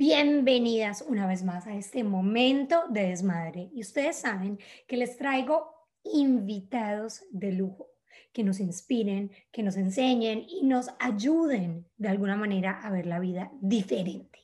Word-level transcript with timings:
Bienvenidas 0.00 1.04
una 1.08 1.26
vez 1.26 1.42
más 1.42 1.66
a 1.66 1.74
este 1.74 2.04
momento 2.04 2.84
de 2.88 3.08
desmadre. 3.08 3.68
Y 3.74 3.80
ustedes 3.80 4.14
saben 4.14 4.56
que 4.86 4.96
les 4.96 5.16
traigo 5.16 5.74
invitados 6.04 7.24
de 7.32 7.50
lujo 7.50 7.88
que 8.32 8.44
nos 8.44 8.60
inspiren, 8.60 9.32
que 9.50 9.64
nos 9.64 9.76
enseñen 9.76 10.46
y 10.48 10.62
nos 10.62 10.88
ayuden 11.00 11.84
de 11.96 12.10
alguna 12.10 12.36
manera 12.36 12.80
a 12.80 12.92
ver 12.92 13.06
la 13.06 13.18
vida 13.18 13.50
diferente. 13.60 14.38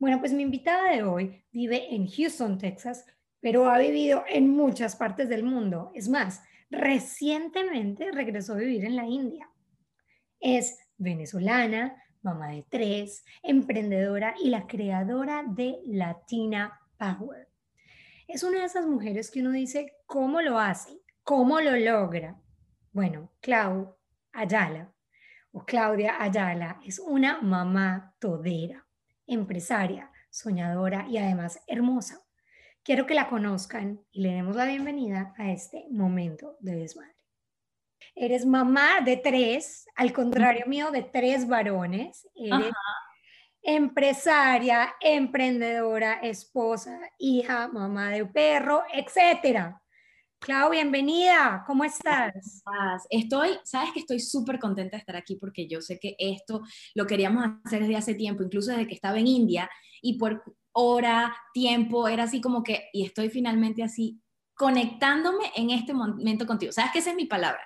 Bueno, 0.00 0.18
pues 0.18 0.32
mi 0.32 0.42
invitada 0.42 0.90
de 0.90 1.04
hoy 1.04 1.40
vive 1.52 1.94
en 1.94 2.08
Houston, 2.08 2.58
Texas, 2.58 3.04
pero 3.38 3.70
ha 3.70 3.78
vivido 3.78 4.24
en 4.28 4.48
muchas 4.48 4.96
partes 4.96 5.28
del 5.28 5.44
mundo. 5.44 5.92
Es 5.94 6.08
más, 6.08 6.42
recientemente 6.68 8.10
regresó 8.10 8.54
a 8.54 8.56
vivir 8.56 8.84
en 8.84 8.96
la 8.96 9.06
India. 9.06 9.48
Es 10.40 10.80
venezolana, 10.96 12.02
mamá 12.22 12.48
de 12.48 12.64
tres, 12.68 13.24
emprendedora 13.42 14.34
y 14.42 14.50
la 14.50 14.66
creadora 14.66 15.44
de 15.46 15.78
Latina 15.86 16.80
Power. 16.98 17.48
Es 18.28 18.42
una 18.42 18.60
de 18.60 18.66
esas 18.66 18.86
mujeres 18.86 19.30
que 19.30 19.40
uno 19.40 19.50
dice, 19.50 19.94
¿cómo 20.06 20.40
lo 20.40 20.58
hace? 20.58 21.00
¿Cómo 21.22 21.60
lo 21.60 21.76
logra? 21.76 22.40
Bueno, 22.92 23.32
Clau 23.40 23.96
Ayala 24.32 24.92
o 25.52 25.64
Claudia 25.64 26.22
Ayala 26.22 26.80
es 26.84 26.98
una 26.98 27.40
mamá 27.40 28.14
todera, 28.20 28.86
empresaria, 29.26 30.10
soñadora 30.30 31.06
y 31.08 31.18
además 31.18 31.60
hermosa. 31.66 32.20
Quiero 32.82 33.06
que 33.06 33.14
la 33.14 33.28
conozcan 33.28 34.00
y 34.10 34.22
le 34.22 34.32
demos 34.32 34.56
la 34.56 34.64
bienvenida 34.64 35.34
a 35.36 35.50
este 35.50 35.86
momento 35.90 36.56
de 36.60 36.76
desmadre. 36.76 37.19
Eres 38.14 38.44
mamá 38.44 39.00
de 39.04 39.16
tres, 39.16 39.86
al 39.96 40.12
contrario 40.12 40.66
mío, 40.66 40.90
de 40.90 41.02
tres 41.02 41.46
varones. 41.46 42.26
Eres 42.34 42.72
empresaria, 43.62 44.94
emprendedora, 45.00 46.14
esposa, 46.14 46.98
hija, 47.18 47.68
mamá 47.68 48.10
de 48.10 48.26
perro, 48.26 48.82
etcétera. 48.92 49.80
Clau, 50.38 50.70
bienvenida. 50.70 51.62
¿Cómo 51.66 51.84
estás? 51.84 52.62
Estoy, 53.10 53.58
sabes 53.62 53.92
que 53.92 54.00
estoy 54.00 54.20
súper 54.20 54.58
contenta 54.58 54.96
de 54.96 55.00
estar 55.00 55.16
aquí 55.16 55.36
porque 55.36 55.68
yo 55.68 55.82
sé 55.82 55.98
que 55.98 56.16
esto 56.18 56.62
lo 56.94 57.06
queríamos 57.06 57.44
hacer 57.64 57.80
desde 57.80 57.96
hace 57.96 58.14
tiempo, 58.14 58.42
incluso 58.42 58.70
desde 58.70 58.86
que 58.86 58.94
estaba 58.94 59.18
en 59.18 59.26
India 59.26 59.70
y 60.00 60.18
por 60.18 60.42
hora, 60.72 61.36
tiempo, 61.52 62.08
era 62.08 62.22
así 62.22 62.40
como 62.40 62.62
que, 62.62 62.88
y 62.92 63.04
estoy 63.04 63.28
finalmente 63.28 63.82
así 63.82 64.18
conectándome 64.54 65.52
en 65.56 65.70
este 65.70 65.92
momento 65.92 66.46
contigo. 66.46 66.72
¿Sabes 66.72 66.92
que 66.92 67.00
esa 67.00 67.10
es 67.10 67.16
mi 67.16 67.26
palabra? 67.26 67.62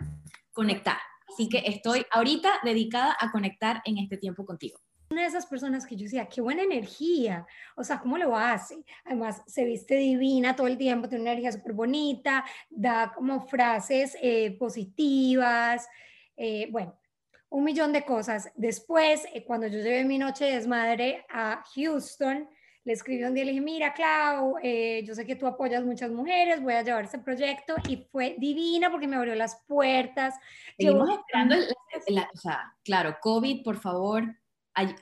Conectar. 0.55 0.97
Así 1.31 1.51
que 1.51 1.63
estoy 1.67 2.07
ahorita 2.11 2.61
dedicada 2.63 3.15
a 3.21 3.31
conectar 3.31 3.83
en 3.85 3.99
este 3.99 4.17
tiempo 4.17 4.47
contigo 4.47 4.79
una 5.15 5.23
de 5.23 5.29
esas 5.29 5.47
personas 5.47 5.87
que 5.87 5.97
yo 5.97 6.05
decía, 6.05 6.29
qué 6.29 6.41
buena 6.41 6.63
energía, 6.63 7.47
o 7.77 7.85
sea, 7.85 8.01
¿cómo 8.01 8.19
lo 8.19 8.37
hace? 8.37 8.85
Además, 9.05 9.43
se 9.47 9.65
viste 9.65 9.95
divina 9.95 10.57
todo 10.57 10.67
el 10.67 10.77
tiempo, 10.77 11.09
tiene 11.09 11.23
una 11.23 11.33
energía 11.33 11.53
súper 11.53 11.73
bonita, 11.73 12.45
da 12.69 13.13
como 13.15 13.47
frases 13.47 14.17
eh, 14.21 14.57
positivas, 14.59 15.89
eh, 16.37 16.69
bueno, 16.73 16.99
un 17.49 17.63
millón 17.63 17.93
de 17.93 18.05
cosas. 18.05 18.51
Después, 18.57 19.25
eh, 19.33 19.45
cuando 19.45 19.69
yo 19.69 19.79
llevé 19.79 20.05
mi 20.05 20.19
noche 20.19 20.47
de 20.47 20.57
desmadre 20.57 21.25
a 21.31 21.63
Houston, 21.75 22.49
le 22.85 22.93
escribí 22.93 23.25
un 23.25 23.35
día 23.35 23.45
y 23.45 23.47
le 23.47 23.53
dije, 23.53 23.65
mira, 23.65 23.95
Clau, 23.95 24.57
yo 24.63 25.15
sé 25.15 25.25
que 25.25 25.37
tú 25.37 25.47
apoyas 25.47 25.85
muchas 25.85 26.11
mujeres, 26.11 26.63
voy 26.63 26.75
a 26.75 26.83
llevar 26.83 27.05
este 27.05 27.19
proyecto 27.19 27.75
y 27.89 28.07
fue 28.13 28.37
divina 28.39 28.91
porque 28.91 29.09
me 29.09 29.17
abrió 29.17 29.35
las 29.35 29.63
puertas. 29.67 30.35
Seguimos 30.77 31.09
esperando, 31.11 31.57
o 31.57 32.37
sea, 32.39 32.75
claro, 32.85 33.17
COVID, 33.21 33.63
por 33.63 33.79
favor, 33.79 34.25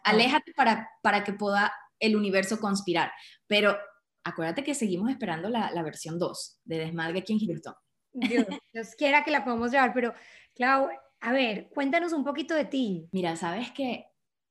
aléjate 0.04 0.52
para, 0.54 0.88
para 1.02 1.24
que 1.24 1.32
pueda 1.32 1.72
el 1.98 2.14
universo 2.14 2.60
conspirar. 2.60 3.12
Pero 3.48 3.76
acuérdate 4.24 4.62
que 4.62 4.74
seguimos 4.74 5.10
esperando 5.10 5.48
la, 5.48 5.72
la 5.72 5.82
versión 5.82 6.20
2 6.20 6.60
de 6.64 6.78
Desmadre 6.78 7.18
aquí 7.18 7.32
en 7.32 7.40
Houston. 7.40 7.74
Dios, 8.12 8.46
Dios 8.72 8.94
quiera 8.96 9.24
que 9.24 9.32
la 9.32 9.44
podamos 9.44 9.72
llevar, 9.72 9.92
pero 9.92 10.14
Clau, 10.54 10.88
a 11.20 11.32
ver, 11.32 11.68
cuéntanos 11.74 12.12
un 12.12 12.22
poquito 12.22 12.54
de 12.54 12.64
ti. 12.64 13.08
Mira, 13.10 13.34
sabes 13.34 13.72
que 13.72 14.06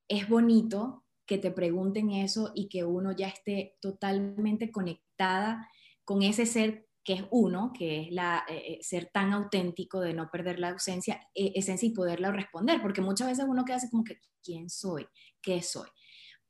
es 0.08 0.28
bonito 0.28 1.01
que 1.26 1.38
te 1.38 1.50
pregunten 1.50 2.10
eso 2.10 2.52
y 2.54 2.68
que 2.68 2.84
uno 2.84 3.12
ya 3.12 3.28
esté 3.28 3.76
totalmente 3.80 4.70
conectada 4.70 5.68
con 6.04 6.22
ese 6.22 6.46
ser 6.46 6.86
que 7.04 7.14
es 7.14 7.24
uno, 7.30 7.72
que 7.76 8.02
es 8.02 8.12
la, 8.12 8.44
eh, 8.48 8.74
eh, 8.74 8.78
ser 8.82 9.10
tan 9.12 9.32
auténtico 9.32 10.00
de 10.00 10.14
no 10.14 10.30
perder 10.30 10.58
la 10.58 10.70
ausencia, 10.70 11.20
eh, 11.34 11.52
esencia 11.54 11.88
y 11.88 11.92
poderla 11.92 12.30
responder, 12.30 12.80
porque 12.80 13.00
muchas 13.00 13.28
veces 13.28 13.44
uno 13.48 13.64
queda 13.64 13.76
así 13.76 13.90
como 13.90 14.04
que, 14.04 14.20
¿quién 14.42 14.70
soy? 14.70 15.06
¿Qué 15.40 15.62
soy? 15.62 15.88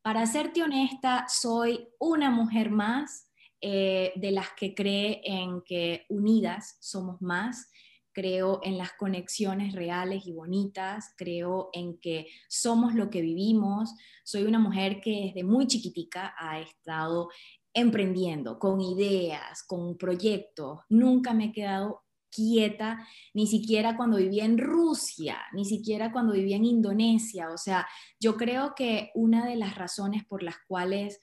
Para 0.03 0.27
serte 0.27 0.63
honesta, 0.63 1.27
soy 1.29 1.89
una 1.99 2.31
mujer 2.31 2.71
más 2.71 3.29
de 3.65 4.31
las 4.33 4.49
que 4.57 4.75
cree 4.75 5.21
en 5.23 5.63
que 5.65 6.05
unidas 6.09 6.79
somos 6.81 7.23
más, 7.23 7.71
creo 8.13 8.61
en 8.63 8.79
las 8.79 8.93
conexiones 8.93 9.75
reales 9.75 10.27
y 10.27 10.33
bonitas, 10.33 11.15
creo 11.17 11.71
en 11.73 11.99
que 11.99 12.27
somos 12.49 12.95
lo 12.95 13.11
que 13.11 13.21
vivimos, 13.21 13.95
soy 14.25 14.45
una 14.45 14.59
mujer 14.59 15.01
que 15.01 15.27
desde 15.27 15.45
muy 15.45 15.67
chiquitica 15.67 16.35
ha 16.39 16.61
estado 16.61 17.29
emprendiendo, 17.75 18.59
con 18.59 18.81
ideas, 18.81 19.63
con 19.67 19.97
proyectos. 19.97 20.81
Nunca 20.89 21.33
me 21.33 21.47
he 21.47 21.53
quedado 21.53 22.03
quieta, 22.31 23.07
ni 23.35 23.47
siquiera 23.47 23.97
cuando 23.97 24.17
vivía 24.17 24.45
en 24.45 24.59
Rusia, 24.59 25.39
ni 25.53 25.65
siquiera 25.65 26.13
cuando 26.13 26.33
vivía 26.33 26.57
en 26.57 26.65
Indonesia. 26.65 27.51
O 27.51 27.59
sea, 27.59 27.87
yo 28.19 28.37
creo 28.37 28.75
que 28.75 29.11
una 29.15 29.47
de 29.47 29.57
las 29.57 29.77
razones 29.77 30.25
por 30.25 30.43
las 30.43 30.57
cuales 30.67 31.21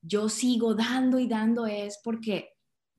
yo 0.00 0.28
sigo 0.28 0.74
dando 0.74 1.18
y 1.18 1.26
dando 1.26 1.66
es 1.66 2.00
porque 2.02 2.51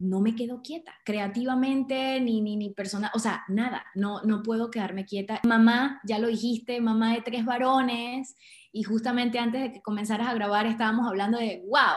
no 0.04 0.20
me 0.20 0.36
quedo 0.36 0.62
quieta, 0.62 0.94
creativamente, 1.06 2.20
ni, 2.20 2.42
ni, 2.42 2.58
ni 2.58 2.72
persona, 2.72 3.12
o 3.14 3.20
sea, 3.20 3.44
nada, 3.48 3.86
no, 3.96 4.22
no 4.24 4.44
puedo 4.44 4.70
quedarme 4.70 5.06
quieta. 5.06 5.40
Mamá, 5.46 6.02
ya 6.04 6.20
lo 6.20 6.28
dijiste, 6.28 6.82
mamá 6.82 7.14
de 7.14 7.22
tres 7.22 7.46
varones, 7.46 8.36
y 8.72 8.84
justamente 8.84 9.40
antes 9.40 9.62
de 9.62 9.72
que 9.72 9.82
comenzaras 9.82 10.28
a 10.28 10.34
grabar 10.34 10.66
estábamos 10.66 11.08
hablando 11.08 11.38
de, 11.38 11.64
wow, 11.68 11.96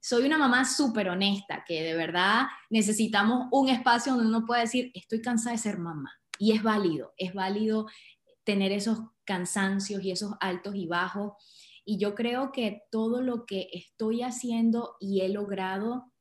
soy 0.00 0.24
una 0.24 0.38
mamá 0.38 0.64
súper 0.64 1.08
honesta, 1.08 1.64
que 1.66 1.82
de 1.82 1.94
verdad 1.94 2.46
necesitamos 2.70 3.48
un 3.50 3.68
espacio 3.68 4.14
donde 4.14 4.28
uno 4.28 4.46
pueda 4.46 4.62
decir, 4.62 4.90
estoy 4.94 5.20
cansada 5.20 5.52
de 5.52 5.62
ser 5.62 5.78
mamá. 5.78 6.10
Y 6.38 6.52
es 6.52 6.62
válido, 6.62 7.12
es 7.16 7.34
válido 7.34 7.86
tener 8.44 8.72
esos 8.72 8.98
cansancios 9.24 10.02
y 10.02 10.10
esos 10.10 10.34
altos 10.40 10.74
y 10.74 10.86
bajos. 10.86 11.32
Y 11.84 11.98
yo 11.98 12.14
creo 12.14 12.52
que 12.52 12.82
todo 12.90 13.20
lo 13.20 13.44
que 13.44 13.68
estoy 13.72 14.22
haciendo 14.22 14.96
y 15.00 15.20
he 15.20 15.28
logrado 15.28 16.12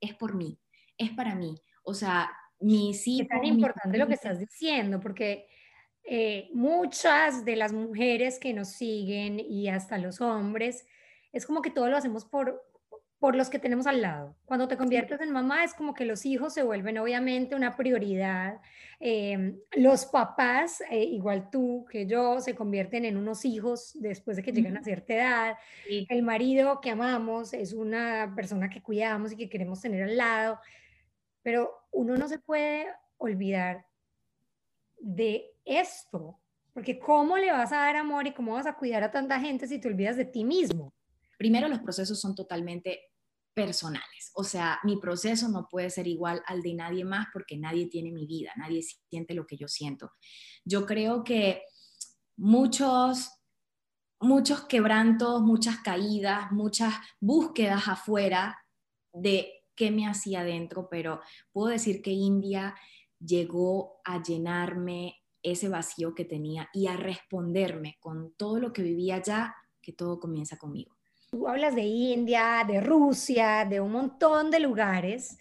es 0.00 0.14
por 0.14 0.34
mí, 0.34 0.59
es 1.00 1.10
para 1.10 1.34
mí. 1.34 1.60
O 1.82 1.94
sea, 1.94 2.30
mi 2.60 2.94
sí. 2.94 3.20
Es 3.22 3.28
tan 3.28 3.44
importante 3.44 3.98
lo 3.98 4.06
que 4.06 4.14
estás 4.14 4.38
diciendo, 4.38 5.00
porque 5.00 5.48
eh, 6.04 6.48
muchas 6.52 7.44
de 7.44 7.56
las 7.56 7.72
mujeres 7.72 8.38
que 8.38 8.52
nos 8.52 8.68
siguen 8.68 9.40
y 9.40 9.68
hasta 9.68 9.98
los 9.98 10.20
hombres, 10.20 10.86
es 11.32 11.46
como 11.46 11.62
que 11.62 11.70
todo 11.70 11.88
lo 11.88 11.96
hacemos 11.96 12.24
por, 12.24 12.62
por 13.18 13.36
los 13.36 13.48
que 13.50 13.58
tenemos 13.58 13.86
al 13.86 14.02
lado. 14.02 14.36
Cuando 14.44 14.66
te 14.66 14.76
conviertes 14.76 15.20
en 15.20 15.30
mamá 15.30 15.62
es 15.64 15.74
como 15.74 15.94
que 15.94 16.04
los 16.04 16.26
hijos 16.26 16.54
se 16.54 16.62
vuelven 16.62 16.98
obviamente 16.98 17.54
una 17.54 17.76
prioridad. 17.76 18.60
Em, 18.98 19.58
los 19.72 20.06
papás, 20.06 20.82
eh, 20.90 21.04
igual 21.04 21.50
tú 21.50 21.86
que 21.90 22.06
yo, 22.06 22.40
se 22.40 22.54
convierten 22.54 23.04
en 23.04 23.16
unos 23.16 23.44
hijos 23.44 23.92
después 23.94 24.36
de 24.36 24.42
que 24.42 24.52
llegan 24.52 24.76
a 24.76 24.82
cierta 24.82 25.14
edad. 25.14 25.56
El 25.86 26.22
marido 26.22 26.80
que 26.80 26.90
amamos 26.90 27.54
es 27.54 27.72
una 27.72 28.32
persona 28.34 28.68
que 28.68 28.82
cuidamos 28.82 29.32
y 29.32 29.36
que 29.36 29.48
queremos 29.48 29.80
tener 29.80 30.02
al 30.02 30.16
lado. 30.16 30.58
Pero 31.42 31.70
uno 31.92 32.16
no 32.16 32.28
se 32.28 32.38
puede 32.38 32.86
olvidar 33.18 33.86
de 34.98 35.50
esto, 35.64 36.40
porque 36.72 36.98
¿cómo 36.98 37.36
le 37.36 37.52
vas 37.52 37.72
a 37.72 37.76
dar 37.76 37.96
amor 37.96 38.26
y 38.26 38.34
cómo 38.34 38.54
vas 38.54 38.66
a 38.66 38.76
cuidar 38.76 39.02
a 39.02 39.10
tanta 39.10 39.40
gente 39.40 39.66
si 39.66 39.78
te 39.78 39.88
olvidas 39.88 40.16
de 40.16 40.24
ti 40.24 40.44
mismo? 40.44 40.94
Primero, 41.38 41.68
los 41.68 41.80
procesos 41.80 42.20
son 42.20 42.34
totalmente 42.34 43.00
personales. 43.54 44.30
O 44.34 44.44
sea, 44.44 44.78
mi 44.84 44.98
proceso 44.98 45.48
no 45.48 45.66
puede 45.68 45.90
ser 45.90 46.06
igual 46.06 46.42
al 46.46 46.62
de 46.62 46.74
nadie 46.74 47.04
más 47.04 47.26
porque 47.32 47.56
nadie 47.56 47.88
tiene 47.88 48.12
mi 48.12 48.26
vida, 48.26 48.52
nadie 48.56 48.82
siente 48.82 49.34
lo 49.34 49.46
que 49.46 49.56
yo 49.56 49.68
siento. 49.68 50.12
Yo 50.64 50.86
creo 50.86 51.24
que 51.24 51.62
muchos 52.36 53.40
muchos 54.20 54.66
quebrantos, 54.66 55.40
muchas 55.40 55.78
caídas, 55.78 56.52
muchas 56.52 56.94
búsquedas 57.20 57.88
afuera 57.88 58.62
de 59.12 59.59
qué 59.80 59.90
me 59.90 60.06
hacía 60.06 60.40
adentro, 60.40 60.88
pero 60.90 61.22
puedo 61.52 61.68
decir 61.68 62.02
que 62.02 62.10
India 62.10 62.74
llegó 63.18 64.02
a 64.04 64.22
llenarme 64.22 65.22
ese 65.42 65.70
vacío 65.70 66.14
que 66.14 66.26
tenía 66.26 66.68
y 66.74 66.86
a 66.86 66.98
responderme 66.98 67.96
con 67.98 68.34
todo 68.34 68.60
lo 68.60 68.74
que 68.74 68.82
vivía 68.82 69.14
allá, 69.16 69.54
que 69.80 69.94
todo 69.94 70.20
comienza 70.20 70.58
conmigo. 70.58 70.94
Tú 71.30 71.48
hablas 71.48 71.74
de 71.74 71.84
India, 71.84 72.62
de 72.68 72.82
Rusia, 72.82 73.64
de 73.64 73.80
un 73.80 73.92
montón 73.92 74.50
de 74.50 74.60
lugares, 74.60 75.38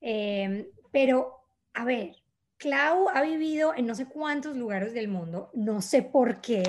em, 0.00 0.68
pero 0.92 1.40
a 1.74 1.84
ver, 1.84 2.14
Clau 2.58 3.08
ha 3.08 3.22
vivido 3.22 3.74
en 3.74 3.86
no 3.86 3.96
sé 3.96 4.06
cuántos 4.06 4.56
lugares 4.56 4.94
del 4.94 5.08
mundo, 5.08 5.50
no 5.52 5.82
sé 5.82 6.02
por 6.02 6.40
qué. 6.40 6.62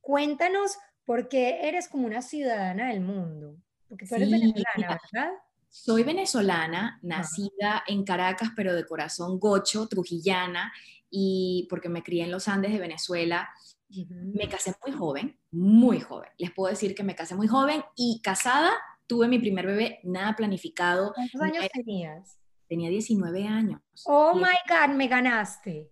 Cuéntanos 0.00 0.78
por 1.04 1.28
qué 1.28 1.66
eres 1.66 1.88
como 1.88 2.06
una 2.06 2.22
ciudadana 2.22 2.90
del 2.90 3.00
mundo. 3.00 3.56
Porque 3.88 4.06
tú 4.06 4.14
eres 4.14 4.30
venezolana, 4.30 5.00
¿verdad? 5.12 5.32
Soy 5.68 6.02
venezolana, 6.02 6.98
nacida 7.02 7.84
en 7.86 8.04
Caracas, 8.04 8.50
pero 8.56 8.74
de 8.74 8.86
corazón 8.86 9.38
gocho, 9.38 9.86
trujillana, 9.86 10.72
y 11.10 11.66
porque 11.70 11.88
me 11.88 12.02
crié 12.02 12.24
en 12.24 12.30
los 12.30 12.48
Andes 12.48 12.72
de 12.72 12.78
Venezuela. 12.78 13.48
Me 13.88 14.48
casé 14.48 14.74
muy 14.84 14.96
joven, 14.96 15.38
muy 15.50 16.00
joven. 16.00 16.30
Les 16.38 16.50
puedo 16.50 16.70
decir 16.70 16.94
que 16.94 17.02
me 17.02 17.14
casé 17.14 17.34
muy 17.34 17.48
joven 17.48 17.82
y 17.96 18.20
casada 18.22 18.72
tuve 19.08 19.26
mi 19.26 19.40
primer 19.40 19.66
bebé, 19.66 19.98
nada 20.04 20.36
planificado. 20.36 21.12
¿Cuántos 21.14 21.40
años 21.40 21.66
tenías? 21.72 22.38
Tenía 22.68 22.90
19 22.90 23.48
años. 23.48 23.80
Oh 24.04 24.34
my 24.34 24.58
God, 24.68 24.94
me 24.94 25.08
ganaste. 25.08 25.90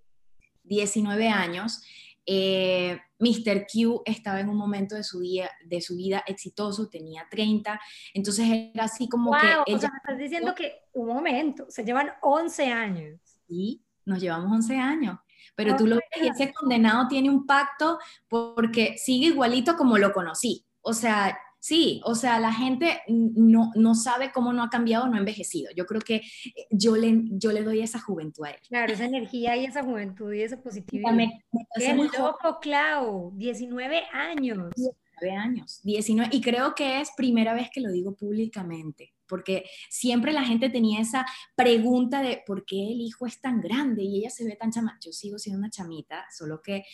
19 0.63 1.29
años. 1.29 1.83
Eh, 2.27 3.01
Mr. 3.19 3.67
Q 3.67 4.03
estaba 4.05 4.41
en 4.41 4.49
un 4.49 4.57
momento 4.57 4.95
de 4.95 5.05
su, 5.05 5.21
vida, 5.21 5.51
de 5.65 5.81
su 5.81 5.97
vida 5.97 6.23
exitoso, 6.27 6.89
tenía 6.89 7.27
30, 7.31 7.81
entonces 8.15 8.47
era 8.75 8.85
así 8.85 9.09
como 9.09 9.33
que... 9.33 9.47
Ella... 9.67 9.77
O 9.77 9.81
sea, 9.81 9.91
me 9.91 9.97
estás 9.99 10.19
diciendo 10.19 10.55
que, 10.55 10.75
un 10.93 11.09
momento, 11.09 11.67
se 11.69 11.85
llevan 11.85 12.11
11 12.23 12.67
años. 12.67 13.21
Sí, 13.49 13.83
nos 14.05 14.21
llevamos 14.21 14.53
11 14.53 14.77
años, 14.77 15.19
pero 15.55 15.75
oh 15.75 15.77
tú 15.77 15.87
lo 15.87 15.97
ves 15.97 16.05
y 16.23 16.29
ese 16.29 16.53
condenado 16.53 17.09
tiene 17.09 17.31
un 17.31 17.47
pacto 17.47 17.99
porque 18.29 18.97
sigue 18.99 19.29
igualito 19.29 19.77
como 19.77 19.99
lo 19.99 20.13
conocí. 20.13 20.65
O 20.83 20.93
sea, 20.93 21.37
Sí, 21.67 22.01
o 22.05 22.15
sea, 22.15 22.39
la 22.39 22.53
gente 22.53 23.01
no, 23.09 23.73
no 23.75 23.97
sabe 23.97 24.31
cómo 24.31 24.53
no 24.53 24.63
ha 24.63 24.71
cambiado, 24.71 25.09
no 25.09 25.17
ha 25.17 25.19
envejecido. 25.19 25.73
Yo 25.75 25.85
creo 25.85 26.01
que 26.01 26.15
eh, 26.15 26.23
yo 26.71 26.95
le, 26.95 27.23
yo 27.25 27.51
le 27.51 27.65
doy 27.65 27.81
esa 27.81 27.99
juventud 27.99 28.45
a 28.45 28.51
él. 28.51 28.61
Claro, 28.69 28.93
esa 28.93 29.05
energía 29.05 29.57
y 29.57 29.65
esa 29.65 29.83
juventud 29.83 30.33
y 30.33 30.43
ese 30.43 30.59
positivismo. 30.59 31.11
Me, 31.11 31.43
¡Qué 31.75 31.93
loco, 31.93 32.61
Clau! 32.61 33.33
19 33.35 34.01
años. 34.13 34.71
19 34.77 35.37
años, 35.37 35.81
19, 35.83 36.37
y 36.37 36.41
creo 36.41 36.73
que 36.77 37.01
es 37.01 37.11
primera 37.17 37.53
vez 37.53 37.69
que 37.73 37.81
lo 37.81 37.91
digo 37.91 38.15
públicamente, 38.15 39.15
porque 39.27 39.65
siempre 39.91 40.33
la 40.33 40.45
gente 40.45 40.71
tenía 40.71 41.01
esa 41.01 41.27
pregunta 41.57 42.23
de 42.23 42.45
por 42.47 42.65
qué 42.65 42.93
el 42.93 43.01
hijo 43.01 43.27
es 43.27 43.41
tan 43.41 43.61
grande 43.61 44.05
y 44.05 44.21
ella 44.21 44.31
se 44.31 44.45
ve 44.45 44.55
tan 44.55 44.71
chama. 44.71 45.01
Yo 45.05 45.11
sigo 45.11 45.37
siendo 45.37 45.59
una 45.59 45.71
chamita, 45.71 46.27
solo 46.31 46.63
que 46.63 46.85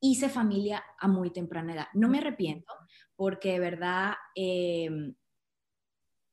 hice 0.00 0.28
familia 0.28 0.84
a 0.98 1.08
muy 1.08 1.30
temprana 1.32 1.74
edad. 1.74 1.86
No 1.94 2.08
me 2.08 2.18
arrepiento, 2.18 2.72
porque 3.16 3.52
de 3.52 3.60
verdad 3.60 4.14
em, 4.34 5.14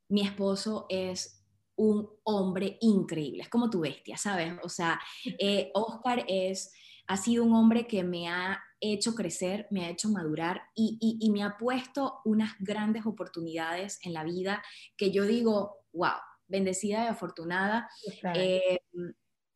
mi 0.09 0.21
esposo 0.21 0.85
es 0.89 1.43
un 1.75 2.07
hombre 2.23 2.77
increíble, 2.81 3.43
es 3.43 3.49
como 3.49 3.69
tu 3.69 3.81
bestia, 3.81 4.17
¿sabes? 4.17 4.53
O 4.63 4.69
sea, 4.69 4.99
eh, 5.39 5.71
Oscar 5.73 6.25
es, 6.27 6.71
ha 7.07 7.17
sido 7.17 7.43
un 7.43 7.53
hombre 7.53 7.87
que 7.87 8.03
me 8.03 8.27
ha 8.29 8.61
hecho 8.79 9.15
crecer, 9.15 9.67
me 9.71 9.85
ha 9.85 9.89
hecho 9.89 10.09
madurar 10.09 10.61
y, 10.75 11.29
me 11.31 11.41
ha 11.41 11.57
puesto 11.57 12.19
unas 12.25 12.53
grandes 12.59 13.05
oportunidades 13.05 13.99
en 14.03 14.13
la 14.13 14.23
vida 14.23 14.61
que 14.97 15.11
yo 15.11 15.25
digo, 15.25 15.77
wow, 15.93 16.19
bendecida 16.47 17.05
y 17.05 17.07
afortunada. 17.07 17.89
Em, 18.35 19.13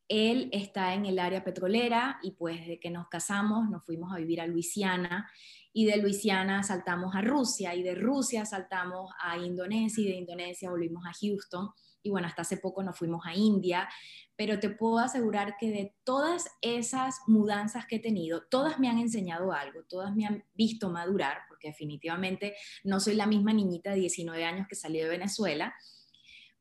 él 0.08 0.50
está 0.52 0.94
en 0.94 1.06
el 1.06 1.20
área 1.20 1.44
petrolera 1.44 2.20
y 2.22 2.32
pues 2.32 2.66
de 2.66 2.80
que 2.80 2.90
nos 2.90 3.08
casamos 3.10 3.70
nos 3.70 3.86
fuimos 3.86 4.14
a 4.14 4.18
vivir 4.18 4.42
a 4.42 4.48
Luisiana 4.48 5.30
y 5.74 5.86
de 5.86 5.98
Luisiana 5.98 6.64
saltamos 6.64 7.16
a 7.16 7.22
Rusia 7.22 7.76
y 7.76 7.84
de 7.84 7.96
Rusia 7.96 8.46
saltamos 8.46 9.12
a 9.22 9.38
Indonesia 9.38 10.04
y 10.04 10.08
de 10.08 10.18
Indonesia 10.18 10.70
volvimos 10.70 11.06
a 11.06 11.12
Houston 11.14 11.70
y 12.08 12.10
bueno, 12.10 12.28
hasta 12.28 12.44
hace 12.44 12.58
poco 12.58 12.84
nos 12.84 12.98
fuimos 12.98 13.26
a 13.26 13.36
India, 13.36 13.90
pero 14.36 14.60
te 14.60 14.70
puedo 14.70 15.00
asegurar 15.00 15.58
que 15.60 15.70
de 15.72 15.96
todas 16.04 16.46
esas 16.62 17.20
mudanzas 17.28 17.86
que 17.86 17.98
he 17.98 18.00
tenido, 18.00 18.44
todas 18.50 18.80
me 18.80 18.88
han 18.88 18.98
enseñado 18.98 19.52
algo, 19.52 19.84
todas 19.84 20.16
me 20.16 20.26
han 20.26 20.46
visto 20.54 20.90
madurar, 20.90 21.40
porque 21.50 21.68
definitivamente 21.68 22.56
no 22.84 23.00
soy 23.00 23.16
la 23.16 23.26
misma 23.26 23.52
niñita 23.52 23.92
de 23.92 24.00
19 24.00 24.46
años 24.46 24.68
que 24.70 24.76
salí 24.76 25.00
de 25.00 25.10
Venezuela, 25.10 25.76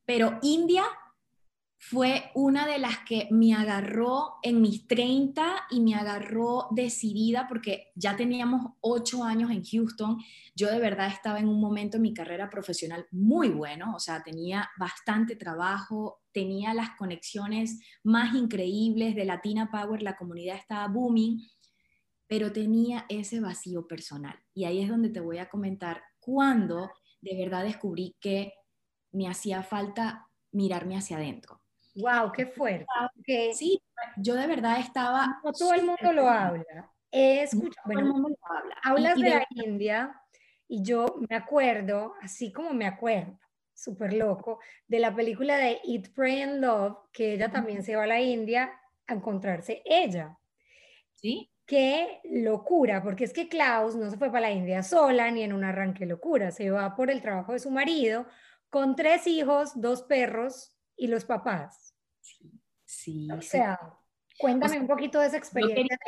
pero 0.05 0.39
India 0.43 0.85
fue 1.79 2.31
una 2.35 2.67
de 2.67 2.79
las 2.79 2.99
que 3.01 3.29
me 3.31 3.55
agarró 3.55 4.37
en 4.43 4.61
mis 4.61 4.87
30 4.87 5.67
y 5.71 5.81
me 5.81 5.95
agarró 5.95 6.69
decidida 6.71 7.47
porque 7.49 7.93
ya 7.95 8.17
teníamos 8.17 8.73
ocho 8.81 9.23
años 9.23 9.51
en 9.51 9.63
Houston. 9.63 10.19
Yo 10.55 10.71
de 10.71 10.79
verdad 10.79 11.09
estaba 11.09 11.39
en 11.39 11.49
un 11.49 11.61
momento 11.61 11.97
en 11.97 12.03
mi 12.03 12.15
carrera 12.15 12.49
profesional 12.49 13.07
muy 13.11 13.51
bueno, 13.51 13.95
o 13.95 14.01
sea, 14.01 14.23
tenía 14.23 14.71
bastante 14.79 15.37
trabajo, 15.37 16.23
tenía 16.33 16.73
las 16.73 16.91
conexiones 16.97 17.79
más 18.03 18.35
increíbles 18.35 19.15
de 19.15 19.27
Latina 19.27 19.71
Power, 19.71 20.03
la 20.03 20.17
comunidad 20.17 20.57
estaba 20.57 20.89
booming, 20.89 21.41
pero 22.27 22.53
tenía 22.53 23.05
ese 23.09 23.39
vacío 23.41 23.87
personal. 23.87 24.37
Y 24.55 24.65
ahí 24.65 24.81
es 24.81 24.89
donde 24.89 25.11
te 25.11 25.21
voy 25.21 25.39
a 25.39 25.49
comentar 25.49 26.03
cuando 26.19 26.91
de 27.21 27.37
verdad 27.37 27.65
descubrí 27.65 28.17
que 28.19 28.55
me 29.13 29.29
hacía 29.29 29.63
falta 29.63 30.27
mirarme 30.51 30.97
hacia 30.97 31.19
adentro 31.19 31.61
Wow, 31.97 32.31
qué 32.33 32.47
fuerte. 32.47 32.87
Sí, 33.55 33.83
yo 34.17 34.35
de 34.35 34.47
verdad 34.47 34.79
estaba. 34.81 35.41
No 35.43 35.53
todo 35.53 35.73
el 35.73 35.85
mundo 35.85 36.13
lo 36.13 36.29
habla. 36.29 36.93
Escucha, 37.11 37.81
bueno, 37.87 38.01
todo 38.01 38.17
el 38.17 38.23
mundo 38.23 38.39
lo 38.41 38.57
habla. 38.57 38.77
Hablas 38.83 39.15
de, 39.17 39.31
la 39.31 39.47
India 39.51 40.23
y 40.69 40.83
yo 40.83 41.07
me 41.29 41.37
acuerdo, 41.37 42.15
así 42.21 42.53
como 42.53 42.75
me 42.75 42.87
acuerdo, 42.87 43.39
súper 43.73 44.13
loco, 44.13 44.59
de 44.87 44.99
la 44.99 45.15
película 45.15 45.57
de 45.57 45.81
Eat, 45.85 46.13
Pray 46.15 46.43
and 46.43 46.61
Love, 46.61 46.99
que 47.13 47.33
ella 47.33 47.51
también 47.51 47.83
se 47.83 47.97
va 47.97 48.05
a 48.05 48.09
la 48.09 48.21
India 48.21 48.73
a 49.07 49.15
encontrarse 49.15 49.83
ella. 49.85 50.37
Sí. 51.15 51.51
Qué 51.65 52.21
locura, 52.25 53.03
porque 53.03 53.25
es 53.25 53.33
que 53.33 53.49
Klaus 53.49 53.97
no 53.97 54.09
se 54.09 54.17
fue 54.17 54.29
para 54.31 54.49
la 54.49 54.53
India 54.53 54.83
sola 54.85 55.31
ni 55.31 55.43
en 55.43 55.53
un 55.53 55.65
arranque 55.65 56.07
locura, 56.07 56.53
se 56.53 56.71
va 56.71 56.95
por 56.95 57.11
el 57.11 57.23
trabajo 57.23 57.55
de 57.55 57.59
su 57.59 57.71
marido, 57.71 58.27
con 58.71 58.95
tres 58.95 59.27
hijos, 59.27 59.73
dos 59.81 60.03
perros 60.03 60.77
y 60.97 61.09
los 61.09 61.25
papás. 61.25 61.86
Sí. 62.85 63.29
O 63.31 63.41
sea, 63.43 63.79
cuéntame 64.39 64.81
un 64.81 64.87
poquito 64.87 65.21
de 65.21 65.27
esa 65.27 65.37
experiencia. 65.37 65.99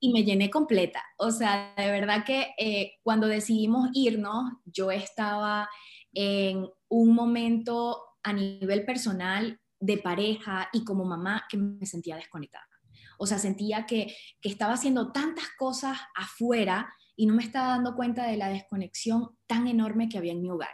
y 0.00 0.12
me 0.12 0.24
llené 0.24 0.50
completa. 0.50 1.02
O 1.18 1.30
sea, 1.30 1.74
de 1.76 1.90
verdad 1.90 2.24
que 2.24 2.54
eh, 2.58 2.94
cuando 3.02 3.26
decidimos 3.26 3.90
irnos, 3.94 4.52
yo 4.64 4.90
estaba 4.90 5.68
en 6.12 6.66
un 6.88 7.14
momento 7.14 8.02
a 8.22 8.32
nivel 8.32 8.84
personal 8.84 9.60
de 9.78 9.98
pareja 9.98 10.68
y 10.72 10.84
como 10.84 11.04
mamá 11.04 11.44
que 11.48 11.56
me 11.56 11.86
sentía 11.86 12.16
desconectada. 12.16 12.66
O 13.18 13.26
sea, 13.26 13.38
sentía 13.38 13.86
que, 13.86 14.14
que 14.40 14.48
estaba 14.48 14.74
haciendo 14.74 15.12
tantas 15.12 15.48
cosas 15.58 15.98
afuera 16.14 16.92
y 17.16 17.26
no 17.26 17.34
me 17.34 17.42
estaba 17.42 17.68
dando 17.68 17.94
cuenta 17.94 18.26
de 18.26 18.38
la 18.38 18.48
desconexión 18.48 19.36
tan 19.46 19.66
enorme 19.66 20.08
que 20.08 20.16
había 20.16 20.32
en 20.32 20.40
mi 20.40 20.50
hogar. 20.50 20.72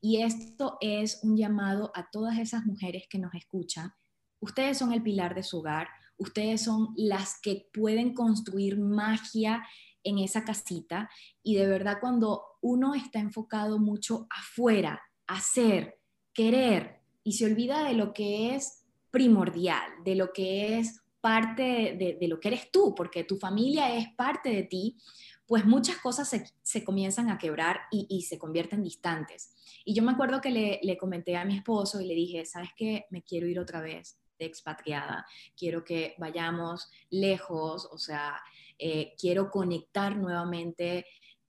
Y 0.00 0.22
esto 0.22 0.76
es 0.80 1.20
un 1.22 1.36
llamado 1.36 1.90
a 1.94 2.10
todas 2.10 2.38
esas 2.38 2.66
mujeres 2.66 3.04
que 3.08 3.18
nos 3.18 3.34
escuchan. 3.34 3.92
Ustedes 4.40 4.78
son 4.78 4.92
el 4.92 5.02
pilar 5.02 5.34
de 5.34 5.42
su 5.42 5.58
hogar, 5.58 5.88
ustedes 6.18 6.62
son 6.62 6.94
las 6.96 7.40
que 7.40 7.68
pueden 7.72 8.14
construir 8.14 8.78
magia 8.78 9.64
en 10.02 10.18
esa 10.18 10.44
casita 10.44 11.10
y 11.42 11.56
de 11.56 11.66
verdad 11.66 11.98
cuando 12.00 12.42
uno 12.60 12.94
está 12.94 13.18
enfocado 13.18 13.78
mucho 13.78 14.26
afuera, 14.30 15.02
hacer, 15.26 15.98
querer 16.32 17.00
y 17.24 17.32
se 17.32 17.46
olvida 17.46 17.84
de 17.84 17.94
lo 17.94 18.12
que 18.12 18.54
es 18.54 18.84
primordial, 19.10 19.82
de 20.04 20.14
lo 20.14 20.32
que 20.32 20.78
es 20.78 21.00
parte 21.20 21.96
de, 22.20 22.28
lo 22.28 22.38
que 22.38 22.48
eres 22.48 22.70
tú, 22.70 22.94
porque 22.94 23.24
tu 23.24 23.36
familia 23.36 23.96
es 23.96 24.08
parte 24.14 24.50
de 24.50 24.62
ti, 24.62 24.96
pues 25.44 25.64
muchas 25.64 25.96
cosas 25.96 26.32
se, 26.62 26.84
comienzan 26.84 27.30
a 27.30 27.38
quebrar 27.38 27.80
y, 27.90 28.22
se 28.22 28.38
convierten 28.38 28.82
distantes. 28.82 29.52
Y 29.84 29.94
yo 29.94 30.04
me 30.04 30.12
acuerdo 30.12 30.40
que 30.40 30.50
le, 30.50 30.96
comenté 30.98 31.36
a 31.36 31.44
mi 31.44 31.56
esposo 31.56 32.00
y 32.00 32.06
le 32.06 32.14
dije, 32.14 32.44
¿sabes 32.44 32.70
qué? 32.76 33.06
Me 33.10 33.22
quiero 33.22 33.48
ir 33.48 33.58
otra 33.58 33.80
vez 33.80 34.18
de 34.38 34.46
expatriada, 34.46 35.26
quiero 35.56 35.84
que 35.84 36.14
vayamos 36.18 36.90
lejos, 37.10 37.88
o 37.90 37.98
sea, 37.98 38.40
eh, 38.78 39.14
quiero 39.18 39.50
conectar 39.50 40.16
nuevamente 40.16 41.06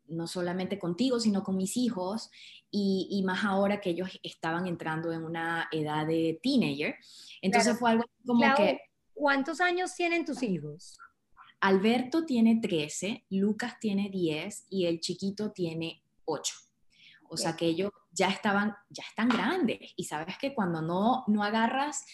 no 0.08 0.27
solamente 0.27 0.79
contigo, 0.79 1.20
sino 1.20 1.44
con 1.44 1.58
mis 1.58 1.75
hijos, 1.77 2.29
y, 2.70 3.24
más 3.25 3.44
ahora 3.44 3.82
que 3.82 3.89
ellos 3.91 4.10
estaban 4.24 4.67
entrando 4.67 5.12
en 5.12 5.24
una 5.24 5.67
edad 5.72 6.06
de 6.06 6.39
teenager. 6.44 6.96
Entonces 7.41 7.77
fue 7.79 7.91
algo 7.91 8.06
como 8.25 8.56
que... 8.56 8.79
¿Cuántos 9.13 9.62
años 9.62 9.96
tienen 9.96 10.25
tus 10.25 10.44
hijos? 10.44 10.98
Alberto 11.60 12.24
tiene 12.24 12.60
13, 12.62 13.25
Lucas 13.32 13.79
tiene 13.79 14.10
10 14.10 14.67
y 14.70 14.86
el 14.86 15.00
chiquito 15.00 15.51
tiene 15.51 16.03
8. 16.25 16.53
O 17.29 17.36
sea 17.36 17.56
que 17.56 17.65
ellos 17.65 17.91
ya 18.12 18.29
estaban, 18.29 18.75
ya 18.89 19.03
están 19.10 19.29
grandes. 19.29 19.94
Y 19.96 20.03
sabes 20.03 20.38
que 20.38 20.53
cuando 20.53 20.82
no, 20.82 21.24
no 21.27 21.44
agarras, 21.44 22.06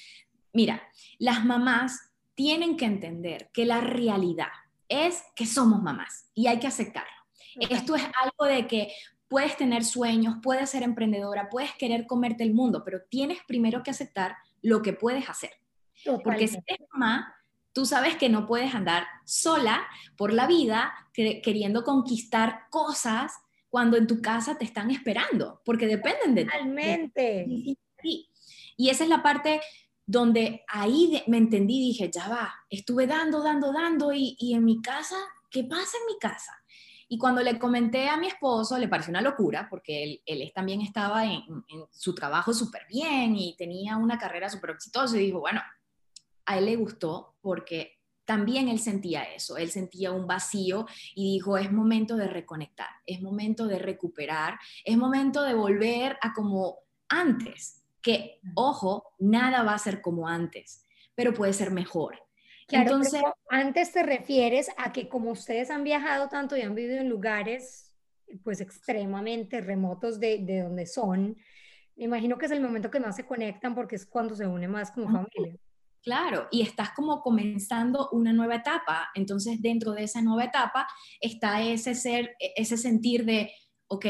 mira, 0.53 0.87
las 1.19 1.43
mamás 1.43 2.11
tienen 2.35 2.77
que 2.77 2.85
entender 2.85 3.49
que 3.51 3.65
la 3.65 3.81
realidad 3.81 4.47
es 4.87 5.23
que 5.35 5.45
somos 5.45 5.81
mamás 5.81 6.29
y 6.33 6.47
hay 6.47 6.59
que 6.59 6.67
aceptarlo. 6.67 7.11
Esto 7.69 7.95
es 7.95 8.03
algo 8.21 8.45
de 8.45 8.67
que 8.67 8.93
puedes 9.27 9.57
tener 9.57 9.83
sueños, 9.83 10.35
puedes 10.41 10.69
ser 10.69 10.83
emprendedora, 10.83 11.49
puedes 11.49 11.73
querer 11.73 12.07
comerte 12.07 12.43
el 12.43 12.53
mundo, 12.53 12.83
pero 12.83 13.01
tienes 13.09 13.39
primero 13.47 13.83
que 13.83 13.91
aceptar 13.91 14.35
lo 14.61 14.81
que 14.81 14.93
puedes 14.93 15.29
hacer. 15.29 15.51
Porque 16.23 16.47
si 16.47 16.57
eres 16.65 16.87
mamá, 16.91 17.35
tú 17.73 17.85
sabes 17.85 18.15
que 18.17 18.29
no 18.29 18.45
puedes 18.45 18.73
andar 18.75 19.05
sola 19.25 19.85
por 20.17 20.33
la 20.33 20.47
vida 20.47 20.93
queriendo 21.13 21.83
conquistar 21.83 22.63
cosas 22.69 23.33
cuando 23.69 23.97
en 23.97 24.05
tu 24.05 24.21
casa 24.21 24.57
te 24.57 24.65
están 24.65 24.91
esperando, 24.91 25.61
porque 25.65 25.87
dependen 25.87 26.35
de 26.35 26.45
ti. 26.45 26.51
Totalmente. 26.51 27.45
Y 28.77 28.89
esa 28.89 29.03
es 29.03 29.09
la 29.09 29.23
parte 29.23 29.61
donde 30.05 30.63
ahí 30.67 31.23
me 31.27 31.37
entendí, 31.37 31.79
dije, 31.79 32.11
ya 32.11 32.27
va, 32.27 32.53
estuve 32.69 33.07
dando, 33.07 33.41
dando, 33.41 33.71
dando, 33.71 34.13
y, 34.13 34.35
y 34.39 34.53
en 34.53 34.65
mi 34.65 34.81
casa, 34.81 35.15
¿qué 35.49 35.63
pasa 35.63 35.97
en 35.97 36.13
mi 36.13 36.19
casa? 36.19 36.51
Y 37.07 37.17
cuando 37.17 37.41
le 37.41 37.59
comenté 37.59 38.09
a 38.09 38.17
mi 38.17 38.27
esposo, 38.27 38.77
le 38.77 38.87
pareció 38.87 39.11
una 39.11 39.21
locura, 39.21 39.67
porque 39.69 40.03
él, 40.03 40.21
él 40.25 40.51
también 40.53 40.81
estaba 40.81 41.25
en, 41.25 41.43
en 41.67 41.85
su 41.91 42.15
trabajo 42.15 42.53
súper 42.53 42.87
bien 42.87 43.35
y 43.35 43.55
tenía 43.55 43.97
una 43.97 44.17
carrera 44.17 44.49
súper 44.49 44.71
exitosa, 44.71 45.15
y 45.17 45.25
dijo, 45.25 45.39
bueno, 45.39 45.61
a 46.45 46.57
él 46.57 46.65
le 46.65 46.75
gustó 46.75 47.35
porque 47.41 47.99
también 48.25 48.69
él 48.69 48.79
sentía 48.79 49.23
eso, 49.23 49.57
él 49.57 49.69
sentía 49.69 50.11
un 50.11 50.27
vacío 50.27 50.85
y 51.13 51.33
dijo, 51.33 51.57
es 51.57 51.71
momento 51.71 52.15
de 52.15 52.27
reconectar, 52.27 52.89
es 53.05 53.21
momento 53.21 53.67
de 53.67 53.79
recuperar, 53.79 54.57
es 54.85 54.97
momento 54.97 55.43
de 55.43 55.53
volver 55.53 56.17
a 56.21 56.33
como 56.33 56.77
antes, 57.09 57.82
que, 58.03 58.39
ojo, 58.53 59.15
nada 59.17 59.63
va 59.63 59.73
a 59.73 59.79
ser 59.79 60.01
como 60.01 60.27
antes, 60.27 60.85
pero 61.15 61.33
puede 61.33 61.53
ser 61.53 61.71
mejor. 61.71 62.19
Entonces, 62.69 63.21
antes 63.49 63.91
te 63.91 64.03
refieres 64.03 64.69
a 64.77 64.91
que 64.91 65.09
como 65.09 65.31
ustedes 65.31 65.71
han 65.71 65.83
viajado 65.83 66.29
tanto 66.29 66.55
y 66.55 66.61
han 66.61 66.75
vivido 66.75 67.01
en 67.01 67.09
lugares 67.09 67.91
pues 68.43 68.61
extremadamente 68.61 69.61
remotos 69.61 70.19
de, 70.19 70.39
de 70.39 70.61
donde 70.61 70.85
son, 70.85 71.37
me 71.95 72.05
imagino 72.05 72.37
que 72.37 72.47
es 72.47 72.51
el 72.51 72.61
momento 72.61 72.89
que 72.89 72.99
más 72.99 73.15
se 73.15 73.25
conectan 73.25 73.75
porque 73.75 73.95
es 73.95 74.05
cuando 74.05 74.35
se 74.35 74.47
une 74.47 74.67
más 74.67 74.91
como 74.91 75.07
familia. 75.07 75.59
Claro, 76.01 76.47
y 76.51 76.61
estás 76.61 76.91
como 76.91 77.21
comenzando 77.21 78.09
una 78.11 78.33
nueva 78.33 78.55
etapa. 78.55 79.09
Entonces, 79.15 79.61
dentro 79.61 79.93
de 79.93 80.03
esa 80.03 80.21
nueva 80.21 80.45
etapa 80.45 80.85
está 81.21 81.61
ese 81.61 81.95
ser, 81.95 82.35
e, 82.39 82.53
ese 82.57 82.75
sentir 82.75 83.23
de, 83.23 83.51
ok, 83.87 84.05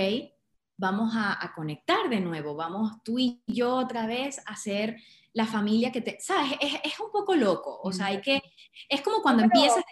vamos 0.78 1.14
a, 1.16 1.52
conectar 1.56 2.10
de 2.10 2.20
nuevo, 2.20 2.56
vamos 2.56 2.92
tú 3.04 3.20
y 3.20 3.42
yo 3.48 3.76
otra 3.76 4.08
vez 4.08 4.42
a 4.46 4.56
ser 4.56 4.98
la 5.34 5.46
familia 5.46 5.92
que 5.92 6.02
te, 6.02 6.20
sabes, 6.20 6.52
es, 6.62 7.00
un 7.00 7.12
poco 7.12 7.36
loco, 7.36 7.80
o 7.82 7.92
sea, 7.92 8.08
hay 8.08 8.22
que, 8.22 8.42
es 8.90 9.02
como 9.02 9.22
cuando 9.22 9.44
empiezas 9.44 9.84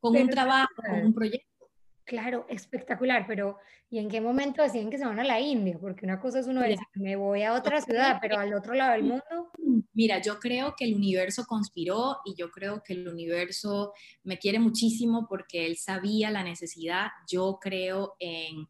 con 0.00 0.16
un 0.16 0.28
trabajo, 0.28 0.74
con 0.76 1.06
un 1.06 1.14
proyecto. 1.14 1.52
Claro, 2.04 2.46
espectacular, 2.48 3.24
pero 3.26 3.58
¿y 3.88 3.98
en 3.98 4.08
qué 4.08 4.20
momento 4.20 4.60
deciden 4.60 4.90
que 4.90 4.98
se 4.98 5.04
van 5.04 5.20
a 5.20 5.24
la 5.24 5.40
India? 5.40 5.78
Porque 5.80 6.04
una 6.04 6.18
cosa 6.18 6.40
es 6.40 6.46
uno 6.46 6.60
decir, 6.60 6.78
me 6.94 7.14
voy 7.14 7.42
a 7.42 7.54
otra 7.54 7.80
ciudad, 7.80 8.18
pero 8.20 8.38
al 8.38 8.52
otro 8.54 8.74
lado 8.74 8.92
del 8.92 9.04
mundo. 9.04 9.52
Mira, 9.94 10.20
yo 10.20 10.38
creo 10.40 10.74
que 10.76 10.84
el 10.84 10.94
universo 10.94 11.44
conspiró 11.46 12.18
y 12.24 12.34
yo 12.34 12.50
creo 12.50 12.82
que 12.82 12.94
el 12.94 13.08
universo 13.08 13.92
me 14.24 14.38
quiere 14.38 14.58
muchísimo 14.58 15.26
porque 15.28 15.64
él 15.64 15.76
sabía 15.76 16.30
la 16.30 16.42
necesidad. 16.42 17.08
Yo 17.30 17.58
creo 17.60 18.16
en, 18.18 18.66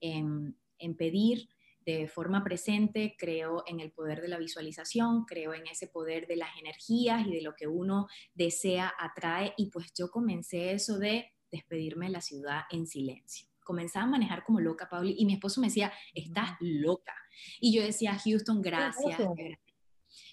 en, 0.00 0.56
en 0.78 0.96
pedir 0.96 1.48
de 1.86 2.08
forma 2.08 2.42
presente, 2.42 3.14
creo 3.16 3.62
en 3.66 3.78
el 3.78 3.92
poder 3.92 4.20
de 4.20 4.28
la 4.28 4.38
visualización, 4.38 5.24
creo 5.24 5.54
en 5.54 5.68
ese 5.68 5.86
poder 5.86 6.26
de 6.26 6.34
las 6.36 6.50
energías 6.58 7.24
y 7.24 7.30
de 7.30 7.42
lo 7.42 7.54
que 7.54 7.68
uno 7.68 8.08
desea, 8.34 8.92
atrae. 8.98 9.54
Y 9.56 9.70
pues 9.70 9.92
yo 9.96 10.10
comencé 10.10 10.72
eso 10.72 10.98
de 10.98 11.32
despedirme 11.52 12.06
de 12.06 12.12
la 12.12 12.20
ciudad 12.20 12.62
en 12.70 12.88
silencio. 12.88 13.48
Comenzaba 13.64 14.04
a 14.04 14.10
manejar 14.10 14.44
como 14.44 14.60
loca, 14.60 14.88
Pauli, 14.88 15.14
y 15.16 15.26
mi 15.26 15.34
esposo 15.34 15.60
me 15.60 15.68
decía, 15.68 15.92
estás 16.12 16.56
loca. 16.60 17.14
Y 17.60 17.72
yo 17.72 17.82
decía, 17.84 18.18
Houston, 18.18 18.60
gracias. 18.60 19.20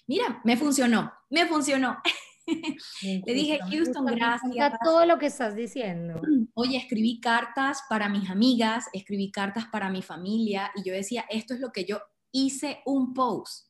Mira, 0.06 0.40
me 0.44 0.56
funcionó, 0.56 1.12
me 1.30 1.46
funcionó. 1.46 1.98
Le 3.26 3.32
dije, 3.32 3.58
Houston, 3.70 4.06
gracias. 4.06 4.72
todo 4.82 5.06
lo 5.06 5.18
que 5.18 5.26
estás 5.26 5.54
diciendo. 5.54 6.20
Oye, 6.54 6.76
escribí 6.76 7.20
cartas 7.20 7.82
para 7.88 8.08
mis 8.08 8.30
amigas, 8.30 8.86
escribí 8.92 9.30
cartas 9.30 9.66
para 9.66 9.90
mi 9.90 10.02
familia 10.02 10.70
y 10.74 10.88
yo 10.88 10.92
decía, 10.94 11.24
esto 11.30 11.54
es 11.54 11.60
lo 11.60 11.72
que 11.72 11.84
yo 11.84 12.00
hice 12.32 12.80
un 12.84 13.14
post 13.14 13.68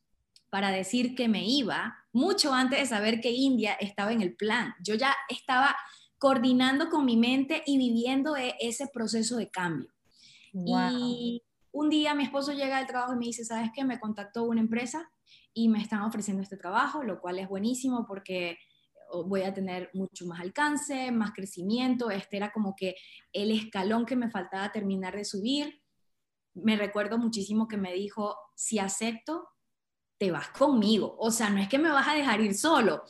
para 0.49 0.71
decir 0.71 1.15
que 1.15 1.27
me 1.27 1.45
iba 1.47 1.95
mucho 2.13 2.53
antes 2.53 2.79
de 2.79 2.85
saber 2.85 3.19
que 3.19 3.31
India 3.31 3.73
estaba 3.73 4.13
en 4.13 4.21
el 4.21 4.35
plan. 4.35 4.73
Yo 4.81 4.95
ya 4.95 5.13
estaba 5.29 5.75
coordinando 6.17 6.89
con 6.89 7.05
mi 7.05 7.17
mente 7.17 7.61
y 7.65 7.77
viviendo 7.77 8.37
e, 8.37 8.55
ese 8.59 8.87
proceso 8.87 9.37
de 9.37 9.49
cambio. 9.49 9.91
Y 10.53 11.43
un 11.73 11.89
día 11.89 12.15
mi 12.15 12.23
esposo 12.23 12.53
llega 12.53 12.77
al 12.77 12.87
trabajo 12.87 13.13
y 13.13 13.17
me 13.17 13.25
dice, 13.25 13.43
¿sabes 13.43 13.69
qué? 13.75 13.83
Me 13.83 13.99
contactó 13.99 14.43
una 14.43 14.61
empresa 14.61 15.11
y 15.55 15.69
me 15.69 15.81
están 15.81 16.01
ofreciendo 16.01 16.43
este 16.43 16.57
trabajo, 16.57 17.01
lo 17.01 17.19
cual 17.19 17.39
es 17.39 17.47
buenísimo 17.47 18.05
porque 18.05 18.59
voy 19.25 19.43
a 19.43 19.53
tener 19.53 19.89
mucho 19.93 20.25
más 20.25 20.41
alcance, 20.41 21.11
más 21.11 21.31
crecimiento. 21.31 22.11
Este 22.11 22.37
era 22.37 22.51
como 22.51 22.75
que 22.75 22.95
el 23.31 23.51
escalón 23.51 24.05
que 24.05 24.17
me 24.17 24.29
faltaba 24.29 24.71
terminar 24.71 25.15
de 25.15 25.23
subir. 25.23 25.81
Me 26.53 26.75
recuerdo 26.75 27.17
muchísimo 27.17 27.69
que 27.69 27.77
me 27.77 27.93
dijo, 27.93 28.35
si 28.53 28.79
acepto, 28.79 29.47
te 30.17 30.29
vas 30.29 30.49
conmigo. 30.49 31.15
O 31.19 31.31
sea, 31.31 31.49
no 31.49 31.61
es 31.61 31.69
que 31.69 31.79
me 31.79 31.89
vas 31.89 32.07
a 32.09 32.15
dejar 32.15 32.41
ir 32.41 32.53
solo. 32.53 33.03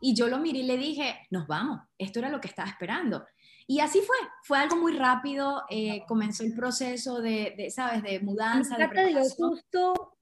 Y 0.00 0.14
yo 0.14 0.28
lo 0.28 0.38
miré 0.38 0.60
y 0.60 0.64
le 0.64 0.76
dije, 0.76 1.26
nos 1.30 1.48
vamos, 1.48 1.80
esto 1.98 2.20
era 2.20 2.28
lo 2.28 2.40
que 2.40 2.46
estaba 2.46 2.68
esperando. 2.68 3.26
Y 3.66 3.80
así 3.80 4.00
fue, 4.00 4.16
fue 4.44 4.58
algo 4.58 4.76
muy 4.76 4.96
rápido, 4.96 5.64
eh, 5.68 6.04
comenzó 6.06 6.44
el 6.44 6.54
proceso 6.54 7.20
de, 7.20 7.68
¿sabes?, 7.74 8.04
de 8.04 8.20
mudanza. 8.20 8.78
¿Nunca 8.78 8.94
te 8.94 9.06
dio 9.08 9.24
susto 9.24 10.16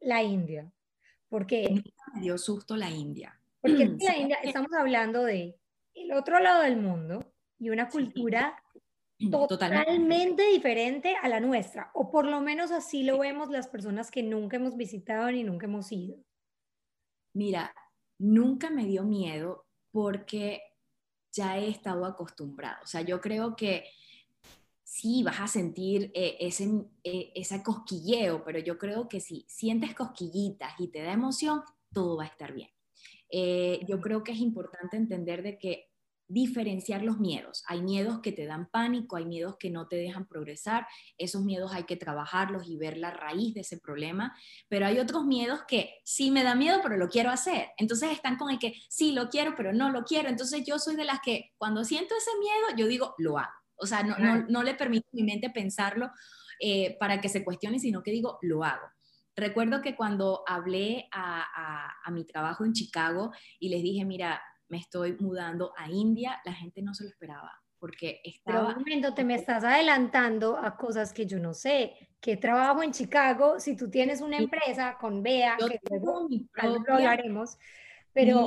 la 0.00 0.22
India? 0.22 0.70
Porque... 1.28 1.68
Nunca 1.70 1.90
me 2.14 2.20
dio 2.20 2.38
susto 2.38 2.76
la 2.76 2.90
India. 2.90 3.38
Porque 3.60 3.82
en 3.82 3.98
la 3.98 4.16
India 4.16 4.38
estamos 4.42 4.72
hablando 4.72 5.24
de 5.24 5.58
el 5.94 6.12
otro 6.12 6.38
lado 6.38 6.62
del 6.62 6.76
mundo 6.76 7.32
y 7.58 7.70
una 7.70 7.88
cultura 7.88 8.62
totalmente 9.48 10.46
diferente 10.50 11.16
a 11.20 11.28
la 11.28 11.40
nuestra, 11.40 11.90
o 11.94 12.10
por 12.10 12.26
lo 12.26 12.40
menos 12.40 12.70
así 12.70 13.02
lo 13.02 13.18
vemos 13.18 13.48
las 13.48 13.68
personas 13.68 14.10
que 14.10 14.22
nunca 14.22 14.56
hemos 14.56 14.76
visitado 14.76 15.30
ni 15.30 15.42
nunca 15.42 15.66
hemos 15.66 15.90
ido. 15.90 16.18
Mira, 17.34 17.74
nunca 18.18 18.70
me 18.70 18.84
dio 18.84 19.04
miedo 19.04 19.66
porque 19.90 20.62
ya 21.32 21.58
he 21.58 21.68
estado 21.68 22.04
acostumbrado. 22.04 22.78
O 22.82 22.86
sea, 22.86 23.02
yo 23.02 23.20
creo 23.20 23.56
que 23.56 23.84
sí 24.86 25.24
vas 25.24 25.40
a 25.40 25.48
sentir 25.48 26.12
eh, 26.14 26.36
ese, 26.38 26.70
eh, 27.02 27.32
ese 27.34 27.60
cosquilleo, 27.60 28.44
pero 28.44 28.60
yo 28.60 28.78
creo 28.78 29.08
que 29.08 29.18
si 29.18 29.44
sientes 29.48 29.96
cosquillitas 29.96 30.74
y 30.78 30.88
te 30.88 31.02
da 31.02 31.12
emoción, 31.12 31.62
todo 31.92 32.16
va 32.16 32.22
a 32.22 32.28
estar 32.28 32.54
bien. 32.54 32.70
Eh, 33.28 33.80
yo 33.88 34.00
creo 34.00 34.22
que 34.22 34.30
es 34.30 34.38
importante 34.38 34.96
entender 34.96 35.42
de 35.42 35.58
que 35.58 35.90
diferenciar 36.28 37.02
los 37.02 37.18
miedos. 37.18 37.64
Hay 37.66 37.82
miedos 37.82 38.20
que 38.20 38.30
te 38.30 38.46
dan 38.46 38.70
pánico, 38.70 39.16
hay 39.16 39.24
miedos 39.24 39.56
que 39.58 39.70
no 39.70 39.88
te 39.88 39.96
dejan 39.96 40.28
progresar, 40.28 40.86
esos 41.18 41.42
miedos 41.42 41.72
hay 41.72 41.82
que 41.82 41.96
trabajarlos 41.96 42.68
y 42.68 42.76
ver 42.76 42.96
la 42.96 43.10
raíz 43.10 43.54
de 43.54 43.62
ese 43.62 43.78
problema, 43.78 44.36
pero 44.68 44.86
hay 44.86 45.00
otros 45.00 45.24
miedos 45.24 45.62
que 45.66 46.00
sí 46.04 46.30
me 46.30 46.44
da 46.44 46.54
miedo, 46.54 46.78
pero 46.80 46.96
lo 46.96 47.08
quiero 47.08 47.30
hacer. 47.30 47.70
Entonces 47.76 48.12
están 48.12 48.36
con 48.36 48.50
el 48.50 48.60
que 48.60 48.74
sí 48.88 49.10
lo 49.10 49.30
quiero, 49.30 49.54
pero 49.56 49.72
no 49.72 49.90
lo 49.90 50.04
quiero. 50.04 50.28
Entonces 50.28 50.64
yo 50.64 50.78
soy 50.78 50.94
de 50.94 51.04
las 51.04 51.18
que 51.24 51.54
cuando 51.58 51.82
siento 51.84 52.14
ese 52.16 52.30
miedo, 52.38 52.76
yo 52.78 52.86
digo, 52.86 53.14
lo 53.18 53.38
hago. 53.38 53.65
O 53.78 53.86
sea, 53.86 54.02
no, 54.02 54.16
no, 54.48 54.62
le 54.62 54.74
permito 54.74 55.06
a 55.08 55.16
mi 55.16 55.22
mente 55.22 55.50
pensarlo 55.50 56.10
eh, 56.60 56.96
para 56.98 57.20
que 57.20 57.28
se 57.28 57.44
cuestione, 57.44 57.78
sino 57.78 58.02
que 58.02 58.10
digo, 58.10 58.38
lo 58.42 58.64
hago. 58.64 58.86
Recuerdo 59.34 59.82
que 59.82 59.94
cuando 59.94 60.42
hablé 60.46 61.08
a, 61.12 61.92
a 62.04 62.10
mi 62.10 62.24
trabajo 62.24 62.64
en 62.64 62.72
Chicago 62.72 63.32
y 63.60 63.68
les 63.68 63.82
dije, 63.82 64.04
mira, 64.04 64.42
me 64.68 64.78
estoy 64.78 65.16
mudando 65.20 65.72
a 65.76 65.90
India, 65.90 66.40
la 66.44 66.54
gente 66.54 66.80
no 66.82 66.94
se 66.94 67.04
lo 67.04 67.10
esperaba 67.10 67.52
porque 67.78 68.20
estaba... 68.24 68.60
Pero 68.60 68.68
un 68.68 68.82
momento, 68.82 69.14
te 69.14 69.24
me 69.24 69.34
estás 69.34 69.64
adelantando 69.64 70.56
a 70.56 70.76
cosas 70.76 71.12
que 71.12 71.26
yo 71.26 71.38
no 71.38 71.54
sé. 71.54 71.94
que 72.20 72.36
trabajo 72.36 72.82
en 72.82 72.92
Chicago? 72.92 73.60
Si 73.60 73.76
tú 73.76 73.90
tienes 73.90 74.20
una 74.20 74.38
empresa 74.38 74.96
con 75.00 75.22
Bea, 75.22 75.56
que 75.56 75.78
luego 75.90 76.28
lo 76.86 76.94
hablaremos, 76.94 77.58
pero... 78.12 78.46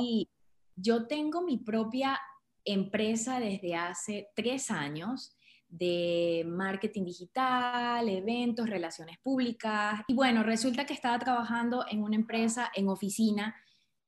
yo 0.76 1.06
tengo 1.06 1.42
mi 1.42 1.58
propia 1.58 2.18
empresa 2.64 3.40
desde 3.40 3.74
hace 3.74 4.28
tres 4.34 4.70
años 4.70 5.36
de 5.68 6.44
marketing 6.46 7.04
digital, 7.04 8.08
eventos, 8.08 8.68
relaciones 8.68 9.18
públicas. 9.18 10.00
Y 10.08 10.14
bueno, 10.14 10.42
resulta 10.42 10.84
que 10.84 10.94
estaba 10.94 11.18
trabajando 11.18 11.84
en 11.88 12.02
una 12.02 12.16
empresa 12.16 12.70
en 12.74 12.88
oficina 12.88 13.54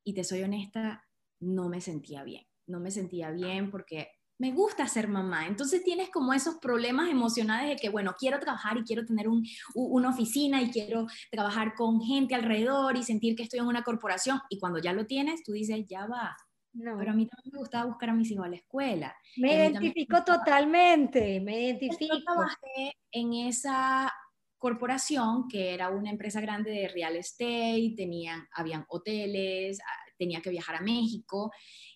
y 0.05 0.15
te 0.15 0.25
soy 0.25 0.43
honesta, 0.43 1.05
no 1.41 1.69
me 1.69 1.81
sentía 1.81 2.25
bien. 2.25 2.47
No 2.67 2.81
me 2.81 2.91
sentía 2.91 3.31
bien 3.31 3.71
porque 3.71 4.09
me 4.39 4.51
gusta 4.51 4.89
ser 4.89 5.07
mamá. 5.07 5.47
Entonces 5.47 5.85
tienes 5.85 6.11
como 6.11 6.33
esos 6.33 6.57
problemas 6.57 7.11
emocionales 7.11 7.71
de 7.71 7.77
que, 7.77 7.91
bueno, 7.91 8.15
quiero 8.19 8.41
trabajar 8.41 8.77
y 8.77 8.83
quiero 8.83 9.05
tener 9.05 9.27
una 9.75 10.09
oficina 10.09 10.61
y 10.61 10.71
quiero 10.71 11.07
trabajar 11.31 11.75
con 11.75 12.01
gente 12.01 12.35
alrededor 12.35 12.97
y 12.97 13.05
sentir 13.05 13.37
que 13.37 13.45
estoy 13.45 13.61
en 13.61 13.67
una 13.67 13.85
corporación. 13.85 14.41
Y 14.49 14.59
cuando 14.59 14.81
ya 14.81 14.93
lo 14.93 15.07
tienes, 15.07 15.45
tú 15.45 15.53
dices, 15.53 15.85
ya 15.89 16.07
va. 16.07 16.37
No. 16.75 16.97
Pero 16.99 17.11
a 17.11 17.15
mí 17.15 17.27
también 17.27 17.53
me 17.53 17.59
gustaba 17.59 17.87
buscar 17.87 18.11
a 18.11 18.15
mis 18.15 18.31
hijos 18.31 18.47
a 18.47 18.49
la 18.49 18.57
escuela. 18.57 19.15
Me 19.37 19.55
identifico 19.55 20.25
totalmente, 20.25 21.41
me 21.41 21.61
identifico. 21.61 22.17
Yo 22.17 22.25
trabajé 22.25 22.97
en 23.11 23.35
esa 23.35 24.13
corporación 24.59 25.49
que 25.49 25.75
era 25.75 25.91
una 25.91 26.11
empresa 26.11 26.41
grande 26.41 26.71
de 26.71 26.89
real 26.89 27.17
estate, 27.17 27.95
tenían, 27.97 28.47
habían 28.55 28.87
hoteles, 28.89 29.81
tenía 30.17 30.41
que 30.41 30.51
viajar 30.51 30.77
a 30.77 30.81
México 30.81 31.51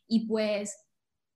y 0.08 0.26
pues 0.26 0.76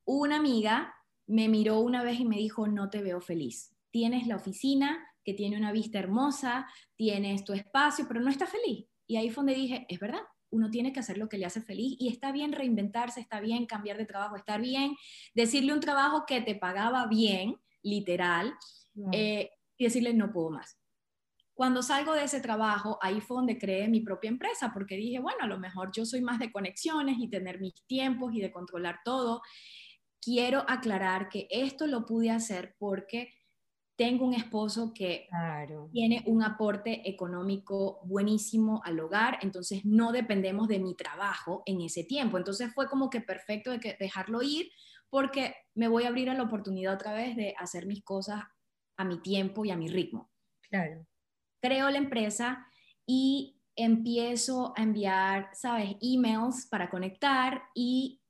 una 0.04 0.36
amiga 0.36 0.92
me 1.26 1.48
miró 1.48 1.78
una 1.78 2.02
vez 2.02 2.18
y 2.18 2.24
me 2.24 2.36
dijo, 2.36 2.66
no 2.66 2.90
te 2.90 3.02
veo 3.02 3.20
feliz. 3.20 3.76
Tienes 3.92 4.26
la 4.26 4.36
oficina, 4.36 5.06
que 5.24 5.34
tiene 5.34 5.56
una 5.56 5.70
vista 5.70 5.98
hermosa, 5.98 6.66
tienes 6.96 7.44
tu 7.44 7.52
espacio, 7.52 8.06
pero 8.08 8.20
no 8.20 8.30
estás 8.30 8.50
feliz. 8.50 8.86
Y 9.06 9.16
ahí 9.16 9.30
fue 9.30 9.44
donde 9.44 9.54
dije, 9.54 9.86
es 9.88 10.00
verdad, 10.00 10.22
uno 10.50 10.70
tiene 10.70 10.92
que 10.92 11.00
hacer 11.00 11.18
lo 11.18 11.28
que 11.28 11.38
le 11.38 11.46
hace 11.46 11.60
feliz 11.60 11.96
y 11.98 12.08
está 12.08 12.32
bien 12.32 12.52
reinventarse, 12.52 13.20
está 13.20 13.40
bien 13.40 13.66
cambiar 13.66 13.96
de 13.96 14.06
trabajo, 14.06 14.36
está 14.36 14.58
bien 14.58 14.96
decirle 15.34 15.72
un 15.72 15.80
trabajo 15.80 16.24
que 16.26 16.40
te 16.40 16.54
pagaba 16.54 17.06
bien, 17.06 17.56
literal, 17.82 18.54
eh, 19.12 19.50
y 19.76 19.84
decirle 19.84 20.12
no 20.14 20.32
puedo 20.32 20.50
más. 20.50 20.78
Cuando 21.54 21.82
salgo 21.82 22.14
de 22.14 22.24
ese 22.24 22.40
trabajo, 22.40 22.98
ahí 23.02 23.20
fue 23.20 23.36
donde 23.36 23.58
creé 23.58 23.88
mi 23.88 24.00
propia 24.00 24.28
empresa, 24.28 24.70
porque 24.72 24.96
dije, 24.96 25.18
bueno, 25.18 25.40
a 25.42 25.46
lo 25.46 25.58
mejor 25.58 25.90
yo 25.94 26.06
soy 26.06 26.22
más 26.22 26.38
de 26.38 26.50
conexiones 26.50 27.16
y 27.18 27.28
tener 27.28 27.60
mis 27.60 27.74
tiempos 27.86 28.32
y 28.34 28.40
de 28.40 28.50
controlar 28.50 29.00
todo. 29.04 29.42
Quiero 30.22 30.64
aclarar 30.68 31.28
que 31.28 31.48
esto 31.50 31.86
lo 31.86 32.06
pude 32.06 32.30
hacer 32.30 32.76
porque 32.78 33.34
tengo 34.00 34.24
un 34.24 34.32
esposo 34.32 34.94
que 34.94 35.28
tiene 35.92 36.24
un 36.24 36.42
aporte 36.42 37.06
económico 37.06 38.00
buenísimo 38.04 38.80
al 38.82 38.98
hogar, 38.98 39.38
entonces 39.42 39.84
no 39.84 40.10
dependemos 40.10 40.68
de 40.68 40.78
mi 40.78 40.94
trabajo 40.94 41.62
en 41.66 41.82
ese 41.82 42.04
tiempo. 42.04 42.38
Entonces 42.38 42.72
fue 42.72 42.88
como 42.88 43.10
que 43.10 43.20
perfecto 43.20 43.70
de 43.70 43.78
que 43.78 43.98
dejarlo 44.00 44.40
ir 44.40 44.70
porque 45.10 45.54
me 45.74 45.86
voy 45.86 46.04
a 46.04 46.08
abrir 46.08 46.30
a 46.30 46.34
la 46.34 46.44
oportunidad 46.44 46.94
otra 46.94 47.12
vez 47.12 47.36
de 47.36 47.54
hacer 47.58 47.84
mis 47.84 48.02
cosas 48.02 48.42
a 48.96 49.04
mi 49.04 49.20
tiempo 49.20 49.66
y 49.66 49.70
a 49.70 49.76
mi 49.76 49.88
ritmo. 49.88 50.30
Claro. 50.70 51.06
Creo 51.60 51.90
la 51.90 51.98
empresa 51.98 52.66
y 53.04 53.60
empiezo 53.76 54.72
a 54.78 54.82
enviar, 54.82 55.50
sabes, 55.52 55.96
emails 56.00 56.66
para 56.70 56.88
conectar 56.88 57.64
y 57.74 58.22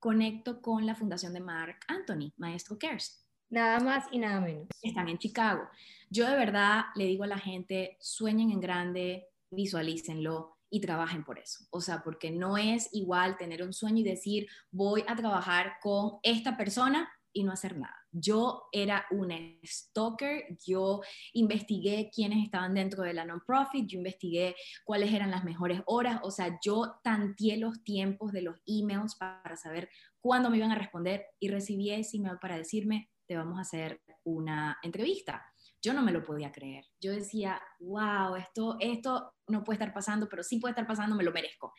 conecto 0.00 0.60
con 0.60 0.84
la 0.84 0.96
fundación 0.96 1.32
de 1.32 1.38
Mark 1.38 1.78
Anthony, 1.86 2.32
Maestro 2.36 2.76
Cares. 2.76 3.21
Nada 3.52 3.80
más 3.80 4.06
y 4.10 4.18
nada 4.18 4.40
menos. 4.40 4.66
Están 4.80 5.10
en 5.10 5.18
Chicago. 5.18 5.68
Yo 6.08 6.26
de 6.26 6.36
verdad 6.36 6.84
le 6.94 7.04
digo 7.04 7.24
a 7.24 7.26
la 7.26 7.38
gente, 7.38 7.98
sueñen 8.00 8.50
en 8.50 8.60
grande, 8.60 9.28
visualícenlo 9.50 10.56
y 10.70 10.80
trabajen 10.80 11.22
por 11.22 11.38
eso. 11.38 11.66
O 11.68 11.82
sea, 11.82 12.02
porque 12.02 12.30
no 12.30 12.56
es 12.56 12.88
igual 12.92 13.36
tener 13.36 13.62
un 13.62 13.74
sueño 13.74 13.98
y 13.98 14.04
decir, 14.04 14.48
voy 14.70 15.04
a 15.06 15.14
trabajar 15.16 15.74
con 15.82 16.12
esta 16.22 16.56
persona 16.56 17.12
y 17.30 17.44
no 17.44 17.52
hacer 17.52 17.76
nada. 17.76 17.94
Yo 18.10 18.68
era 18.72 19.04
una 19.10 19.36
stalker, 19.62 20.56
yo 20.66 21.02
investigué 21.34 22.10
quiénes 22.10 22.44
estaban 22.44 22.72
dentro 22.72 23.02
de 23.02 23.12
la 23.12 23.26
non-profit, 23.26 23.86
yo 23.86 23.98
investigué 23.98 24.56
cuáles 24.86 25.12
eran 25.12 25.30
las 25.30 25.44
mejores 25.44 25.82
horas, 25.84 26.20
o 26.22 26.30
sea, 26.30 26.58
yo 26.64 26.94
tanteé 27.04 27.58
los 27.58 27.84
tiempos 27.84 28.32
de 28.32 28.40
los 28.40 28.56
emails 28.64 29.16
para 29.16 29.56
saber 29.56 29.90
cuándo 30.20 30.48
me 30.48 30.56
iban 30.56 30.72
a 30.72 30.78
responder 30.78 31.26
y 31.38 31.48
recibí 31.48 31.90
ese 31.90 32.16
email 32.16 32.38
para 32.40 32.56
decirme, 32.56 33.10
vamos 33.36 33.58
a 33.58 33.62
hacer 33.62 34.02
una 34.24 34.78
entrevista. 34.82 35.44
Yo 35.80 35.92
no 35.92 36.02
me 36.02 36.12
lo 36.12 36.22
podía 36.22 36.52
creer. 36.52 36.84
Yo 37.00 37.12
decía, 37.12 37.60
wow, 37.80 38.36
esto, 38.36 38.76
esto 38.78 39.34
no 39.48 39.64
puede 39.64 39.76
estar 39.76 39.92
pasando, 39.92 40.28
pero 40.28 40.42
sí 40.42 40.58
puede 40.58 40.72
estar 40.72 40.86
pasando, 40.86 41.16
me 41.16 41.24
lo 41.24 41.32
merezco. 41.32 41.72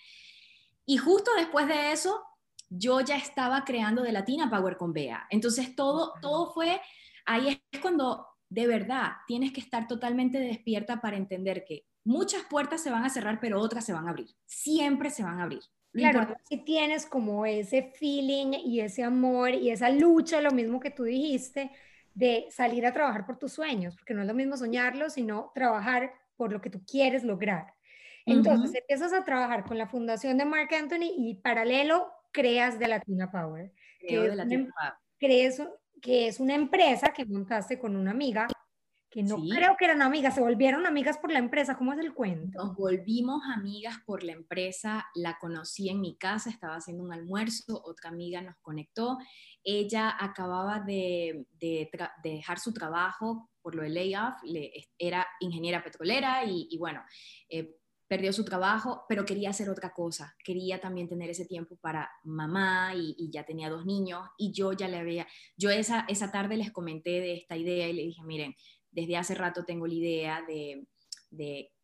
Y 0.86 0.98
justo 0.98 1.32
después 1.38 1.68
de 1.68 1.92
eso, 1.92 2.22
yo 2.70 3.02
ya 3.02 3.16
estaba 3.16 3.64
creando 3.64 4.02
de 4.02 4.12
Latina 4.12 4.50
Power 4.50 4.78
con 4.78 4.94
Bea. 4.94 5.28
Entonces 5.30 5.76
todo, 5.76 6.14
todo 6.22 6.52
fue, 6.54 6.82
ahí 7.26 7.62
es 7.72 7.80
cuando 7.80 8.28
de 8.50 8.68
verdad 8.68 9.14
tienes 9.28 9.52
que 9.52 9.62
estar 9.62 9.88
totalmente 9.88 10.40
despierta 10.40 11.02
para 11.02 11.18
entender 11.18 11.64
que 11.66 11.86
muchas 12.04 12.44
puertas 12.44 12.82
se 12.82 12.92
van 12.92 13.04
a 13.04 13.10
cerrar, 13.10 13.40
pero 13.40 13.60
otras 13.60 13.86
se 13.86 13.94
van 13.94 14.08
a 14.08 14.12
abrir. 14.12 14.30
Siempre 14.46 15.10
se 15.10 15.24
van 15.24 15.40
a 15.40 15.44
abrir. 15.44 15.64
Claro, 15.94 16.36
si 16.50 16.58
tienes 16.58 17.06
como 17.06 17.46
ese 17.46 17.92
feeling 17.96 18.54
y 18.66 18.82
ese 18.82 19.04
amor 19.04 19.52
y 19.52 19.70
esa 19.70 19.90
lucha, 19.90 20.42
lo 20.42 20.52
mismo 20.52 20.80
que 20.80 20.90
tú 20.90 21.04
dijiste, 21.04 21.70
de 22.16 22.48
salir 22.50 22.86
a 22.86 22.94
trabajar 22.94 23.26
por 23.26 23.38
tus 23.38 23.54
sueños, 23.54 23.96
porque 23.96 24.14
no 24.14 24.22
es 24.22 24.28
lo 24.28 24.34
mismo 24.34 24.58
soñarlo, 24.58 25.10
sino 25.10 25.52
trabajar 25.54 26.14
por 26.36 26.52
lo 26.52 26.62
que 26.62 26.70
tú 26.70 26.84
quieres 26.86 27.24
lograr. 27.24 27.74
Entonces 28.26 28.80
empiezas 28.80 29.14
a 29.14 29.24
trabajar 29.24 29.66
con 29.66 29.78
la 29.78 29.88
fundación 29.88 30.38
de 30.38 30.46
Mark 30.46 30.74
Anthony 30.74 31.12
y 31.16 31.36
paralelo 31.36 32.12
creas 32.32 32.80
de 32.80 32.88
Latina 32.88 33.30
Power. 33.30 33.72
que, 34.00 34.26
es 34.26 34.40
em 34.52 34.68
Crees, 35.20 35.62
que 36.02 36.28
es 36.28 36.40
una 36.40 36.56
empresa 36.56 37.14
que 37.14 37.26
montaste 37.26 37.78
con 37.78 37.96
una 37.96 38.12
amiga 38.12 38.48
que 39.14 39.22
no 39.22 39.36
creo 39.36 39.76
que 39.78 39.86
eran 39.86 40.02
amigas, 40.02 40.34
se 40.34 40.42
volvieron 40.42 40.88
amigas 40.88 41.20
por 41.20 41.32
la 41.32 41.38
empresa. 41.38 41.78
¿Cómo 41.78 41.94
es 41.94 42.00
el 42.00 42.16
cuento? 42.16 42.58
Nos 42.58 42.76
volvimos 42.76 43.44
amigas 43.56 43.98
por 44.08 44.24
la 44.24 44.32
empresa, 44.32 45.06
la 45.14 45.38
conocí 45.38 45.88
en 45.90 46.02
mi 46.02 46.18
casa, 46.18 46.50
estaba 46.50 46.78
haciendo 46.78 47.04
un 47.04 47.14
almuerzo, 47.14 47.80
otra 47.86 48.10
amiga 48.10 48.42
nos 48.42 48.56
conectó. 48.64 49.20
Ella 49.64 50.16
acababa 50.20 50.80
de, 50.80 51.46
dejar 52.24 52.58
su 52.58 52.74
trabajo 52.74 53.52
por 53.62 53.76
lo 53.76 53.84
de 53.84 53.90
layoff, 53.90 54.36
era 54.98 55.28
ingeniera 55.40 55.84
petrolera 55.84 56.44
y, 56.46 56.76
bueno, 56.80 57.02
eh, 57.50 57.78
perdió 58.08 58.34
su 58.34 58.44
trabajo, 58.44 59.06
pero 59.08 59.26
quería 59.26 59.52
hacer 59.52 59.70
otra 59.70 59.94
cosa, 59.94 60.36
quería 60.44 60.82
también 60.82 61.08
tener 61.08 61.30
ese 61.30 61.46
tiempo 61.46 61.78
para 61.78 62.10
mamá 62.24 62.94
y, 62.96 63.16
y, 63.18 63.32
ya 63.32 63.46
tenía 63.46 63.70
dos 63.70 63.86
niños 63.86 64.28
y 64.38 64.52
yo 64.52 64.74
ya 64.74 64.88
le 64.88 64.98
había, 64.98 65.28
yo 65.56 65.70
esa, 65.70 66.06
esa 66.10 66.32
tarde 66.32 66.58
les 66.58 66.72
comenté 66.72 67.22
de 67.22 67.36
esta 67.36 67.56
idea 67.56 67.88
y 67.88 67.94
le 67.94 68.04
dije, 68.04 68.22
miren, 68.24 68.54
desde 68.94 69.18
hace 69.18 69.36
rato 69.36 69.66
tengo 69.66 69.88
la 69.88 69.94
idea 69.94 70.42
de, 70.48 70.88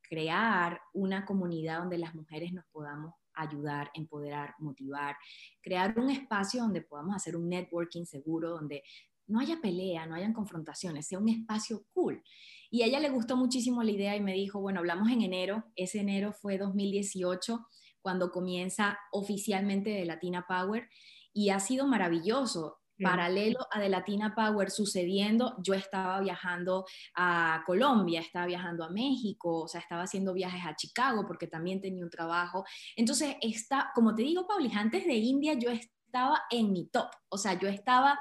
crear 0.02 0.82
una 0.92 1.24
comunidad 1.24 1.80
donde 1.80 2.00
las 2.00 2.16
mujeres 2.16 2.52
nos 2.52 2.66
podamos 2.72 3.14
ayudar, 3.36 3.92
empoderar, 3.94 4.56
motivar, 4.58 5.16
crear 5.62 5.94
un 6.00 6.10
espacio 6.10 6.64
donde 6.64 6.82
podamos 6.82 7.16
hacer 7.16 7.36
un 7.36 7.48
networking 7.48 8.06
seguro, 8.06 8.50
donde 8.50 8.82
no 9.28 9.40
haya 9.40 9.62
pelea, 9.62 10.08
no 10.08 10.16
hayan 10.16 10.34
confrontaciones, 10.34 11.06
sea 11.06 11.20
un 11.20 11.30
espacio 11.30 11.86
cool. 11.94 12.24
Y 12.72 12.82
a 12.82 12.88
ella 12.88 13.00
le 13.00 13.12
gustó 13.12 13.38
muchísimo 13.38 13.84
la 13.84 13.92
idea 13.92 14.16
y 14.16 14.22
me 14.22 14.34
dijo, 14.34 14.60
bueno, 14.60 14.80
hablamos 14.80 15.12
en 15.12 15.22
enero, 15.22 15.64
ese 15.76 16.00
enero 16.00 16.34
fue 16.34 16.58
2018, 16.58 17.68
cuando 18.02 18.32
comienza 18.32 18.98
oficialmente 19.12 19.92
de 19.92 20.06
Latina 20.06 20.46
Power, 20.48 20.90
y 21.34 21.50
ha 21.52 21.60
sido 21.60 21.86
maravilloso. 21.86 22.79
Paralelo 23.02 23.60
a 23.72 23.80
The 23.80 23.90
Latina 23.90 24.34
Power 24.36 24.70
sucediendo, 24.70 25.56
yo 25.64 25.74
estaba 25.74 26.20
viajando 26.20 26.86
a 27.16 27.64
Colombia, 27.66 28.22
estaba 28.22 28.46
viajando 28.46 28.84
a 28.84 28.90
México, 28.90 29.64
o 29.64 29.68
sea, 29.68 29.82
estaba 29.82 30.04
haciendo 30.04 30.34
viajes 30.34 30.62
a 30.66 30.76
Chicago 30.76 31.26
porque 31.28 31.48
también 31.48 31.82
tenía 31.82 32.04
un 32.04 32.10
trabajo. 32.10 32.64
Entonces, 32.96 33.36
está, 33.42 33.92
como 33.96 34.16
te 34.16 34.24
digo, 34.24 34.48
Pauli, 34.48 34.72
antes 34.74 35.06
de 35.06 35.16
India 35.16 35.54
yo 35.54 35.70
estaba 35.70 36.42
en 36.50 36.72
mi 36.72 36.88
top, 36.88 37.10
o 37.30 37.38
sea, 37.38 37.58
yo 37.60 37.68
estaba 37.68 38.20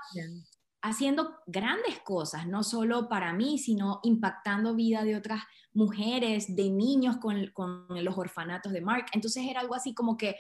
haciendo 0.83 1.37
grandes 1.47 1.99
cosas, 2.01 2.47
no 2.47 2.63
solo 2.63 3.09
para 3.09 3.33
mí, 3.33 3.59
sino 3.59 4.01
impactando 4.03 4.75
vida 4.75 5.05
de 5.05 5.17
otras 5.17 5.43
mujeres, 5.73 6.55
de 6.55 6.71
niños 6.71 7.17
con, 7.19 7.49
con 7.53 7.87
los 8.05 8.17
orfanatos 8.17 8.73
de 8.73 8.81
Mark. 8.81 9.07
Entonces 9.13 9.45
era 9.49 9.61
algo 9.61 9.75
así 9.75 9.95
como 9.95 10.17
que, 10.17 10.37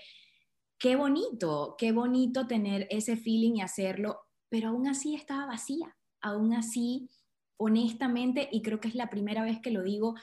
qué 0.78 0.94
bonito, 0.94 1.74
qué 1.76 1.92
bonito 1.92 2.46
tener 2.46 2.86
ese 2.90 3.16
feeling 3.16 3.56
y 3.56 3.60
hacerlo 3.62 4.27
pero 4.48 4.68
aún 4.68 4.86
así 4.86 5.14
estaba 5.14 5.46
vacía, 5.46 5.96
aún 6.20 6.54
así, 6.54 7.10
honestamente, 7.56 8.48
y 8.50 8.62
creo 8.62 8.80
que 8.80 8.88
es 8.88 8.94
la 8.94 9.10
primera 9.10 9.42
vez 9.42 9.60
que 9.60 9.70
lo 9.70 9.82
digo, 9.82 10.14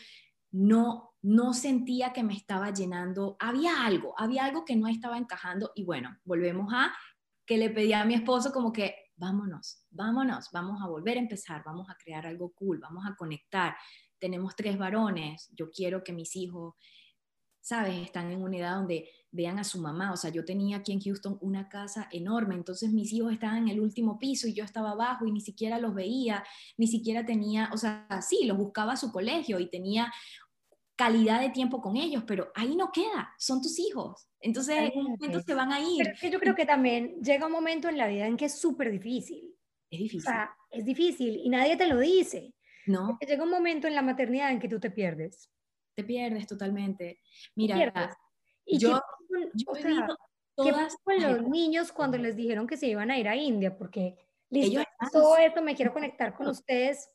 no, 0.51 1.13
no 1.21 1.53
sentía 1.53 2.13
que 2.13 2.23
me 2.23 2.33
estaba 2.33 2.71
llenando, 2.71 3.35
había 3.39 3.85
algo, 3.85 4.13
había 4.17 4.45
algo 4.45 4.63
que 4.63 4.75
no 4.75 4.87
estaba 4.87 5.17
encajando 5.17 5.71
y 5.75 5.83
bueno, 5.83 6.17
volvemos 6.23 6.73
a 6.73 6.93
que 7.45 7.57
le 7.57 7.69
pedí 7.69 7.93
a 7.93 8.05
mi 8.05 8.15
esposo 8.15 8.51
como 8.51 8.71
que 8.71 8.95
vámonos, 9.17 9.85
vámonos, 9.89 10.49
vamos 10.51 10.81
a 10.81 10.87
volver 10.87 11.17
a 11.17 11.21
empezar, 11.21 11.63
vamos 11.65 11.89
a 11.89 11.95
crear 11.95 12.25
algo 12.25 12.51
cool, 12.53 12.79
vamos 12.79 13.05
a 13.05 13.15
conectar. 13.15 13.75
Tenemos 14.19 14.55
tres 14.55 14.77
varones, 14.77 15.49
yo 15.53 15.69
quiero 15.69 16.03
que 16.03 16.13
mis 16.13 16.35
hijos, 16.35 16.75
sabes, 17.61 17.95
están 17.97 18.31
en 18.31 18.41
una 18.41 18.57
edad 18.57 18.75
donde 18.75 19.09
vean 19.35 19.59
a 19.59 19.63
su 19.63 19.79
mamá. 19.79 20.11
O 20.13 20.17
sea, 20.17 20.31
yo 20.31 20.45
tenía 20.45 20.77
aquí 20.77 20.93
en 20.93 21.01
Houston 21.01 21.37
una 21.41 21.67
casa 21.69 22.07
enorme, 22.11 22.55
entonces 22.55 22.91
mis 22.91 23.11
hijos 23.13 23.33
estaban 23.33 23.57
en 23.57 23.69
el 23.69 23.79
último 23.79 24.17
piso 24.17 24.47
y 24.47 24.53
yo 24.53 24.63
estaba 24.63 24.91
abajo 24.91 25.25
y 25.25 25.31
ni 25.31 25.41
siquiera 25.41 25.77
los 25.79 25.93
veía, 25.93 26.43
ni 26.77 26.87
siquiera 26.87 27.25
tenía, 27.25 27.69
o 27.73 27.77
sea, 27.77 28.07
sí, 28.21 28.45
los 28.45 28.57
buscaba 28.57 28.93
a 28.93 28.97
su 28.97 29.11
colegio 29.11 29.59
y 29.59 29.69
tenía 29.69 30.11
calidad 30.95 31.41
de 31.41 31.49
tiempo 31.49 31.81
con 31.81 31.97
ellos, 31.97 32.23
pero 32.25 32.51
ahí 32.55 32.75
no 32.75 32.91
queda, 32.91 33.33
son 33.37 33.61
tus 33.61 33.77
hijos. 33.79 34.27
Entonces, 34.39 34.77
en 34.77 34.99
un 34.99 35.11
momento 35.11 35.41
se 35.41 35.53
van 35.53 35.73
a 35.73 35.79
ir. 35.79 35.97
Pero 35.97 36.13
es 36.13 36.21
que 36.21 36.29
yo 36.31 36.39
creo 36.39 36.55
que 36.55 36.65
también 36.65 37.21
llega 37.21 37.47
un 37.47 37.51
momento 37.51 37.89
en 37.89 37.97
la 37.97 38.07
vida 38.07 38.27
en 38.27 38.37
que 38.37 38.45
es 38.45 38.59
súper 38.59 38.91
difícil. 38.91 39.53
Es 39.89 39.99
difícil. 39.99 40.19
O 40.19 40.31
sea, 40.31 40.55
es 40.71 40.85
difícil 40.85 41.41
y 41.43 41.49
nadie 41.49 41.75
te 41.75 41.87
lo 41.87 41.99
dice. 41.99 42.53
No. 42.85 43.07
Porque 43.07 43.25
llega 43.25 43.43
un 43.43 43.49
momento 43.49 43.87
en 43.87 43.95
la 43.95 44.01
maternidad 44.01 44.51
en 44.51 44.59
que 44.59 44.69
tú 44.69 44.79
te 44.79 44.91
pierdes. 44.91 45.49
Te 45.95 46.03
pierdes 46.03 46.47
totalmente. 46.47 47.19
Mira, 47.55 48.15
y 48.65 48.79
yo, 48.79 48.99
yo 49.53 49.71
o 49.71 49.75
sea, 49.75 50.07
todas 50.55 50.95
con 51.03 51.21
los 51.21 51.47
niños 51.47 51.91
cuando 51.91 52.17
les 52.17 52.35
dijeron 52.35 52.67
que 52.67 52.77
se 52.77 52.87
iban 52.87 53.11
a 53.11 53.17
ir 53.17 53.27
a 53.27 53.35
India? 53.35 53.77
Porque 53.77 54.17
listo, 54.49 54.81
todo 55.11 55.37
esto 55.37 55.61
me 55.61 55.75
quiero 55.75 55.93
conectar 55.93 56.35
con 56.35 56.47
ustedes. 56.47 57.09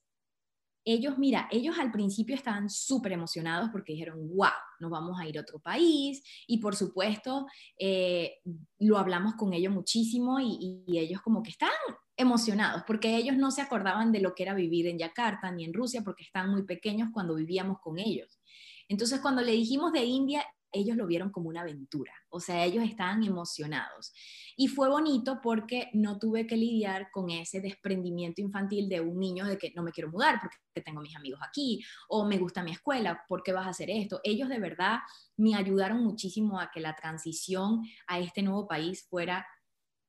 Ellos, 0.83 1.19
mira, 1.19 1.47
ellos 1.51 1.79
al 1.79 1.93
principio 1.93 2.35
estaban 2.35 2.71
súper 2.71 3.13
emocionados 3.13 3.69
porque 3.71 3.93
dijeron, 3.93 4.35
wow, 4.35 4.49
nos 4.79 4.91
vamos 4.91 5.21
a 5.21 5.27
ir 5.27 5.37
a 5.37 5.43
otro 5.43 5.59
país. 5.61 6.23
Y 6.47 6.59
por 6.59 6.75
supuesto, 6.75 7.47
eh, 7.79 8.39
lo 8.79 8.97
hablamos 8.97 9.35
con 9.35 9.53
ellos 9.53 9.75
muchísimo 9.75 10.41
y, 10.41 10.83
y 10.87 10.99
ellos 10.99 11.21
como 11.21 11.43
que 11.43 11.51
están 11.51 11.71
emocionados, 12.17 12.83
porque 12.87 13.17
ellos 13.17 13.37
no 13.37 13.51
se 13.51 13.63
acordaban 13.63 14.13
de 14.13 14.21
lo 14.21 14.35
que 14.35 14.43
era 14.43 14.55
vivir 14.55 14.87
en 14.87 14.99
Yakarta 14.99 15.51
ni 15.51 15.65
en 15.65 15.75
Rusia, 15.75 16.03
porque 16.03 16.25
estaban 16.25 16.51
muy 16.51 16.65
pequeños 16.65 17.09
cuando 17.13 17.35
vivíamos 17.35 17.79
con 17.81 17.99
ellos. 17.99 18.41
Entonces, 18.89 19.21
cuando 19.21 19.43
le 19.43 19.53
dijimos 19.53 19.93
de 19.93 20.05
India, 20.05 20.45
ellos 20.73 20.97
lo 20.97 21.07
vieron 21.07 21.31
como 21.31 21.49
una 21.49 21.63
aventura, 21.63 22.13
o 22.29 22.41
sea, 22.41 22.65
ellos 22.65 22.85
estaban 22.85 23.23
emocionados. 23.23 24.13
Y 24.57 24.69
fue 24.69 24.89
bonito 24.89 25.41
porque 25.43 25.89
no 25.93 26.19
tuve 26.19 26.47
que 26.47 26.57
lidiar 26.57 27.11
con 27.11 27.31
ese 27.31 27.61
desprendimiento 27.61 28.41
infantil 28.41 28.89
de 28.89 29.01
un 29.01 29.19
niño 29.19 29.47
de 29.47 29.59
que 29.59 29.73
no 29.75 29.83
me 29.83 29.93
quiero 29.93 30.11
mudar 30.11 30.39
porque 30.41 30.57
tengo 30.85 31.01
mis 31.01 31.17
amigos 31.17 31.41
aquí, 31.47 31.83
o 32.09 32.25
me 32.25 32.39
gusta 32.39 32.63
mi 32.63 32.73
escuela, 32.73 33.25
¿por 33.29 33.43
qué 33.43 33.53
vas 33.53 33.67
a 33.67 33.71
hacer 33.71 33.91
esto? 33.91 34.21
Ellos 34.25 34.49
de 34.49 34.59
verdad 34.59 34.99
me 35.37 35.55
ayudaron 35.55 36.03
muchísimo 36.05 36.61
a 36.61 36.71
que 36.71 36.81
la 36.81 36.95
transición 36.95 37.83
a 38.07 38.19
este 38.19 38.43
nuevo 38.43 38.67
país 38.67 39.07
fuera 39.09 39.47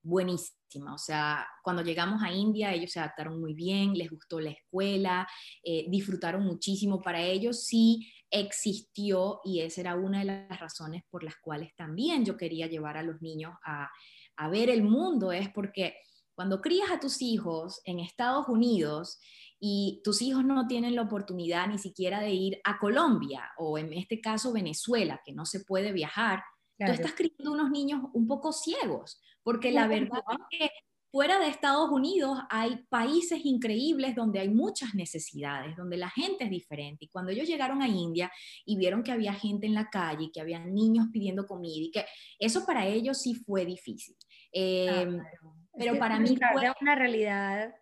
buenísima. 0.02 0.94
O 0.94 0.98
sea, 0.98 1.48
cuando 1.64 1.84
llegamos 1.84 2.22
a 2.24 2.32
India, 2.32 2.74
ellos 2.74 2.92
se 2.92 3.00
adaptaron 3.00 3.40
muy 3.40 3.54
bien, 3.54 3.94
les 3.94 4.10
gustó 4.10 4.40
la 4.40 4.52
escuela, 4.52 5.28
eh, 5.64 5.86
disfrutaron 5.90 6.44
muchísimo. 6.44 7.02
Para 7.02 7.22
ellos 7.22 7.66
sí 7.66 8.12
existió 8.30 9.42
y 9.44 9.60
esa 9.60 9.82
era 9.82 9.96
una 9.96 10.20
de 10.20 10.26
las 10.26 10.60
razones 10.60 11.04
por 11.10 11.24
las 11.24 11.36
cuales 11.42 11.76
también 11.76 12.26
yo 12.26 12.38
quería 12.38 12.68
llevar 12.68 12.98
a 12.98 13.04
los 13.04 13.22
niños 13.22 13.54
a, 13.66 13.90
a 14.38 14.50
ver 14.50 14.70
el 14.70 14.84
mundo, 14.84 15.32
es 15.32 15.50
porque 15.50 15.96
cuando 16.34 16.62
crías 16.62 16.90
a 16.92 17.00
tus 17.00 17.22
hijos 17.22 17.82
en 17.84 18.00
Estados 18.00 18.48
Unidos 18.48 19.20
y 19.60 20.02
tus 20.04 20.22
hijos 20.22 20.44
no 20.44 20.66
tienen 20.66 20.96
la 20.96 21.04
oportunidad 21.04 21.68
ni 21.68 21.78
siquiera 21.78 22.20
de 22.20 22.32
ir 22.32 22.62
a 22.64 22.80
Colombia 22.80 23.52
o 23.58 23.78
en 23.78 23.94
este 23.94 24.22
caso 24.22 24.54
Venezuela, 24.54 25.22
que 25.24 25.34
no 25.34 25.46
se 25.46 25.60
puede 25.60 25.92
viajar, 25.92 26.42
tú 26.80 26.92
estás 26.92 27.14
criando 27.14 27.52
unos 27.52 27.70
niños 27.70 28.02
un 28.14 28.26
poco 28.28 28.54
ciegos, 28.54 29.22
porque 29.43 29.71
la 29.71 29.88
verdad 29.88 30.21
es 30.32 30.60
que 30.60 30.71
fuera 31.12 31.39
de 31.39 31.49
Estados 31.49 31.89
Unidos 31.91 32.39
hay 32.49 32.77
países 32.89 33.41
increíbles 33.43 34.15
donde 34.15 34.39
hay 34.39 34.49
muchas 34.49 34.95
necesidades, 34.95 35.75
donde 35.75 35.97
la 35.97 36.10
gente 36.10 36.45
es 36.45 36.49
diferente. 36.49 37.06
Y 37.06 37.10
cuando 37.10 37.32
ellos 37.32 37.47
llegaron 37.47 37.82
a 37.82 37.88
India 37.88 38.32
y 38.65 38.77
vieron 38.77 39.04
que 39.04 39.12
había 39.12 39.34
gente 39.34 39.67
en 39.67 39.73
la 39.73 39.89
calle, 39.89 40.32
que 40.34 40.39
había 40.39 40.60
niños 40.60 41.08
pidiendo 41.12 41.45
comida 41.45 41.84
y 41.86 41.91
que 41.91 42.06
eso 42.39 42.65
para 42.65 42.88
ellos 42.88 43.21
sí 43.21 43.36
fue 43.36 43.65
difícil. 43.65 44.15
Em, 44.54 45.21
pero 45.77 45.99
para 45.99 46.19
mí 46.19 46.38
fue 46.54 46.71
una 46.82 46.95
realidad 46.95 47.73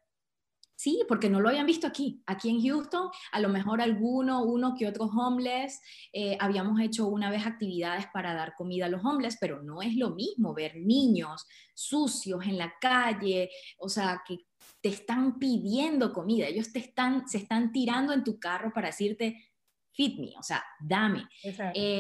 Sí, 0.80 1.04
porque 1.10 1.30
no 1.30 1.42
lo 1.42 1.50
habían 1.50 1.66
visto 1.66 1.88
aquí. 1.88 2.24
Aquí 2.26 2.50
en 2.50 2.62
Houston, 2.64 3.10
a 3.34 3.42
lo 3.42 3.50
mejor 3.50 3.82
alguno, 3.82 4.44
uno 4.44 4.76
que 4.80 4.88
otros 4.88 5.10
homeless, 5.14 5.82
eh, 6.14 6.38
habíamos 6.40 6.80
hecho 6.80 7.08
una 7.08 7.30
vez 7.30 7.46
actividades 7.46 8.06
para 8.14 8.34
dar 8.34 8.56
comida 8.56 8.86
a 8.86 8.88
los 8.88 9.04
homeless, 9.04 9.38
pero 9.42 9.62
no 9.62 9.82
es 9.82 9.98
lo 9.98 10.12
mismo 10.12 10.54
ver 10.54 10.78
niños 10.78 11.46
sucios 11.74 12.46
en 12.46 12.58
la 12.58 12.76
calle, 12.80 13.50
o 13.78 13.90
sea, 13.90 14.22
que 14.26 14.38
te 14.80 14.88
están 14.88 15.38
pidiendo 15.38 16.14
comida, 16.14 16.48
ellos 16.48 16.72
te 16.72 16.80
están, 16.80 17.28
se 17.28 17.40
están 17.40 17.74
tirando 17.74 18.14
en 18.14 18.24
tu 18.24 18.40
carro 18.40 18.72
para 18.74 18.88
decirte, 18.88 19.52
feed 19.92 20.18
me, 20.18 20.32
o 20.40 20.44
sea, 20.44 20.64
dame. 20.80 21.28
Eh, 21.74 22.00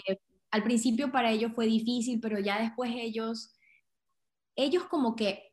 al 0.52 0.63
principio 0.63 1.12
para 1.12 1.32
ellos 1.32 1.52
fue 1.54 1.65
difícil, 1.65 2.22
pero 2.22 2.39
ya 2.39 2.62
después 2.62 2.94
ellos, 2.96 3.54
ellos 4.56 4.86
como 4.86 5.18
que 5.18 5.49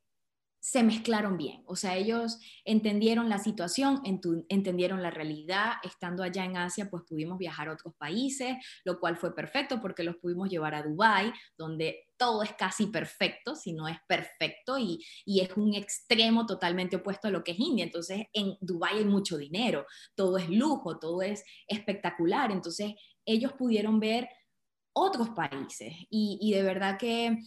se 0.66 0.82
mezclaron 0.82 1.36
bien. 1.36 1.62
O 1.66 1.76
sea, 1.76 1.94
ellos 1.96 2.40
entendieron 2.64 3.28
la 3.28 3.38
situación, 3.38 4.02
entendieron 4.48 5.00
la 5.00 5.12
realidad. 5.12 5.74
Estando 5.84 6.24
allá 6.24 6.44
en 6.44 6.56
Asia, 6.56 6.90
pues 6.90 7.04
pudimos 7.08 7.38
viajar 7.38 7.68
a 7.68 7.74
otros 7.74 7.94
países, 7.94 8.56
lo 8.84 8.98
cual 8.98 9.16
fue 9.16 9.32
perfecto 9.32 9.80
porque 9.80 10.02
los 10.02 10.16
pudimos 10.16 10.50
llevar 10.50 10.74
a 10.74 10.82
Dubái, 10.82 11.32
donde 11.56 12.08
todo 12.16 12.42
es 12.42 12.52
casi 12.54 12.88
perfecto, 12.88 13.54
si 13.54 13.74
no 13.74 13.86
es 13.86 13.98
perfecto, 14.08 14.76
y, 14.76 15.06
es 15.24 15.56
un 15.56 15.72
extremo 15.72 16.46
totalmente 16.46 16.96
opuesto 16.96 17.28
a 17.28 17.30
lo 17.30 17.44
que 17.44 17.52
es 17.52 17.60
India. 17.60 17.84
Entonces, 17.84 18.24
en 18.32 18.56
Dubái 18.60 18.98
hay 18.98 19.04
mucho 19.04 19.38
dinero, 19.38 19.86
todo 20.16 20.36
es 20.36 20.50
lujo, 20.50 20.98
todo 20.98 21.22
es 21.22 21.44
espectacular. 21.68 22.50
Entonces, 22.50 22.94
ellos 23.24 23.52
pudieron 23.52 24.00
ver 24.00 24.28
otros 24.92 25.28
países 25.28 25.92
y, 26.10 26.38
y 26.40 26.54
de 26.54 26.62
verdad 26.64 26.98
que 26.98 27.38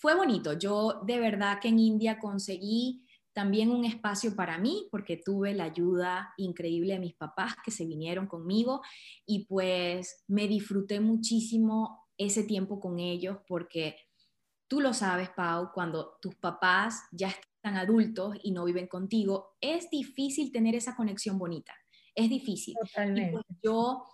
fue 0.00 0.14
bonito. 0.14 0.54
Yo 0.54 1.02
de 1.04 1.20
verdad 1.20 1.58
que 1.60 1.68
en 1.68 1.78
India 1.78 2.18
conseguí 2.18 3.06
también 3.32 3.70
un 3.70 3.84
espacio 3.84 4.34
para 4.34 4.58
mí 4.58 4.88
porque 4.90 5.18
tuve 5.18 5.54
la 5.54 5.64
ayuda 5.64 6.32
increíble 6.38 6.94
de 6.94 6.98
mis 6.98 7.14
papás 7.14 7.54
que 7.64 7.70
se 7.70 7.86
vinieron 7.86 8.26
conmigo 8.26 8.80
y 9.26 9.44
pues 9.44 10.24
me 10.26 10.48
disfruté 10.48 11.00
muchísimo 11.00 12.08
ese 12.16 12.42
tiempo 12.42 12.80
con 12.80 12.98
ellos 12.98 13.38
porque 13.46 13.96
tú 14.66 14.80
lo 14.80 14.94
sabes, 14.94 15.30
Pau, 15.30 15.70
cuando 15.72 16.16
tus 16.20 16.34
papás 16.34 17.02
ya 17.12 17.28
están 17.28 17.76
adultos 17.76 18.36
y 18.42 18.52
no 18.52 18.64
viven 18.64 18.88
contigo, 18.88 19.56
es 19.60 19.90
difícil 19.90 20.50
tener 20.50 20.74
esa 20.74 20.96
conexión 20.96 21.38
bonita. 21.38 21.74
Es 22.14 22.30
difícil. 22.30 22.74
Totalmente. 22.80 23.32
Pues 23.32 23.44
yo 23.62 24.04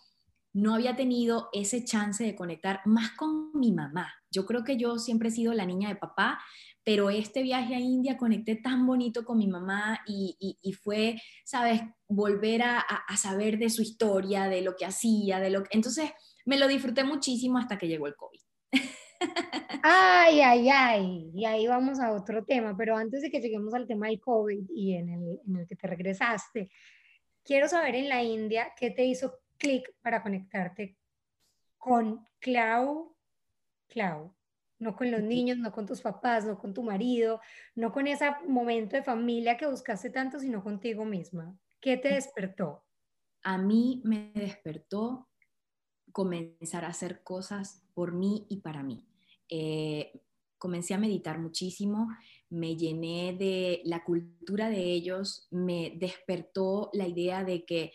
no 0.57 0.75
había 0.75 0.97
tenido 0.97 1.51
ese 1.53 1.85
chance 1.85 2.25
de 2.25 2.35
conectar 2.35 2.81
más 2.87 3.11
con 3.11 3.51
mi 3.53 3.73
mamá. 3.73 4.11
Yo 4.31 4.47
creo 4.47 4.64
que 4.64 4.79
yo 4.79 4.99
siempre 4.99 5.29
he 5.29 5.33
sido 5.33 5.53
la 5.53 5.66
niña 5.66 5.90
de 5.90 5.97
papá, 5.97 6.38
pero 6.83 7.11
este 7.11 7.42
viaje 7.42 7.75
a 7.75 7.79
India 7.79 8.16
conecté 8.16 8.57
tan 8.57 8.87
bonito 8.87 9.23
con 9.27 9.37
mi 9.37 9.49
mamá 9.49 10.01
y, 10.07 10.59
fue, 10.83 11.21
sabes, 11.45 11.83
volver 12.09 12.62
a, 12.62 12.87
saber 13.19 13.59
de 13.59 13.69
su 13.69 13.83
historia, 13.83 14.49
de 14.49 14.62
lo 14.62 14.77
que 14.77 14.87
hacía, 14.87 15.40
de 15.40 15.51
lo 15.51 15.62
que... 15.62 15.77
Entonces 15.77 16.11
me 16.47 16.59
lo 16.59 16.69
disfruté 16.69 17.05
muchísimo 17.05 17.59
hasta 17.59 17.77
que 17.77 17.88
llegó 17.88 18.07
el 18.07 18.16
COVID. 18.16 18.40
Ay, 19.83 20.40
ay, 20.40 20.69
ay, 20.69 21.31
y 21.33 21.45
ahí 21.45 21.66
vamos 21.69 22.01
a 22.01 22.12
otro 22.12 22.45
tema, 22.45 22.77
pero 22.77 22.97
antes 22.97 23.23
de 23.23 23.31
que 23.31 23.40
lleguemos 23.40 23.73
al 23.73 23.87
tema 23.87 24.09
del 24.09 24.19
COVID 24.19 24.69
y 24.75 24.95
en 24.95 25.09
el, 25.11 25.40
en 25.47 25.57
el 25.59 25.66
que 25.69 25.77
te 25.77 25.87
regresaste, 25.87 26.71
quiero 27.45 27.69
saber 27.69 27.95
en 27.95 28.09
la 28.09 28.23
India 28.25 28.73
qué 28.77 28.90
te 28.90 29.05
hizo 29.05 29.38
clic 29.57 29.95
para 30.03 30.23
conectarte 30.23 30.97
con 31.79 32.27
Clau, 32.40 33.16
Clau, 33.88 34.35
no 34.79 34.97
con 34.97 35.11
los 35.11 35.23
niños, 35.23 35.59
no 35.59 35.73
con 35.73 35.87
tus 35.87 36.01
papás, 36.01 36.45
no 36.45 36.59
con 36.59 36.75
tu 36.75 36.83
marido, 36.83 37.40
no 37.75 37.92
con 37.92 38.07
ese 38.07 38.31
momento 38.47 38.97
de 38.97 39.03
familia 39.03 39.57
que 39.57 39.66
buscaste 39.66 40.11
tanto, 40.11 40.38
sino 40.38 40.62
contigo 40.62 41.05
misma. 41.05 41.57
¿Qué 41.81 41.97
te 41.97 42.09
despertó? 42.09 42.85
A 43.42 43.59
mí 43.59 44.03
me 44.05 44.33
despertó 44.35 45.29
comenzar 46.12 46.85
a 46.85 46.88
hacer 46.88 47.23
cosas 47.23 47.85
por 47.95 48.12
mí 48.12 48.47
y 48.49 48.61
para 48.61 48.83
mí. 48.83 49.07
Eh, 49.49 50.21
comencé 50.59 50.95
a 50.95 50.99
meditar 50.99 51.38
muchísimo, 51.38 52.09
me 52.49 52.77
llené 52.77 53.37
de 53.38 53.83
la 53.85 54.05
cultura 54.05 54.69
de 54.69 54.83
ellos, 54.83 55.47
me 55.51 55.92
despertó 55.97 56.90
la 56.92 57.07
idea 57.07 57.45
de 57.45 57.64
que 57.64 57.92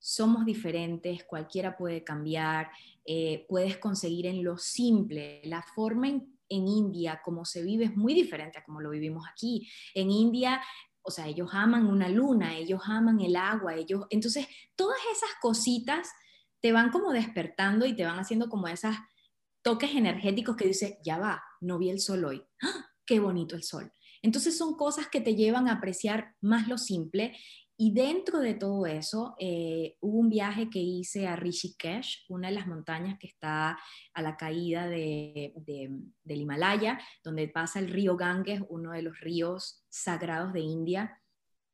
somos 0.00 0.46
diferentes, 0.46 1.24
cualquiera 1.24 1.76
puede 1.76 2.02
cambiar, 2.02 2.70
eh, 3.04 3.44
puedes 3.48 3.76
conseguir 3.76 4.26
en 4.26 4.42
lo 4.42 4.56
simple. 4.56 5.42
La 5.44 5.62
forma 5.62 6.08
en, 6.08 6.38
India 6.48 7.20
como 7.22 7.44
se 7.44 7.62
vive 7.62 7.84
es 7.84 7.96
muy 7.96 8.12
diferente 8.12 8.58
a 8.58 8.64
como 8.64 8.80
lo 8.80 8.90
vivimos 8.90 9.24
aquí. 9.30 9.70
En 9.94 10.10
India, 10.10 10.60
o 11.02 11.10
sea, 11.10 11.28
ellos 11.28 11.50
aman 11.52 11.86
una 11.86 12.08
luna, 12.08 12.56
ellos 12.56 12.80
aman 12.86 13.20
el 13.20 13.36
agua, 13.36 13.76
ellos, 13.76 14.06
entonces 14.10 14.48
todas 14.74 14.98
esas 15.12 15.30
cositas 15.40 16.10
te 16.60 16.72
van 16.72 16.90
como 16.90 17.12
despertando 17.12 17.86
y 17.86 17.94
te 17.94 18.04
van 18.04 18.18
haciendo 18.18 18.48
como 18.48 18.66
esos 18.66 18.96
toques 19.62 19.94
energéticos 19.94 20.56
que 20.56 20.66
dice, 20.66 20.98
ya 21.04 21.18
va, 21.18 21.42
no 21.60 21.78
vi 21.78 21.90
el 21.90 22.00
sol 22.00 22.24
hoy. 22.24 22.42
¡Ah! 22.62 22.86
Qué 23.06 23.20
bonito 23.20 23.54
el 23.54 23.62
sol. 23.62 23.92
Entonces 24.22 24.56
son 24.56 24.76
cosas 24.76 25.08
que 25.08 25.20
te 25.20 25.34
llevan 25.34 25.68
a 25.68 25.72
apreciar 25.72 26.36
más 26.40 26.68
lo 26.68 26.78
simple 26.78 27.36
y 27.82 27.94
dentro 27.94 28.40
de 28.40 28.52
todo 28.52 28.84
eso, 28.84 29.34
eh, 29.38 29.96
hubo 30.00 30.18
un 30.18 30.28
viaje 30.28 30.68
que 30.68 30.80
hice 30.80 31.26
a 31.26 31.34
Rishikesh, 31.34 32.26
una 32.28 32.48
de 32.48 32.54
las 32.54 32.66
montañas 32.66 33.18
que 33.18 33.26
está 33.26 33.78
a 34.12 34.20
la 34.20 34.36
caída 34.36 34.86
de, 34.86 35.54
del 36.22 36.40
Himalaya, 36.42 37.00
donde 37.24 37.48
pasa 37.48 37.78
el 37.78 37.88
río 37.88 38.18
Ganges, 38.18 38.60
uno 38.68 38.92
de 38.92 39.00
los 39.00 39.18
ríos 39.20 39.82
sagrados 39.88 40.52
de 40.52 40.60
India. 40.60 41.22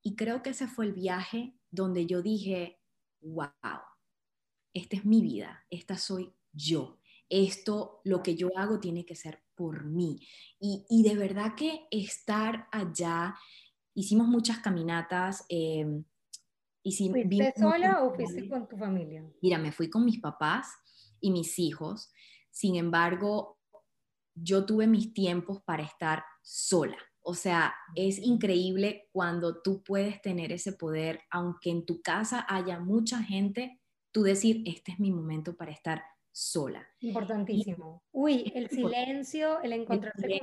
Y 0.00 0.14
creo 0.14 0.44
que 0.44 0.50
ese 0.50 0.68
fue 0.68 0.84
el 0.84 0.92
viaje 0.92 1.56
donde 1.72 2.06
yo 2.06 2.22
dije, 2.22 2.78
wow, 3.20 3.50
esta 4.74 4.94
es 4.94 5.04
mi 5.04 5.20
vida, 5.22 5.66
esta 5.70 5.98
soy 5.98 6.32
yo. 6.52 7.00
Esto, 7.28 8.00
lo 8.04 8.22
que 8.22 8.36
yo 8.36 8.56
hago 8.56 8.78
tiene 8.78 9.04
que 9.04 9.16
ser 9.16 9.42
por 9.56 9.84
mí. 9.84 10.20
Y, 10.60 10.86
y 10.88 11.02
de 11.02 11.16
verdad 11.16 11.56
que 11.56 11.88
estar 11.90 12.68
allá 12.70 13.34
hicimos 13.96 14.28
muchas 14.28 14.58
caminatas. 14.58 15.44
Eh, 15.48 16.02
¿Fuiste 16.84 17.52
sola 17.58 18.04
o 18.04 18.14
fuiste 18.14 18.48
con 18.48 18.68
tu 18.68 18.76
familia? 18.76 19.28
Mira, 19.42 19.58
me 19.58 19.72
fui 19.72 19.90
con 19.90 20.04
mis 20.04 20.20
papás 20.20 20.68
y 21.20 21.32
mis 21.32 21.58
hijos. 21.58 22.12
Sin 22.50 22.76
embargo, 22.76 23.58
yo 24.34 24.64
tuve 24.64 24.86
mis 24.86 25.12
tiempos 25.12 25.60
para 25.62 25.82
estar 25.82 26.22
sola. 26.42 26.96
O 27.22 27.34
sea, 27.34 27.74
es 27.96 28.18
increíble 28.18 29.08
cuando 29.10 29.60
tú 29.62 29.82
puedes 29.82 30.22
tener 30.22 30.52
ese 30.52 30.74
poder, 30.74 31.22
aunque 31.28 31.70
en 31.70 31.84
tu 31.84 32.00
casa 32.02 32.46
haya 32.48 32.78
mucha 32.78 33.20
gente, 33.20 33.80
tú 34.12 34.22
decir, 34.22 34.62
este 34.64 34.92
es 34.92 35.00
mi 35.00 35.10
momento 35.10 35.56
para 35.56 35.72
estar 35.72 36.04
sola. 36.36 36.86
Importantísimo. 37.00 38.02
Uy, 38.12 38.52
el 38.54 38.68
silencio, 38.68 39.62
el 39.62 39.72
encontrarse 39.72 40.38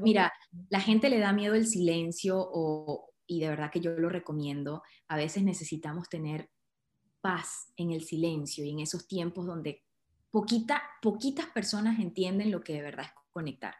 Mira, 0.00 0.32
la 0.70 0.80
gente 0.80 1.10
le 1.10 1.18
da 1.18 1.34
miedo 1.34 1.54
el 1.54 1.66
silencio 1.66 2.38
o 2.38 3.10
y 3.26 3.40
de 3.40 3.48
verdad 3.48 3.70
que 3.70 3.80
yo 3.80 3.90
lo 3.90 4.08
recomiendo, 4.08 4.82
a 5.08 5.16
veces 5.16 5.42
necesitamos 5.42 6.08
tener 6.08 6.50
paz 7.20 7.72
en 7.76 7.90
el 7.90 8.02
silencio 8.02 8.64
y 8.64 8.70
en 8.70 8.80
esos 8.80 9.06
tiempos 9.06 9.46
donde 9.46 9.82
poquita, 10.30 10.82
poquitas 11.00 11.46
personas 11.46 11.98
entienden 12.00 12.50
lo 12.50 12.62
que 12.62 12.74
de 12.74 12.82
verdad 12.82 13.06
es 13.06 13.12
conectar. 13.30 13.74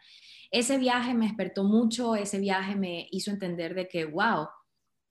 Ese 0.50 0.78
viaje 0.78 1.14
me 1.14 1.26
despertó 1.26 1.64
mucho, 1.64 2.14
ese 2.14 2.38
viaje 2.40 2.76
me 2.76 3.08
hizo 3.10 3.30
entender 3.30 3.74
de 3.74 3.88
que, 3.88 4.04
wow, 4.04 4.48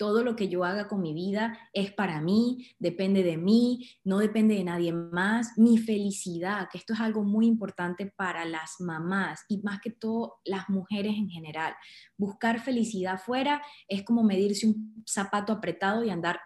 todo 0.04 0.22
lo 0.22 0.36
que 0.36 0.50
yo 0.50 0.66
haga 0.66 0.90
con 0.90 1.02
mi 1.02 1.14
vida 1.14 1.58
es 1.72 1.94
para 1.94 2.20
mí, 2.20 2.68
depende 2.78 3.24
de 3.24 3.38
mí, 3.38 3.90
no 4.04 4.18
depende 4.18 4.56
de 4.56 4.66
nadie 4.66 4.92
más. 4.92 5.58
Mi 5.58 5.78
felicidad, 5.78 6.68
que 6.70 6.78
esto 6.78 6.92
es 6.92 7.00
algo 7.00 7.24
muy 7.24 7.48
importante 7.48 8.08
para 8.08 8.44
las 8.44 8.82
mamás 8.82 9.46
y 9.48 9.62
más 9.62 9.80
que 9.80 9.92
todo 9.92 10.42
las 10.44 10.68
mujeres 10.68 11.14
en 11.16 11.30
general. 11.30 11.74
Buscar 12.18 12.60
felicidad 12.60 13.18
fuera 13.18 13.62
es 13.88 14.04
como 14.04 14.24
medirse 14.24 14.68
un 14.68 15.06
zapato 15.08 15.54
apretado 15.54 16.04
y 16.04 16.10
andar 16.10 16.38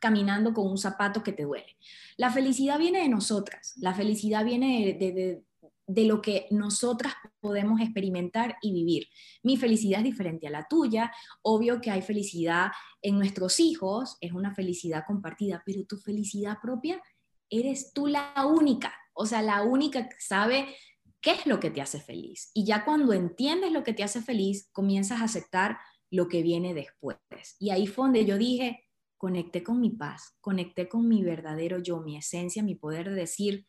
caminando 0.00 0.52
con 0.52 0.66
un 0.66 0.76
zapato 0.76 1.22
que 1.22 1.30
te 1.30 1.44
duele. 1.44 1.76
La 2.16 2.32
felicidad 2.32 2.80
viene 2.80 3.02
de 3.02 3.08
nosotras, 3.08 3.74
la 3.76 3.94
felicidad 3.94 4.44
viene 4.44 4.96
de, 4.98 5.12
de 5.12 5.44
lo 5.86 6.22
que 6.22 6.46
nosotras 6.50 7.14
podemos 7.40 7.80
experimentar 7.80 8.56
y 8.62 8.72
vivir. 8.72 9.06
Mi 9.42 9.56
felicidad 9.56 10.00
es 10.00 10.04
diferente 10.04 10.46
a 10.46 10.50
la 10.50 10.66
tuya. 10.68 11.12
Obvio 11.42 11.80
que 11.80 11.90
hay 11.90 12.02
felicidad 12.02 12.72
en 13.02 13.18
nuestros 13.18 13.60
hijos, 13.60 14.16
es 14.20 14.32
una 14.32 14.54
felicidad 14.54 15.04
compartida, 15.06 15.62
pero 15.64 15.84
tu 15.84 15.96
felicidad 15.98 16.58
propia 16.62 17.02
eres 17.50 17.92
tú 17.92 18.06
la 18.06 18.32
única, 18.46 18.94
o 19.12 19.26
sea, 19.26 19.42
la 19.42 19.62
única 19.62 20.08
que 20.08 20.16
sabe 20.18 20.74
qué 21.20 21.32
es 21.32 21.46
lo 21.46 21.60
que 21.60 21.70
te 21.70 21.80
hace 21.80 22.00
feliz. 22.00 22.50
Y 22.54 22.64
ya 22.64 22.84
cuando 22.84 23.12
entiendes 23.12 23.72
lo 23.72 23.84
que 23.84 23.92
te 23.92 24.02
hace 24.02 24.22
feliz, 24.22 24.68
comienzas 24.72 25.20
a 25.20 25.24
aceptar 25.24 25.78
lo 26.10 26.28
que 26.28 26.42
viene 26.42 26.74
después. 26.74 27.18
Y 27.58 27.70
ahí 27.70 27.86
fue 27.86 28.06
donde 28.06 28.24
yo 28.24 28.38
dije, 28.38 28.84
conecté 29.16 29.62
con 29.62 29.80
mi 29.80 29.90
paz, 29.90 30.36
conecté 30.40 30.88
con 30.88 31.08
mi 31.08 31.22
verdadero 31.22 31.78
yo, 31.78 32.00
mi 32.00 32.16
esencia, 32.16 32.62
mi 32.62 32.74
poder 32.74 33.10
de 33.10 33.16
decir, 33.16 33.66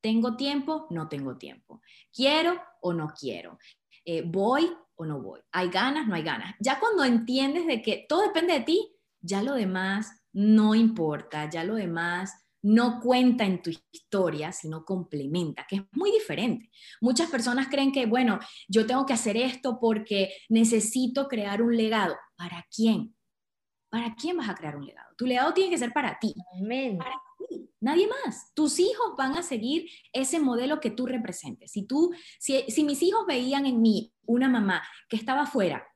¿Tengo 0.00 0.36
tiempo? 0.36 0.86
No 0.90 1.08
tengo 1.08 1.36
tiempo. 1.36 1.82
¿Quiero 2.12 2.60
o 2.80 2.92
no 2.92 3.12
quiero? 3.18 3.58
Eh, 4.04 4.22
¿Voy 4.26 4.72
o 4.96 5.04
no 5.04 5.20
voy? 5.20 5.40
¿Hay 5.52 5.68
ganas? 5.68 6.06
No 6.06 6.14
hay 6.14 6.22
ganas. 6.22 6.54
Ya 6.60 6.80
cuando 6.80 7.04
entiendes 7.04 7.66
de 7.66 7.82
que 7.82 8.06
todo 8.08 8.22
depende 8.22 8.54
de 8.54 8.60
ti, 8.60 8.96
ya 9.20 9.42
lo 9.42 9.54
demás 9.54 10.20
no 10.32 10.74
importa, 10.74 11.50
ya 11.50 11.64
lo 11.64 11.74
demás 11.74 12.32
no 12.62 13.00
cuenta 13.00 13.44
en 13.44 13.62
tu 13.62 13.70
historia, 13.90 14.52
sino 14.52 14.84
complementa, 14.84 15.66
que 15.66 15.76
es 15.76 15.82
muy 15.92 16.10
diferente. 16.12 16.70
Muchas 17.00 17.30
personas 17.30 17.68
creen 17.68 17.90
que, 17.90 18.06
bueno, 18.06 18.38
yo 18.68 18.86
tengo 18.86 19.06
que 19.06 19.14
hacer 19.14 19.36
esto 19.36 19.78
porque 19.80 20.34
necesito 20.48 21.26
crear 21.26 21.62
un 21.62 21.76
legado. 21.76 22.16
¿Para 22.36 22.66
quién? 22.74 23.14
¿Para 23.88 24.14
quién 24.14 24.36
vas 24.36 24.48
a 24.48 24.54
crear 24.54 24.76
un 24.76 24.84
legado? 24.84 25.08
Tu 25.16 25.26
legado 25.26 25.54
tiene 25.54 25.70
que 25.70 25.78
ser 25.78 25.92
para 25.92 26.18
ti. 26.18 26.34
Para 26.98 27.16
nadie 27.80 28.08
más. 28.08 28.52
Tus 28.54 28.78
hijos 28.78 29.14
van 29.16 29.36
a 29.36 29.42
seguir 29.42 29.90
ese 30.12 30.38
modelo 30.38 30.80
que 30.80 30.90
tú 30.90 31.06
representes. 31.06 31.72
Si, 31.72 31.86
tú, 31.86 32.12
si, 32.38 32.84
mis 32.84 33.02
hijos 33.02 33.26
veían 33.26 33.66
en 33.66 33.80
mí 33.80 34.12
una 34.26 34.48
mamá 34.48 34.82
que 35.08 35.16
estaba 35.16 35.42
afuera, 35.42 35.86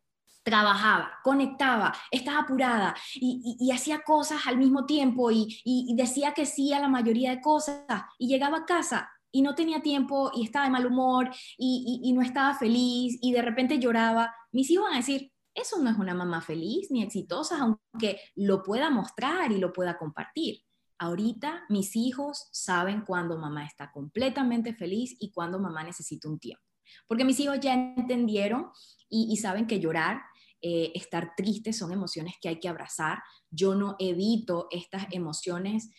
trabajaba, 0.42 1.12
conectaba, 1.22 1.94
estaba 2.10 2.40
apurada 2.40 2.94
y, 3.14 3.70
hacía 3.72 4.00
cosas 4.00 4.46
al 4.46 4.58
mismo 4.58 4.84
tiempo 4.84 5.30
y, 5.30 5.94
decía 5.96 6.32
que 6.32 6.46
sí 6.46 6.72
a 6.72 6.80
la 6.80 6.88
mayoría 6.88 7.30
de 7.30 7.40
cosas 7.40 7.84
y 8.18 8.28
llegaba 8.28 8.58
a 8.58 8.66
casa 8.66 9.10
y 9.30 9.42
no 9.42 9.54
tenía 9.54 9.80
tiempo 9.80 10.30
y 10.34 10.44
estaba 10.44 10.66
de 10.66 10.70
mal 10.70 10.86
humor 10.86 11.30
y, 11.56 12.12
no 12.14 12.22
estaba 12.22 12.54
feliz 12.54 13.18
y 13.20 13.32
de 13.32 13.42
repente 13.42 13.78
lloraba, 13.78 14.34
mis 14.52 14.70
hijos 14.70 14.84
van 14.84 14.94
a 14.94 14.98
decir, 14.98 15.30
eso 15.54 15.78
no 15.80 15.88
es 15.88 15.96
una 15.96 16.14
mamá 16.14 16.40
feliz 16.40 16.90
ni 16.90 17.02
exitosa, 17.02 17.58
aunque 17.60 18.20
lo 18.34 18.62
pueda 18.62 18.90
mostrar 18.90 19.52
y 19.52 19.58
lo 19.58 19.72
pueda 19.72 19.96
compartir. 19.96 20.63
Ahorita 20.98 21.64
mis 21.68 21.96
hijos 21.96 22.48
saben 22.52 23.02
cuando 23.04 23.38
mamá 23.38 23.64
está 23.66 23.90
completamente 23.92 24.74
feliz 24.74 25.16
y 25.18 25.32
cuando 25.32 25.58
mamá 25.58 25.82
necesita 25.82 26.28
un 26.28 26.38
tiempo. 26.38 26.62
Porque 27.06 27.24
mis 27.24 27.40
hijos 27.40 27.58
ya 27.60 27.74
entendieron 27.74 28.70
y, 29.08 29.36
saben 29.36 29.66
que 29.66 29.80
llorar, 29.80 30.20
eh, 30.60 30.92
estar 30.94 31.34
triste 31.36 31.72
son 31.72 31.92
emociones 31.92 32.34
que 32.40 32.48
hay 32.48 32.58
que 32.58 32.68
abrazar. 32.68 33.18
Yo 33.50 33.74
no 33.74 33.96
evito 33.98 34.68
estas 34.70 35.06
emociones 35.12 35.90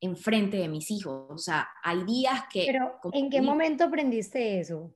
enfrente 0.00 0.58
de 0.58 0.68
mis 0.68 0.90
hijos. 0.90 1.26
O 1.30 1.38
sea, 1.38 1.68
hay 1.82 2.04
días 2.04 2.44
que... 2.52 2.64
Pero, 2.66 2.98
¿en 3.12 3.30
qué 3.30 3.40
momento 3.40 3.84
aprendiste 3.84 4.60
eso? 4.60 4.94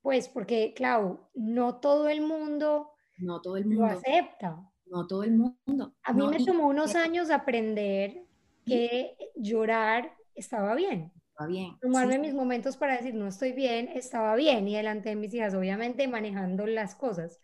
Pues 0.00 0.28
porque, 0.28 0.72
claro, 0.74 1.30
no 1.34 1.80
todo 1.80 2.08
el 2.08 2.22
mundo, 2.22 2.92
no 3.18 3.40
todo 3.40 3.56
el 3.56 3.66
mundo 3.66 3.86
lo 3.86 3.92
acepta. 3.92 4.72
No 4.86 5.06
todo 5.06 5.24
el 5.24 5.32
mundo. 5.32 5.96
A 6.04 6.12
mí 6.12 6.26
me 6.28 6.44
tomó 6.44 6.68
unos 6.68 6.94
años 6.94 7.30
aprender 7.30 8.25
que 8.66 9.16
llorar 9.36 10.14
estaba 10.34 10.74
bien. 10.74 11.12
Estaba 11.30 11.48
bien. 11.48 11.78
Tomarme 11.80 12.18
mis 12.18 12.34
momentos 12.34 12.76
para 12.76 12.96
decir 12.96 13.14
no 13.14 13.28
estoy 13.28 13.52
bien, 13.52 13.88
estaba 13.88 14.34
bien. 14.36 14.68
Y 14.68 14.76
delante 14.76 15.10
de 15.10 15.16
mis 15.16 15.32
hijas, 15.34 15.54
obviamente 15.54 16.08
manejando 16.08 16.66
las 16.66 16.94
cosas. 16.94 17.40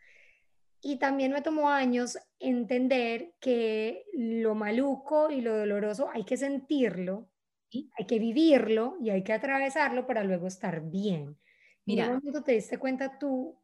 Y 0.81 0.97
también 0.97 1.33
me 1.33 1.43
tomó 1.43 1.71
años 1.71 2.19
entender 2.41 3.35
que 3.41 4.05
lo 4.13 4.55
maluco 4.55 5.31
y 5.31 5.41
lo 5.41 5.57
doloroso 5.57 6.09
hay 6.13 6.25
que 6.25 6.37
sentirlo, 6.37 7.31
hay 7.73 8.07
que 8.07 8.19
vivirlo 8.19 8.97
y 9.01 9.11
hay 9.11 9.23
que 9.23 9.33
atravesarlo 9.33 10.07
para 10.07 10.25
luego 10.25 10.49
estar 10.49 10.83
bien. 10.91 11.39
Mira, 11.87 12.07
¿en 12.07 12.15
momento 12.15 12.43
te 12.43 12.53
diste 12.53 12.79
cuenta 12.79 13.19
tú 13.19 13.63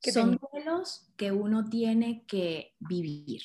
que 0.00 0.10
son 0.10 0.36
duelos 0.36 1.12
que 1.16 1.30
uno 1.30 1.64
tiene 1.64 2.24
que 2.26 2.74
vivir 2.80 3.42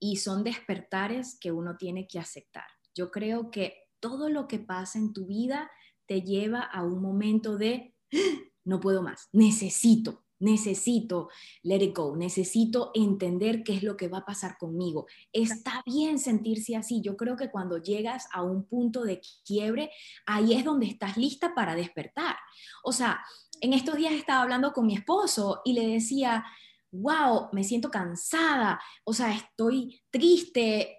y 0.00 0.16
son 0.16 0.42
despertares 0.42 1.38
que 1.38 1.52
uno 1.52 1.76
tiene 1.76 2.08
que 2.08 2.18
aceptar. 2.18 2.66
Yo 2.94 3.10
creo 3.10 3.50
que 3.50 3.88
todo 4.00 4.28
lo 4.28 4.48
que 4.48 4.58
pasa 4.58 4.98
en 4.98 5.12
tu 5.12 5.26
vida 5.26 5.70
te 6.06 6.22
lleva 6.22 6.60
a 6.60 6.82
un 6.82 7.00
momento 7.00 7.56
de, 7.56 7.94
¡Ah! 8.12 8.50
no 8.64 8.80
puedo 8.80 9.02
más, 9.02 9.28
necesito, 9.32 10.24
necesito 10.40 11.28
let 11.62 11.82
it 11.82 11.96
go, 11.96 12.16
necesito 12.16 12.90
entender 12.94 13.62
qué 13.62 13.74
es 13.74 13.82
lo 13.82 13.96
que 13.96 14.08
va 14.08 14.18
a 14.18 14.24
pasar 14.24 14.58
conmigo. 14.58 15.06
Está 15.32 15.82
bien 15.86 16.18
sentirse 16.18 16.76
así. 16.76 17.00
Yo 17.02 17.16
creo 17.16 17.36
que 17.36 17.50
cuando 17.50 17.78
llegas 17.78 18.26
a 18.32 18.42
un 18.42 18.64
punto 18.66 19.04
de 19.04 19.20
quiebre, 19.44 19.90
ahí 20.26 20.54
es 20.54 20.64
donde 20.64 20.86
estás 20.86 21.16
lista 21.16 21.54
para 21.54 21.74
despertar. 21.74 22.36
O 22.82 22.92
sea, 22.92 23.20
en 23.60 23.72
estos 23.72 23.96
días 23.96 24.14
estaba 24.14 24.42
hablando 24.42 24.72
con 24.72 24.86
mi 24.86 24.94
esposo 24.94 25.60
y 25.64 25.74
le 25.74 25.86
decía, 25.86 26.44
wow, 26.92 27.50
me 27.52 27.62
siento 27.62 27.90
cansada, 27.90 28.80
o 29.04 29.12
sea, 29.12 29.32
estoy 29.32 30.02
triste, 30.10 30.98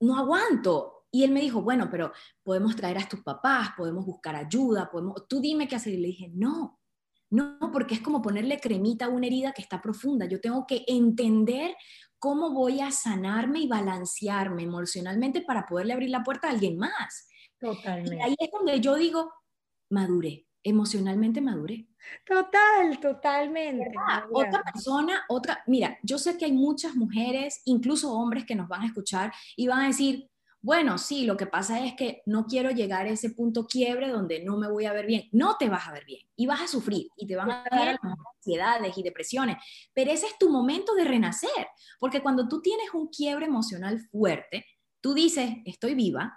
no 0.00 0.18
aguanto. 0.18 1.06
Y 1.10 1.24
él 1.24 1.30
me 1.30 1.40
dijo, 1.40 1.62
bueno, 1.62 1.88
pero 1.90 2.12
podemos 2.42 2.76
traer 2.76 2.98
a 2.98 3.08
tus 3.08 3.22
papás, 3.22 3.70
podemos 3.76 4.04
buscar 4.04 4.36
ayuda, 4.36 4.90
podemos, 4.90 5.26
tú 5.26 5.40
dime 5.40 5.66
qué 5.66 5.76
hacer. 5.76 5.94
Y 5.94 5.98
le 5.98 6.08
dije, 6.08 6.30
no, 6.34 6.78
no, 7.30 7.58
porque 7.72 7.94
es 7.94 8.00
como 8.00 8.22
ponerle 8.22 8.60
cremita 8.60 9.06
a 9.06 9.08
una 9.08 9.26
herida 9.26 9.52
que 9.52 9.62
está 9.62 9.80
profunda. 9.80 10.26
Yo 10.26 10.40
tengo 10.40 10.66
que 10.66 10.84
entender 10.86 11.74
cómo 12.18 12.50
voy 12.50 12.80
a 12.80 12.90
sanarme 12.90 13.60
y 13.60 13.68
balancearme 13.68 14.64
emocionalmente 14.64 15.42
para 15.42 15.66
poderle 15.66 15.92
abrir 15.92 16.10
la 16.10 16.24
puerta 16.24 16.48
a 16.48 16.50
alguien 16.50 16.76
más. 16.76 17.28
Totalmente. 17.60 18.16
Y 18.16 18.20
ahí 18.20 18.36
es 18.38 18.50
donde 18.50 18.80
yo 18.80 18.96
digo, 18.96 19.32
madure, 19.90 20.47
emocionalmente 20.62 21.40
madure. 21.40 21.86
Total, 22.26 22.98
totalmente. 23.00 23.92
Otra 24.32 24.62
persona, 24.62 25.24
otra, 25.28 25.62
mira, 25.66 25.98
yo 26.02 26.18
sé 26.18 26.36
que 26.38 26.44
hay 26.44 26.52
muchas 26.52 26.94
mujeres, 26.94 27.62
incluso 27.64 28.12
hombres 28.12 28.44
que 28.44 28.54
nos 28.54 28.68
van 28.68 28.82
a 28.82 28.86
escuchar 28.86 29.32
y 29.56 29.66
van 29.66 29.80
a 29.80 29.86
decir, 29.88 30.28
bueno, 30.60 30.98
sí, 30.98 31.24
lo 31.24 31.36
que 31.36 31.46
pasa 31.46 31.84
es 31.84 31.94
que 31.94 32.22
no 32.26 32.46
quiero 32.46 32.70
llegar 32.70 33.06
a 33.06 33.10
ese 33.10 33.30
punto 33.30 33.66
quiebre 33.66 34.08
donde 34.08 34.42
no 34.42 34.56
me 34.56 34.68
voy 34.68 34.86
a 34.86 34.92
ver 34.92 35.06
bien. 35.06 35.28
No 35.30 35.56
te 35.56 35.68
vas 35.68 35.86
a 35.86 35.92
ver 35.92 36.04
bien 36.04 36.26
y 36.34 36.46
vas 36.46 36.60
a 36.60 36.68
sufrir 36.68 37.08
y 37.16 37.26
te 37.26 37.36
van 37.36 37.50
a 37.50 37.64
dar 37.70 37.98
ansiedades 38.36 38.98
y 38.98 39.02
depresiones, 39.02 39.56
pero 39.94 40.10
ese 40.10 40.26
es 40.26 40.36
tu 40.38 40.50
momento 40.50 40.94
de 40.94 41.04
renacer, 41.04 41.68
porque 42.00 42.20
cuando 42.20 42.48
tú 42.48 42.60
tienes 42.60 42.92
un 42.92 43.08
quiebre 43.08 43.46
emocional 43.46 44.00
fuerte, 44.10 44.66
tú 45.00 45.14
dices, 45.14 45.50
estoy 45.64 45.94
viva, 45.94 46.36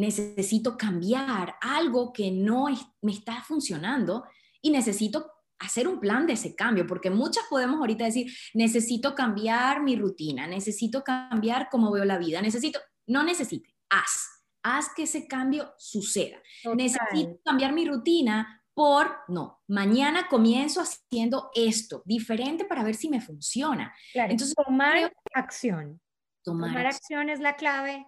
necesito 0.00 0.76
cambiar 0.76 1.56
algo 1.60 2.12
que 2.12 2.30
no 2.30 2.66
me 3.02 3.12
está 3.12 3.42
funcionando 3.42 4.24
y 4.62 4.70
necesito 4.70 5.30
hacer 5.58 5.86
un 5.86 6.00
plan 6.00 6.26
de 6.26 6.32
ese 6.32 6.56
cambio, 6.56 6.86
porque 6.86 7.10
muchas 7.10 7.44
podemos 7.48 7.78
ahorita 7.80 8.06
decir, 8.06 8.32
necesito 8.54 9.14
cambiar 9.14 9.82
mi 9.82 9.94
rutina, 9.94 10.46
necesito 10.46 11.04
cambiar 11.04 11.68
cómo 11.70 11.92
veo 11.92 12.04
la 12.04 12.18
vida, 12.18 12.40
necesito, 12.40 12.80
no 13.06 13.22
necesite, 13.22 13.74
haz, 13.90 14.46
haz 14.62 14.88
que 14.94 15.02
ese 15.02 15.28
cambio 15.28 15.72
suceda. 15.78 16.38
Necesito 16.74 17.38
cambiar 17.44 17.72
mi 17.72 17.86
rutina 17.86 18.62
por, 18.72 19.18
no, 19.28 19.60
mañana 19.68 20.28
comienzo 20.28 20.80
haciendo 20.80 21.50
esto, 21.54 22.02
diferente 22.06 22.64
para 22.64 22.82
ver 22.82 22.94
si 22.94 23.10
me 23.10 23.20
funciona. 23.20 23.94
Entonces, 24.14 24.54
tomar 24.54 25.12
acción. 25.34 26.00
Tomar, 26.42 26.86
acción 26.86 27.28
es 27.28 27.40
la 27.40 27.56
clave 27.56 28.06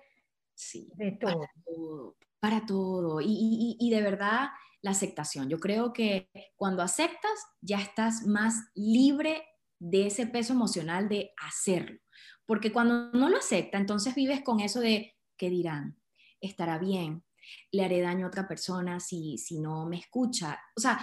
sí, 0.62 0.92
de 0.96 1.12
todo. 1.12 2.16
Para 2.40 2.64
todo. 2.66 3.20
y 3.20 3.88
de 3.90 4.02
verdad, 4.02 4.48
la 4.82 4.90
aceptación. 4.90 5.48
Yo 5.48 5.60
creo 5.60 5.92
que 5.92 6.28
cuando 6.56 6.82
aceptas 6.82 7.32
ya 7.60 7.80
estás 7.80 8.26
más 8.26 8.54
libre 8.74 9.44
de 9.78 10.08
ese 10.08 10.26
peso 10.26 10.52
emocional 10.52 11.08
de 11.08 11.32
hacerlo. 11.38 11.98
Porque 12.44 12.72
cuando 12.72 13.10
no 13.12 13.28
lo 13.28 13.38
acepta, 13.38 13.78
entonces 13.78 14.14
vives 14.14 14.42
con 14.42 14.60
eso 14.60 14.80
de, 14.80 15.16
¿qué 15.36 15.48
dirán? 15.48 15.98
¿Estará 16.40 16.78
bien? 16.78 17.24
¿Le 17.70 17.84
haré 17.84 18.00
daño 18.00 18.26
a 18.26 18.28
otra 18.28 18.46
persona 18.46 19.00
si, 19.00 19.38
si 19.38 19.60
no 19.60 19.86
me 19.86 19.98
escucha? 19.98 20.60
O 20.76 20.80
sea, 20.80 21.00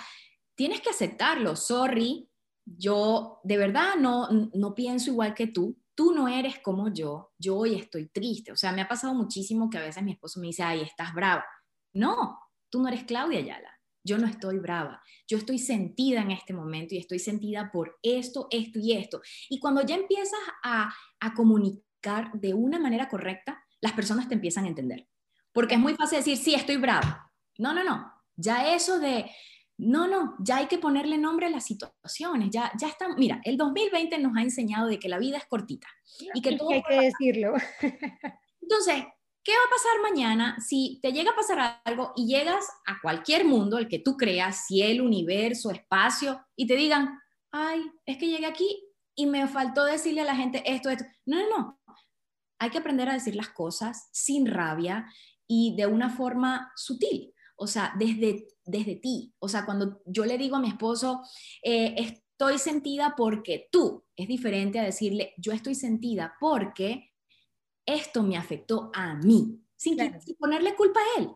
tienes 0.56 0.82
que 0.82 0.90
aceptarlo. 0.90 1.56
Sorry, 1.56 2.30
yo 2.66 3.40
de 3.44 3.58
verdad 3.58 3.96
no, 3.98 4.30
no 4.54 4.76
pienso 4.76 5.12
igual 5.12 5.34
que 5.34 5.48
tú. 5.48 5.78
Tú 6.00 6.14
no 6.14 6.30
eres 6.30 6.60
como 6.60 6.94
yo. 6.94 7.34
Yo 7.38 7.58
hoy 7.58 7.76
estoy 7.76 8.08
triste. 8.08 8.54
O 8.54 8.56
sea, 8.56 8.72
me 8.72 8.80
ha 8.80 8.88
pasado 8.88 9.14
muchísimo 9.14 9.70
que 9.70 9.80
a 9.80 9.82
veces 9.82 10.02
mi 10.02 10.14
esposo 10.14 10.40
me 10.40 10.48
dice, 10.48 10.64
ay, 10.64 10.80
estás 10.80 11.14
brava. 11.14 11.44
No, 11.92 12.40
tú 12.70 12.82
no 12.82 12.88
eres 12.88 13.04
Claudia 13.04 13.40
Ayala. 13.40 13.70
Yo 14.02 14.18
no 14.18 14.26
estoy 14.26 14.60
brava, 14.60 15.04
yo 15.28 15.38
estoy 15.38 15.60
sentida 15.60 16.22
en 16.22 16.32
este 16.32 16.54
momento 16.54 16.96
y 16.96 17.00
estoy 17.00 17.20
sentida 17.20 17.70
por 17.70 18.00
esto, 18.02 18.48
esto 18.50 18.80
y 18.80 18.94
esto. 18.94 19.20
Y 19.50 19.60
cuando 19.60 19.82
ya 19.82 19.96
empiezas 19.96 20.40
a, 20.64 20.90
a 21.20 21.34
comunicar 21.34 22.32
de 22.32 22.54
una 22.54 22.80
manera 22.80 23.10
correcta, 23.10 23.62
las 23.82 23.92
personas 23.92 24.30
te 24.30 24.36
empiezan 24.36 24.64
a 24.64 24.70
entender. 24.70 25.06
Porque 25.52 25.74
es 25.76 25.82
muy 25.82 25.96
fácil 25.96 26.20
decir, 26.20 26.38
sí, 26.38 26.56
estoy 26.56 26.78
brava. 26.78 27.30
No, 27.58 27.74
no, 27.74 27.84
no. 27.84 28.10
Ya 28.38 28.74
eso 28.74 29.00
de, 29.00 29.30
no, 29.80 30.08
no, 30.08 30.36
ya 30.40 30.58
hay 30.58 30.68
que 30.68 30.78
ponerle 30.78 31.18
nombre 31.18 31.48
a 31.48 31.50
las 31.50 31.66
situaciones. 31.66 32.50
Ya, 32.52 32.72
ya 32.78 32.90
está. 32.90 33.08
Mira, 33.16 33.40
el 33.46 33.58
2020 33.58 34.20
nos 34.20 34.36
ha 34.36 34.42
enseñado 34.42 34.88
de 34.88 35.00
que 35.00 35.08
la 35.08 35.20
vida 35.20 35.38
es 35.38 35.46
cortita 35.46 35.88
y 36.34 36.42
que 36.42 36.58
todo. 36.58 36.70
Hay 36.72 36.84
que 36.84 37.00
decirlo. 37.00 37.54
Entonces, 38.62 39.06
¿Qué 39.42 39.54
va 39.54 39.64
a 39.64 39.70
pasar 39.70 40.12
mañana 40.12 40.58
si 40.60 41.00
te 41.02 41.14
llega 41.14 41.32
a 41.32 41.36
pasar 41.36 41.82
algo 41.86 42.12
y 42.16 42.28
llegas 42.28 42.68
a 42.86 43.00
cualquier 43.02 43.46
mundo, 43.46 43.78
el 43.78 43.88
que 43.88 43.98
tú 43.98 44.18
creas, 44.18 44.68
cielo, 44.68 45.06
universo, 45.06 45.72
espacio, 45.72 46.46
y 46.56 46.68
te 46.68 46.76
digan, 46.76 47.18
ay, 47.50 47.82
es 48.06 48.18
que 48.18 48.28
llegué 48.28 48.46
aquí 48.46 48.84
y 49.16 49.26
me 49.26 49.48
faltó 49.48 49.86
decirle 49.86 50.22
a 50.22 50.26
la 50.26 50.36
gente 50.36 50.62
esto, 50.66 50.90
esto. 50.90 51.06
No, 51.26 51.38
no, 51.38 51.58
no. 51.58 51.80
Hay 52.60 52.70
que 52.70 52.80
aprender 52.80 53.10
a 53.10 53.14
decir 53.14 53.36
las 53.36 53.50
cosas 53.50 54.10
sin 54.12 54.46
rabia 54.46 55.08
y 55.48 55.76
de 55.76 55.88
una 55.88 56.10
forma 56.10 56.72
sutil, 56.76 57.34
o 57.60 57.68
sea, 57.68 57.94
desde, 57.98 58.48
desde 58.66 58.96
ti. 58.96 59.34
O 59.40 59.50
sea, 59.50 59.66
cuando 59.66 60.02
yo 60.06 60.26
le 60.26 60.38
digo 60.38 60.56
a 60.56 60.62
mi 60.62 60.70
esposo, 60.70 61.22
eh, 61.62 61.94
estoy 61.98 62.58
sentida 62.58 63.16
porque 63.18 63.68
tú, 63.72 64.06
es 64.16 64.28
diferente 64.28 64.80
a 64.80 64.84
decirle, 64.84 65.34
yo 65.38 65.52
estoy 65.52 65.76
sentida 65.76 66.36
porque 66.40 67.12
esto 67.86 68.24
me 68.24 68.38
afectó 68.38 68.92
a 68.94 69.16
mí, 69.16 69.62
sin, 69.76 69.98
ponerle 70.38 70.76
culpa 70.76 71.00
a 71.00 71.22
él 71.22 71.30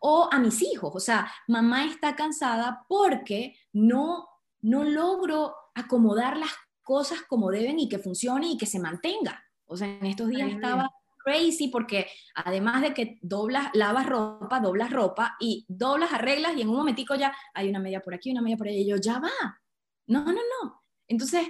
o 0.00 0.28
a 0.30 0.38
mis 0.38 0.60
hijos. 0.62 0.92
O 0.94 1.00
sea, 1.00 1.32
mamá 1.48 1.86
está 1.86 2.14
cansada 2.14 2.84
porque 2.88 3.56
no, 3.72 4.28
no 4.60 4.84
logro 4.84 5.54
acomodar 5.74 6.36
las 6.36 6.52
cosas 6.82 7.22
como 7.22 7.50
deben 7.50 7.78
y 7.78 7.88
que 7.88 7.98
funcione 7.98 8.48
y 8.48 8.58
que 8.58 8.66
se 8.66 8.80
mantenga. 8.80 9.42
O 9.64 9.76
sea, 9.76 9.86
en 9.86 10.06
estos 10.06 10.28
días 10.28 10.50
estaba 10.50 10.90
crazy 11.24 11.68
porque 11.68 12.06
además 12.34 12.82
de 12.82 12.94
que 12.94 13.18
doblas, 13.22 13.70
lavas 13.74 14.06
ropa, 14.06 14.60
doblas 14.60 14.90
ropa 14.90 15.36
y 15.40 15.64
doblas, 15.68 16.12
arreglas 16.12 16.56
y 16.56 16.62
en 16.62 16.68
un 16.68 16.76
momentico 16.76 17.14
ya 17.14 17.34
hay 17.54 17.68
una 17.68 17.78
media 17.78 18.00
por 18.00 18.14
aquí, 18.14 18.30
una 18.30 18.42
media 18.42 18.56
por 18.56 18.68
allá 18.68 18.78
y 18.78 18.88
yo, 18.88 18.96
ya 18.96 19.18
va. 19.18 19.60
No, 20.06 20.24
no, 20.24 20.32
no. 20.32 20.82
Entonces, 21.08 21.46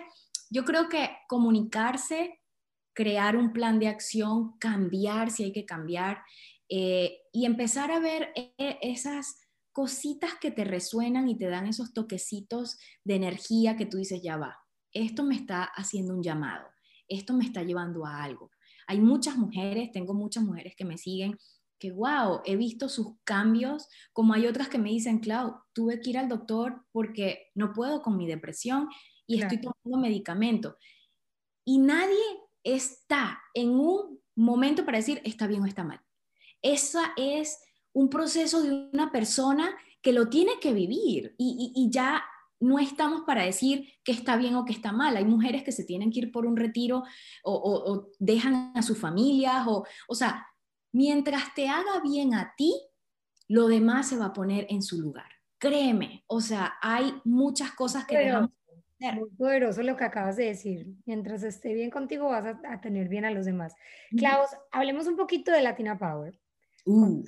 yo 0.50 0.64
creo 0.64 0.88
que 0.88 1.10
comunicarse 1.28 2.40
crear 2.92 3.36
un 3.36 3.52
plan 3.52 3.78
de 3.78 3.88
acción, 3.88 4.58
cambiar 4.58 5.30
si 5.30 5.44
hay 5.44 5.52
que 5.52 5.64
cambiar 5.64 6.22
eh, 6.68 7.18
y 7.32 7.46
empezar 7.46 7.90
a 7.90 7.98
ver 7.98 8.32
eh, 8.34 8.78
esas 8.82 9.40
cositas 9.72 10.34
que 10.40 10.50
te 10.50 10.64
resuenan 10.64 11.28
y 11.28 11.38
te 11.38 11.48
dan 11.48 11.66
esos 11.66 11.92
toquecitos 11.92 12.78
de 13.04 13.14
energía 13.14 13.76
que 13.76 13.86
tú 13.86 13.96
dices, 13.98 14.20
ya 14.22 14.36
va, 14.36 14.58
esto 14.92 15.24
me 15.24 15.36
está 15.36 15.64
haciendo 15.64 16.14
un 16.14 16.22
llamado, 16.22 16.66
esto 17.08 17.34
me 17.34 17.44
está 17.44 17.62
llevando 17.62 18.04
a 18.04 18.22
algo. 18.22 18.50
Hay 18.90 19.00
muchas 19.00 19.36
mujeres, 19.36 19.92
tengo 19.92 20.14
muchas 20.14 20.42
mujeres 20.42 20.74
que 20.76 20.84
me 20.84 20.98
siguen, 20.98 21.38
que 21.78 21.92
wow, 21.92 22.40
he 22.44 22.56
visto 22.56 22.88
sus 22.88 23.14
cambios, 23.22 23.86
como 24.12 24.34
hay 24.34 24.48
otras 24.48 24.68
que 24.68 24.78
me 24.78 24.90
dicen, 24.90 25.20
Clau, 25.20 25.54
tuve 25.72 26.00
que 26.00 26.10
ir 26.10 26.18
al 26.18 26.28
doctor 26.28 26.84
porque 26.90 27.50
no 27.54 27.72
puedo 27.72 28.02
con 28.02 28.16
mi 28.16 28.26
depresión 28.26 28.88
y 29.28 29.40
estoy 29.40 29.60
tomando 29.60 30.02
medicamento. 30.02 30.76
Y 31.64 31.78
nadie 31.78 32.18
está 32.64 33.40
en 33.54 33.70
un 33.70 34.20
momento 34.34 34.84
para 34.84 34.98
decir 34.98 35.22
está 35.24 35.46
bien 35.46 35.62
o 35.62 35.66
está 35.66 35.84
mal. 35.84 36.00
Esa 36.60 37.12
es 37.16 37.60
un 37.92 38.10
proceso 38.10 38.60
de 38.60 38.90
una 38.92 39.12
persona 39.12 39.70
que 40.02 40.12
lo 40.12 40.28
tiene 40.28 40.58
que 40.60 40.72
vivir 40.72 41.36
y, 41.38 41.88
ya 41.92 42.24
no 42.60 42.78
estamos 42.78 43.22
para 43.22 43.44
decir 43.44 43.94
que 44.04 44.12
está 44.12 44.36
bien 44.36 44.54
o 44.54 44.64
que 44.64 44.72
está 44.72 44.92
mal. 44.92 45.16
Hay 45.16 45.24
mujeres 45.24 45.62
que 45.64 45.72
se 45.72 45.84
tienen 45.84 46.10
que 46.10 46.20
ir 46.20 46.32
por 46.32 46.46
un 46.46 46.56
retiro 46.56 47.02
o, 47.42 48.08
dejan 48.18 48.72
a 48.74 48.82
sus 48.82 48.98
familias 48.98 49.66
o, 49.66 49.84
o 50.08 50.14
sea, 50.14 50.46
mientras 50.92 51.54
te 51.54 51.68
haga 51.68 52.00
bien 52.02 52.34
a 52.34 52.54
ti, 52.56 52.74
lo 53.48 53.66
demás 53.66 54.08
se 54.08 54.16
va 54.16 54.26
a 54.26 54.32
poner 54.32 54.66
en 54.68 54.82
su 54.82 55.00
lugar. 55.00 55.26
Créeme, 55.58 56.24
o 56.26 56.40
sea, 56.40 56.74
hay 56.80 57.12
muchas 57.24 57.72
cosas 57.72 58.06
que 58.06 58.16
dejamos 58.16 58.50
muy 59.14 59.30
poderoso 59.30 59.82
lo 59.82 59.96
que 59.96 60.04
acabas 60.04 60.36
de 60.36 60.46
decir. 60.46 60.86
Mientras 61.06 61.42
esté 61.42 61.74
bien 61.74 61.90
contigo, 61.90 62.28
vas 62.28 62.56
a, 62.64 62.80
tener 62.80 63.08
bien 63.08 63.24
a 63.24 63.30
los 63.30 63.46
demás. 63.46 63.74
Klaus, 64.16 64.50
hablemos 64.70 65.06
un 65.06 65.16
poquito 65.16 65.50
de 65.50 65.62
Latina 65.62 65.98
Power. 65.98 66.38
Uh. 66.84 67.22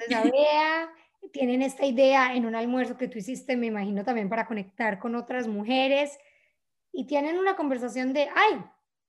Tienen 1.31 1.63
esta 1.63 1.87
idea 1.87 2.35
en 2.35 2.47
un 2.47 2.55
almuerzo 2.55 2.97
que 2.97 3.09
tú 3.09 3.19
hiciste, 3.19 3.57
me 3.57 3.67
imagino 3.67 4.05
también 4.05 4.29
para 4.29 4.47
conectar 4.47 4.99
con 4.99 5.15
otras 5.15 5.47
mujeres, 5.47 6.19
y 6.93 7.07
tienen 7.07 7.39
una 7.39 7.57
conversación 7.57 8.13
de, 8.13 8.29
ay, 8.35 8.63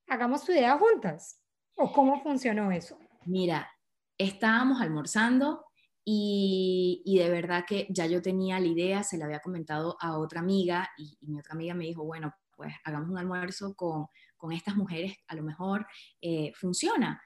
hagamos 0.08 0.43
tu 0.45 0.52
idea 0.52 0.78
juntas. 0.78 1.39
¿O 1.76 1.91
cómo 1.91 2.21
funcionó 2.21 2.71
eso? 2.71 2.97
Mira, 3.26 3.69
estábamos 4.17 4.82
almorzando 4.82 5.65
y, 6.06 7.15
de 7.17 7.30
verdad 7.30 7.65
que 7.67 7.88
ya 7.89 8.06
yo 8.06 8.21
tenía 8.21 8.60
la 8.60 8.67
idea, 8.67 9.04
se 9.04 9.17
la 9.17 9.26
había 9.26 9.39
comentado 9.39 9.97
a 9.99 10.17
otra 10.17 10.39
amiga 10.39 10.89
y, 10.97 11.17
mi 11.21 11.39
otra 11.39 11.54
amiga 11.54 11.73
me 11.73 11.86
dijo, 11.86 12.04
bueno, 12.04 12.34
pues 12.56 12.73
hagamos 12.84 13.10
un 13.10 13.17
almuerzo 13.17 13.76
con, 13.76 14.08
estas 14.52 14.76
mujeres, 14.76 15.15
a 15.28 15.36
lo 15.36 15.43
mejor 15.43 15.88
eh, 16.21 16.52
funciona. 16.54 17.21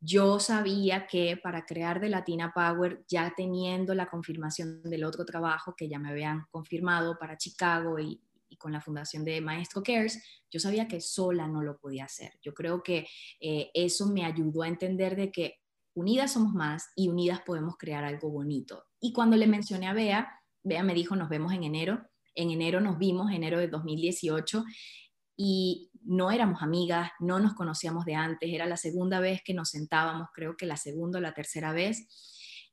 Yo 0.00 0.40
sabía 0.40 1.06
que 1.06 1.36
para 1.36 1.66
crear 1.66 2.00
de 2.00 2.08
Latina 2.08 2.52
Power, 2.54 3.04
ya 3.08 3.32
teniendo 3.36 3.94
la 3.94 4.08
confirmación 4.08 4.82
del 4.82 5.04
otro 5.04 5.24
trabajo 5.24 5.74
que 5.76 5.88
ya 5.88 5.98
me 5.98 6.10
habían 6.10 6.46
confirmado 6.50 7.18
para 7.18 7.36
Chicago 7.36 7.98
y, 7.98 8.22
con 8.58 8.72
la 8.72 8.80
fundación 8.80 9.24
de 9.24 9.40
Maestro 9.40 9.82
Cares, 9.82 10.22
yo 10.50 10.58
sabía 10.58 10.88
que 10.88 11.00
sola 11.00 11.46
no 11.46 11.62
lo 11.62 11.78
podía 11.78 12.04
hacer. 12.04 12.32
Yo 12.42 12.52
creo 12.52 12.82
que 12.82 13.06
eh, 13.40 13.70
eso 13.74 14.06
me 14.08 14.24
ayudó 14.24 14.62
a 14.62 14.68
entender 14.68 15.16
de 15.16 15.30
que 15.30 15.60
unidas 15.94 16.32
somos 16.32 16.52
más 16.52 16.90
y 16.96 17.08
unidas 17.08 17.40
podemos 17.42 17.76
crear 17.78 18.04
algo 18.04 18.28
bonito. 18.28 18.84
Y 19.00 19.12
cuando 19.12 19.36
le 19.36 19.46
mencioné 19.46 19.86
a 19.86 19.92
Bea, 19.92 20.42
Bea 20.62 20.82
me 20.82 20.94
dijo, 20.94 21.14
nos 21.14 21.28
vemos 21.28 21.52
en 21.52 21.64
enero 21.64 22.10
en 22.34 22.50
enero 22.50 22.80
nos 22.80 22.98
vimos, 22.98 23.30
enero 23.32 23.58
de 23.58 23.68
2018, 23.68 24.64
y 25.36 25.89
no 26.00 26.30
éramos 26.30 26.62
amigas, 26.62 27.10
no 27.20 27.38
nos 27.40 27.54
conocíamos 27.54 28.04
de 28.04 28.14
antes, 28.14 28.50
era 28.52 28.66
la 28.66 28.76
segunda 28.76 29.20
vez 29.20 29.42
que 29.44 29.54
nos 29.54 29.70
sentábamos, 29.70 30.28
creo 30.34 30.56
que 30.56 30.66
la 30.66 30.76
segunda 30.76 31.18
o 31.18 31.22
la 31.22 31.34
tercera 31.34 31.72
vez, 31.72 32.06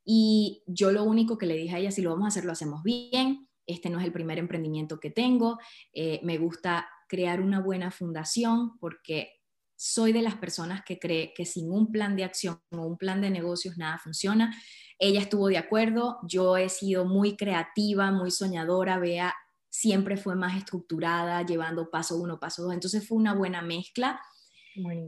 y 0.03 0.63
yo 0.67 0.91
lo 0.91 1.03
único 1.03 1.37
que 1.37 1.45
le 1.45 1.55
dije 1.55 1.75
a 1.75 1.79
ella, 1.79 1.91
si 1.91 2.01
lo 2.01 2.11
vamos 2.11 2.25
a 2.25 2.27
hacer, 2.29 2.45
lo 2.45 2.53
hacemos 2.53 2.83
bien, 2.83 3.47
este 3.65 3.89
no 3.89 3.99
es 3.99 4.05
el 4.05 4.13
primer 4.13 4.39
emprendimiento 4.39 4.99
que 4.99 5.09
tengo, 5.09 5.59
eh, 5.93 6.21
me 6.23 6.37
gusta 6.37 6.87
crear 7.09 7.41
una 7.41 7.59
buena 7.59 7.91
fundación 7.91 8.77
porque 8.79 9.31
soy 9.75 10.11
de 10.11 10.21
las 10.21 10.35
personas 10.35 10.83
que 10.83 10.97
cree 10.97 11.33
que 11.35 11.45
sin 11.45 11.71
un 11.71 11.91
plan 11.91 12.15
de 12.15 12.23
acción 12.23 12.59
o 12.71 12.87
un 12.87 12.97
plan 12.97 13.21
de 13.21 13.29
negocios 13.29 13.77
nada 13.77 13.99
funciona. 13.99 14.55
Ella 14.97 15.21
estuvo 15.21 15.47
de 15.47 15.57
acuerdo, 15.57 16.17
yo 16.23 16.57
he 16.57 16.69
sido 16.69 17.05
muy 17.05 17.37
creativa, 17.37 18.11
muy 18.11 18.31
soñadora, 18.31 18.97
vea, 18.97 19.35
siempre 19.69 20.17
fue 20.17 20.35
más 20.35 20.57
estructurada, 20.57 21.45
llevando 21.45 21.89
paso 21.89 22.17
uno, 22.17 22.39
paso 22.39 22.63
dos. 22.63 22.73
Entonces 22.73 23.07
fue 23.07 23.17
una 23.17 23.33
buena 23.33 23.61
mezcla. 23.61 24.19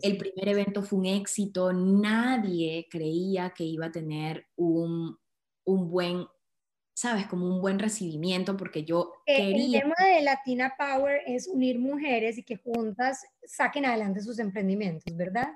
El 0.02 0.18
primer 0.18 0.50
evento 0.50 0.82
fue 0.82 0.98
un 0.98 1.06
éxito, 1.06 1.72
nadie 1.72 2.88
creía 2.90 3.52
que 3.52 3.64
iba 3.64 3.86
a 3.86 3.92
tener 3.92 4.48
un, 4.56 5.16
un 5.64 5.92
buen, 5.92 6.26
sabes, 6.96 7.28
como 7.28 7.46
un 7.46 7.62
buen 7.62 7.78
recibimiento, 7.78 8.58
porque 8.58 8.84
yo 8.84 9.14
quería... 9.28 9.78
El 9.78 9.84
tema 9.84 9.96
de 10.00 10.22
Latina 10.24 10.74
Power 10.76 11.22
es 11.28 11.48
unir 11.48 11.78
mujeres 11.78 12.40
y 12.40 12.44
que 12.44 12.58
juntas 12.58 13.24
saquen 13.46 13.86
adelante 13.86 14.22
sus 14.22 14.40
emprendimientos, 14.40 15.16
¿verdad? 15.16 15.50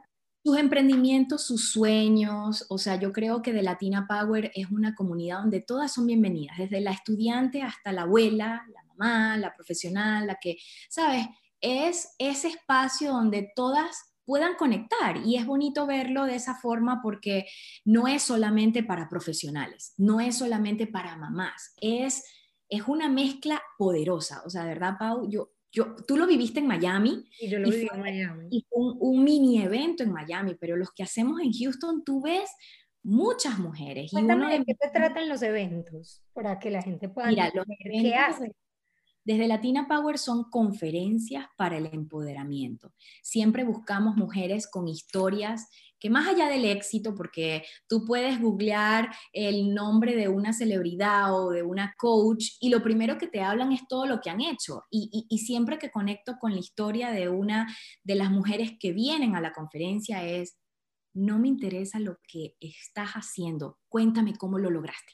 sus 0.44 0.58
emprendimientos, 0.58 1.44
sus 1.44 1.72
sueños. 1.72 2.66
O 2.70 2.78
sea, 2.78 2.98
yo 2.98 3.14
creo 3.14 3.42
que 3.42 3.54
de 3.54 3.64
Latina 3.64 4.06
Power 4.08 4.52
es 4.54 4.70
una 4.72 4.94
comunidad 4.94 5.40
donde 5.40 5.62
todas 5.62 5.94
son 5.94 6.06
bienvenidas, 6.06 6.58
desde 6.58 6.82
la 6.82 6.92
estudiante 6.92 7.62
hasta 7.62 7.94
la 7.94 8.02
abuela, 8.02 8.66
la 8.74 8.83
mamá, 8.96 9.38
la 9.38 9.54
profesional, 9.54 10.28
la 10.28 10.38
que, 10.42 10.58
¿sabes? 10.90 11.26
Es 11.62 12.16
ese 12.18 12.50
espacio 12.50 13.12
donde 13.12 13.52
todas 13.56 14.16
puedan 14.26 14.56
conectar 14.56 15.18
y 15.26 15.36
es 15.36 15.46
bonito 15.46 15.86
verlo 15.86 16.26
de 16.26 16.36
esa 16.36 16.56
forma 16.56 17.02
porque 17.02 17.46
no 17.84 18.08
es 18.08 18.24
solamente 18.24 18.84
para 18.84 19.10
profesionales, 19.10 19.94
no 19.98 20.20
es 20.20 20.38
solamente 20.38 20.88
para 20.88 21.18
mamás, 21.18 21.74
es, 21.82 22.24
es 22.70 22.88
una 22.88 23.10
mezcla 23.10 23.62
poderosa. 23.78 24.42
O 24.46 24.50
sea, 24.50 24.64
de 24.64 24.70
verdad, 24.70 24.96
Pau, 24.98 25.30
yo 25.30 25.52
yo, 25.76 25.96
tú 26.08 26.18
lo 26.18 26.28
viviste 26.28 26.60
en 26.60 26.68
Miami. 26.68 27.28
Y 27.40 27.50
yo 27.50 27.58
lo 27.58 27.68
viví 27.68 27.90
en 27.92 28.00
Miami. 28.00 28.48
Y 28.52 28.64
fue 28.70 28.80
un, 28.80 28.98
un, 29.00 29.24
mini 29.24 29.60
evento 29.60 30.04
en 30.04 30.12
Miami, 30.12 30.54
pero 30.54 30.78
los 30.78 30.92
que 30.92 31.02
hacemos 31.02 31.42
en 31.42 31.52
Houston, 31.52 32.04
tú 32.04 32.22
ves 32.22 32.48
muchas 33.04 33.58
mujeres. 33.58 34.12
Cuéntame 34.12 34.56
y 34.56 34.60
de 34.60 34.66
qué 34.66 34.76
te 34.76 34.90
tratan 34.90 35.28
los 35.28 35.42
eventos 35.42 36.24
para 36.34 36.60
que 36.60 36.70
la 36.70 36.82
gente 36.82 37.10
pueda 37.10 37.28
Mira, 37.28 37.52
los 37.54 37.66
qué 37.80 38.16
hacen. 38.16 38.54
Desde 39.26 39.48
Latina 39.48 39.88
Power 39.88 40.18
son 40.18 40.50
conferencias 40.50 41.46
para 41.58 41.78
el 41.78 41.86
empoderamiento. 41.88 42.94
Siempre 43.22 43.64
buscamos 43.64 44.16
mujeres 44.18 44.68
con 44.70 44.88
historias 44.88 45.70
que 46.04 46.10
más 46.10 46.28
allá 46.28 46.50
del 46.50 46.66
éxito, 46.66 47.16
porque 47.16 47.64
tú 47.88 48.04
puedes 48.04 48.42
googlear 48.42 49.16
el 49.32 49.74
nombre 49.74 50.18
de 50.18 50.28
una 50.28 50.52
celebridad 50.52 51.34
o 51.34 51.52
de 51.52 51.64
una 51.64 51.96
coach 51.98 52.58
y 52.60 52.68
lo 52.68 52.84
primero 52.84 53.18
que 53.18 53.28
te 53.28 53.40
hablan 53.40 53.72
es 53.72 53.88
todo 53.88 54.06
lo 54.06 54.20
que 54.20 54.30
han 54.30 54.42
hecho. 54.42 54.84
Y, 54.92 55.26
siempre 55.38 55.80
que 55.80 55.92
conecto 55.92 56.36
con 56.42 56.52
la 56.52 56.60
historia 56.60 57.12
de 57.12 57.30
una 57.30 57.74
de 58.04 58.16
las 58.16 58.30
mujeres 58.32 58.74
que 58.78 58.92
vienen 58.92 59.38
a 59.38 59.42
la 59.42 59.54
conferencia 59.54 60.26
es, 60.26 60.58
no 61.14 61.40
me 61.40 61.48
interesa 61.48 62.00
lo 62.00 62.18
que 62.28 62.58
estás 62.60 63.12
haciendo, 63.12 63.80
cuéntame 63.88 64.36
cómo 64.36 64.60
lo 64.60 64.70
lograste. 64.70 65.14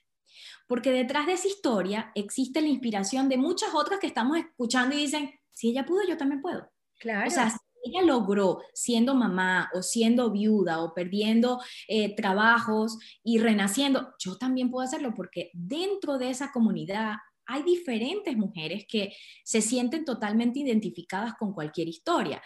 Porque 0.67 0.91
detrás 0.91 1.25
de 1.25 1.33
esa 1.33 1.47
historia 1.47 2.11
existe 2.15 2.61
la 2.61 2.67
inspiración 2.67 3.29
de 3.29 3.37
muchas 3.37 3.73
otras 3.73 3.99
que 3.99 4.07
estamos 4.07 4.37
escuchando 4.37 4.95
y 4.95 4.99
dicen, 4.99 5.31
si 5.51 5.69
ella 5.69 5.85
pudo, 5.85 6.07
yo 6.07 6.17
también 6.17 6.41
puedo. 6.41 6.69
Claro. 6.99 7.27
O 7.27 7.31
sea, 7.31 7.49
si 7.49 7.57
ella 7.83 8.01
logró 8.01 8.61
siendo 8.73 9.15
mamá 9.15 9.69
o 9.73 9.81
siendo 9.81 10.31
viuda 10.31 10.83
o 10.83 10.93
perdiendo 10.93 11.61
eh, 11.87 12.15
trabajos 12.15 12.97
y 13.23 13.39
renaciendo, 13.39 14.13
yo 14.19 14.37
también 14.37 14.69
puedo 14.69 14.85
hacerlo 14.85 15.13
porque 15.15 15.49
dentro 15.53 16.17
de 16.17 16.29
esa 16.29 16.51
comunidad 16.51 17.15
hay 17.49 17.63
diferentes 17.63 18.37
mujeres 18.37 18.85
que 18.87 19.11
se 19.43 19.61
sienten 19.61 20.05
totalmente 20.05 20.59
identificadas 20.59 21.33
con 21.33 21.51
cualquier 21.51 21.87
historia 21.87 22.41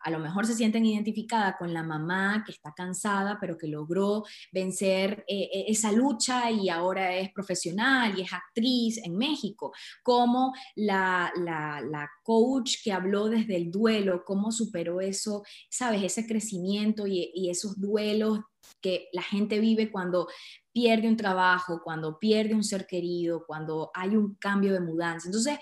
a 0.00 0.10
lo 0.10 0.18
mejor 0.18 0.46
se 0.46 0.54
sienten 0.54 0.86
identificadas 0.86 1.56
con 1.58 1.72
la 1.72 1.82
mamá 1.82 2.42
que 2.44 2.52
está 2.52 2.72
cansada, 2.74 3.38
pero 3.40 3.56
que 3.56 3.66
logró 3.66 4.24
vencer 4.52 5.24
eh, 5.28 5.48
eh, 5.52 5.64
esa 5.68 5.92
lucha 5.92 6.50
y 6.50 6.68
ahora 6.68 7.16
es 7.16 7.32
profesional 7.32 8.18
y 8.18 8.22
es 8.22 8.32
actriz 8.32 8.98
en 9.04 9.16
México, 9.16 9.72
como 10.02 10.52
la, 10.76 11.32
la, 11.36 12.08
coach 12.22 12.82
que 12.84 12.92
habló 12.92 13.30
desde 13.30 13.56
el 13.56 13.70
duelo, 13.70 14.22
cómo 14.24 14.52
superó 14.52 15.00
eso, 15.00 15.42
sabes, 15.70 16.02
ese 16.02 16.26
crecimiento 16.26 17.06
y, 17.06 17.30
y 17.34 17.48
esos 17.48 17.80
duelos 17.80 18.40
que 18.82 19.08
la 19.12 19.22
gente 19.22 19.60
vive 19.60 19.90
cuando 19.90 20.28
pierde 20.72 21.08
un 21.08 21.16
trabajo, 21.16 21.80
cuando 21.82 22.18
pierde 22.18 22.54
un 22.54 22.64
ser 22.64 22.86
querido, 22.86 23.44
cuando 23.46 23.90
hay 23.94 24.16
un 24.16 24.34
cambio 24.34 24.72
de 24.72 24.80
mudanza. 24.80 25.28
Entonces, 25.28 25.58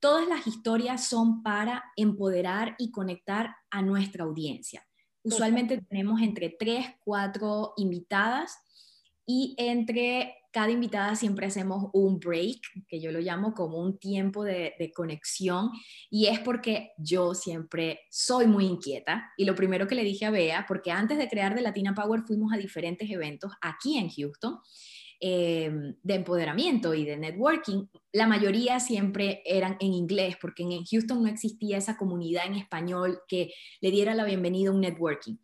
Todas 0.00 0.28
las 0.28 0.46
historias 0.46 1.04
son 1.06 1.42
para 1.42 1.84
empoderar 1.96 2.76
y 2.78 2.90
conectar 2.90 3.54
a 3.70 3.82
nuestra 3.82 4.24
audiencia. 4.24 4.86
Usualmente 5.22 5.82
tenemos 5.88 6.22
entre 6.22 6.50
tres, 6.50 6.86
cuatro 7.04 7.74
invitadas 7.76 8.56
y 9.26 9.54
entre 9.58 10.36
cada 10.52 10.70
invitada 10.70 11.14
siempre 11.14 11.46
hacemos 11.46 11.90
un 11.92 12.18
break, 12.18 12.60
que 12.88 13.00
yo 13.00 13.12
lo 13.12 13.20
llamo 13.20 13.52
como 13.52 13.78
un 13.78 13.98
tiempo 13.98 14.42
de, 14.42 14.74
de, 14.78 14.92
conexión, 14.92 15.70
y 16.10 16.26
es 16.26 16.38
porque 16.40 16.92
yo 16.96 17.34
siempre 17.34 18.00
soy 18.10 18.46
muy 18.46 18.64
inquieta. 18.64 19.30
Y 19.36 19.44
lo 19.44 19.54
primero 19.54 19.86
que 19.86 19.94
le 19.94 20.04
dije 20.04 20.24
a 20.24 20.30
Bea, 20.30 20.64
porque 20.66 20.90
antes 20.90 21.18
de 21.18 21.28
crear 21.28 21.54
The 21.54 21.60
Latina 21.60 21.94
Power 21.94 22.22
fuimos 22.26 22.52
a 22.52 22.56
diferentes 22.56 23.10
eventos 23.10 23.52
aquí 23.60 23.98
en 23.98 24.08
Houston, 24.08 24.58
Em, 25.20 25.96
de 26.00 26.14
empoderamiento 26.14 26.94
y 26.94 27.04
de 27.04 27.16
networking, 27.16 27.88
la 28.12 28.28
mayoría 28.28 28.78
siempre 28.78 29.42
eran 29.44 29.76
en 29.80 29.92
inglés, 29.92 30.36
porque 30.40 30.62
en 30.62 30.84
Houston 30.84 31.20
no 31.20 31.28
existía 31.28 31.76
esa 31.76 31.96
comunidad 31.96 32.46
en 32.46 32.54
español 32.54 33.22
que 33.26 33.52
le 33.80 33.90
diera 33.90 34.14
la 34.14 34.24
bienvenida 34.24 34.70
a 34.70 34.74
un 34.74 34.80
networking. 34.80 35.36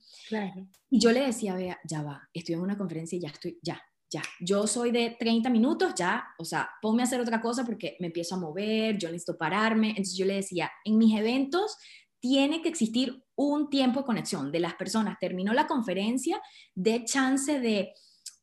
Y 0.88 1.00
yo 1.00 1.10
le 1.10 1.26
decía, 1.26 1.56
vea, 1.56 1.80
ya 1.82 2.02
va, 2.02 2.22
estoy 2.32 2.54
en 2.54 2.60
una 2.60 2.78
conferencia 2.78 3.16
y 3.16 3.22
ya 3.22 3.30
estoy, 3.30 3.58
ya, 3.62 3.82
ya, 4.08 4.22
yo 4.38 4.68
soy 4.68 4.92
de 4.92 5.16
30 5.18 5.50
minutos, 5.50 5.92
ya, 5.96 6.24
o 6.38 6.44
sea, 6.44 6.70
ponme 6.80 7.02
a 7.02 7.06
hacer 7.06 7.20
otra 7.20 7.40
cosa 7.40 7.64
porque 7.64 7.96
me 7.98 8.06
empiezo 8.06 8.36
a 8.36 8.38
mover, 8.38 8.96
yo 8.96 9.08
necesito 9.08 9.36
pararme. 9.36 9.88
Entonces 9.88 10.16
yo 10.16 10.24
le 10.24 10.34
decía, 10.34 10.70
en 10.84 10.98
mis 10.98 11.18
eventos 11.18 11.76
tiene 12.20 12.62
que 12.62 12.68
existir 12.68 13.24
un 13.34 13.68
tiempo 13.70 14.00
de 14.00 14.06
conexión 14.06 14.52
de 14.52 14.60
las 14.60 14.74
personas. 14.74 15.18
Terminó 15.20 15.52
la 15.52 15.66
conferencia, 15.66 16.40
de 16.76 17.04
chance 17.04 17.58
de 17.58 17.92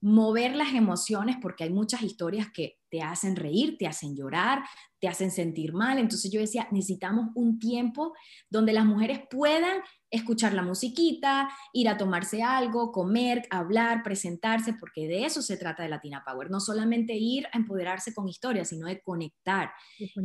mover 0.02 0.56
las 0.56 0.74
emociones 0.74 1.38
porque 1.40 1.64
hay 1.64 1.70
muchas 1.70 2.02
historias 2.02 2.48
que 2.52 2.80
te 2.90 3.02
hacen 3.02 3.36
reír, 3.36 3.78
te 3.78 3.88
hacen 3.88 4.16
llorar, 4.16 4.64
te 5.00 5.08
hacen 5.08 5.30
sentir 5.32 5.74
mal. 5.74 6.00
Entonces 6.00 6.32
yo 6.32 6.42
decía, 6.42 6.68
necesitamos 6.72 7.28
un 7.36 7.60
tiempo 7.60 8.14
donde 8.50 8.74
las 8.74 8.86
mujeres 8.86 9.22
puedan 9.30 9.82
escuchar 10.10 10.54
la 10.54 10.64
musiquita, 10.64 11.50
ir 11.72 11.88
a 11.88 11.98
tomarse 11.98 12.42
algo, 12.42 12.92
comer, 12.92 13.44
hablar, 13.52 14.02
presentarse, 14.04 14.74
porque 14.74 15.08
de 15.08 15.26
eso 15.26 15.42
se 15.42 15.56
trata 15.56 15.84
de 15.84 15.90
Latina 15.90 16.24
Power. 16.26 16.50
No 16.50 16.60
solamente 16.60 17.14
ir 17.14 17.46
a 17.54 17.58
empoderarse 17.58 18.14
con 18.14 18.28
historias, 18.28 18.70
sino 18.70 18.88
de 18.88 19.02
conectar. 19.02 19.72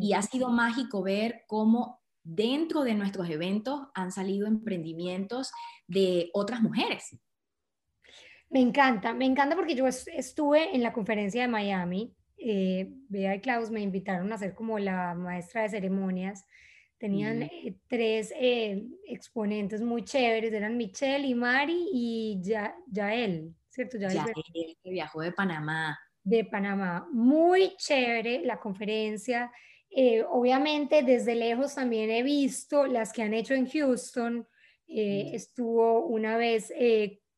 Y 0.00 0.14
ha 0.14 0.22
sido 0.22 0.48
mágico 0.48 1.02
ver 1.02 1.42
cómo 1.46 2.00
dentro 2.24 2.82
de 2.82 2.94
nuestros 2.94 3.28
eventos 3.28 3.82
han 3.94 4.10
salido 4.10 4.48
emprendimientos 4.48 5.52
de 5.86 6.30
otras 6.32 6.60
mujeres 6.62 7.16
me 8.50 8.60
encanta, 8.60 9.12
me 9.12 9.24
encanta 9.24 9.56
porque 9.56 9.74
yo 9.74 9.86
estuve 9.86 10.74
en 10.74 10.82
la 10.82 10.92
conferencia 10.92 11.42
de 11.42 11.48
Miami. 11.48 12.14
Eh, 12.38 12.90
Bea 13.08 13.34
y 13.34 13.40
Klaus 13.40 13.70
me 13.70 13.80
invitaron 13.80 14.32
a 14.32 14.38
ser 14.38 14.54
como 14.54 14.78
la 14.78 15.14
maestra 15.14 15.62
de 15.62 15.70
ceremonias. 15.70 16.46
Tenían 16.98 17.42
eh, 17.42 17.76
tres 17.88 18.32
eh, 18.38 18.86
exponentes 19.06 19.82
muy 19.82 20.02
chéveres, 20.04 20.52
eran 20.52 20.76
Michelle 20.76 21.26
y 21.26 21.34
Mari 21.34 21.88
y 21.92 22.38
ya, 22.40 22.74
Yael, 22.86 23.54
¿cierto? 23.68 23.98
Yael, 23.98 24.14
Yael 24.14 24.76
que 24.82 24.90
viajó 24.90 25.20
de 25.20 25.32
Panamá. 25.32 25.98
De 26.22 26.44
Panamá. 26.44 27.06
Muy 27.12 27.76
chévere 27.76 28.42
la 28.44 28.58
conferencia. 28.58 29.52
Eh, 29.90 30.24
obviamente 30.28 31.02
desde 31.02 31.34
lejos 31.34 31.74
también 31.74 32.10
he 32.10 32.22
visto 32.22 32.86
las 32.86 33.12
que 33.12 33.22
han 33.22 33.34
hecho 33.34 33.54
en 33.54 33.68
Houston. 33.68 34.46
Estuvo 34.88 36.06
una 36.06 36.36
vez 36.36 36.72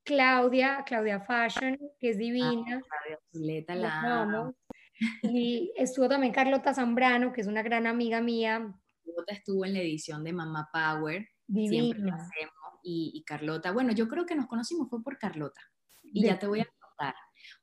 Claudia, 0.09 0.83
Claudia 0.87 1.21
Fashion, 1.21 1.79
que 2.01 2.09
es 2.11 2.17
ah, 2.17 2.19
divina. 2.19 2.83
Claudia 3.31 3.75
la 3.77 4.53
Y 5.23 5.71
estuvo 5.77 6.09
también 6.09 6.33
Carlota 6.33 6.73
Zambrano, 6.73 7.31
que 7.31 7.43
es 7.43 7.47
una 7.47 7.63
gran 7.63 7.87
amiga 7.87 8.23
mía. 8.23 8.75
Carlota 9.05 9.35
estuvo 9.35 9.67
en 9.67 9.75
la 9.75 9.81
edición 9.81 10.25
de 10.25 10.33
Mamá 10.33 10.71
Power. 10.73 11.29
Divina. 11.47 11.83
Siempre 11.83 12.01
lo 12.01 12.15
hacemos. 12.15 12.55
Y, 12.83 13.13
y, 13.15 13.23
Carlota, 13.25 13.71
bueno, 13.71 13.93
yo 13.93 14.09
creo 14.09 14.25
que 14.25 14.35
nos 14.35 14.47
conocimos 14.47 14.89
fue 14.89 15.03
por 15.03 15.19
Carlota. 15.19 15.61
Y 16.03 16.25
ya 16.25 16.39
te 16.39 16.47
voy 16.47 16.61
a 16.61 16.69
contar 16.81 17.15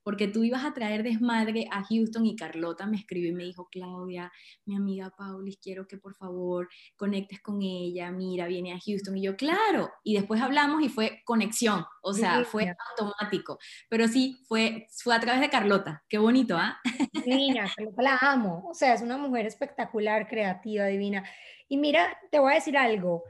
porque 0.03 0.27
tú 0.27 0.43
ibas 0.43 0.63
a 0.65 0.73
traer 0.73 1.03
desmadre 1.03 1.67
a 1.71 1.83
Houston 1.83 2.25
y 2.25 2.35
Carlota 2.35 2.85
me 2.85 2.97
escribió 2.97 3.29
y 3.29 3.33
me 3.33 3.43
dijo, 3.43 3.67
Claudia, 3.71 4.31
mi 4.65 4.75
amiga 4.75 5.11
Paulis, 5.17 5.57
quiero 5.57 5.87
que 5.87 5.97
por 5.97 6.15
favor 6.15 6.69
conectes 6.95 7.41
con 7.41 7.61
ella, 7.61 8.11
mira, 8.11 8.47
viene 8.47 8.73
a 8.73 8.79
Houston. 8.79 9.17
Y 9.17 9.23
yo, 9.23 9.35
claro, 9.35 9.91
y 10.03 10.15
después 10.15 10.41
hablamos 10.41 10.81
y 10.83 10.89
fue 10.89 11.21
conexión, 11.25 11.85
o 12.01 12.13
sea, 12.13 12.43
fue 12.45 12.73
automático, 12.91 13.57
pero 13.89 14.07
sí, 14.07 14.37
fue, 14.47 14.87
fue 15.03 15.15
a 15.15 15.19
través 15.19 15.41
de 15.41 15.49
Carlota, 15.49 16.03
qué 16.09 16.17
bonito, 16.17 16.57
¿ah? 16.57 16.79
Mira, 17.25 17.69
Carlota 17.75 18.01
la 18.01 18.17
amo, 18.21 18.67
o 18.69 18.73
sea, 18.73 18.93
es 18.93 19.01
una 19.01 19.17
mujer 19.17 19.45
espectacular, 19.45 20.27
creativa, 20.27 20.85
divina. 20.85 21.23
Y 21.67 21.77
mira, 21.77 22.17
te 22.31 22.39
voy 22.39 22.51
a 22.51 22.55
decir 22.55 22.77
algo. 22.77 23.23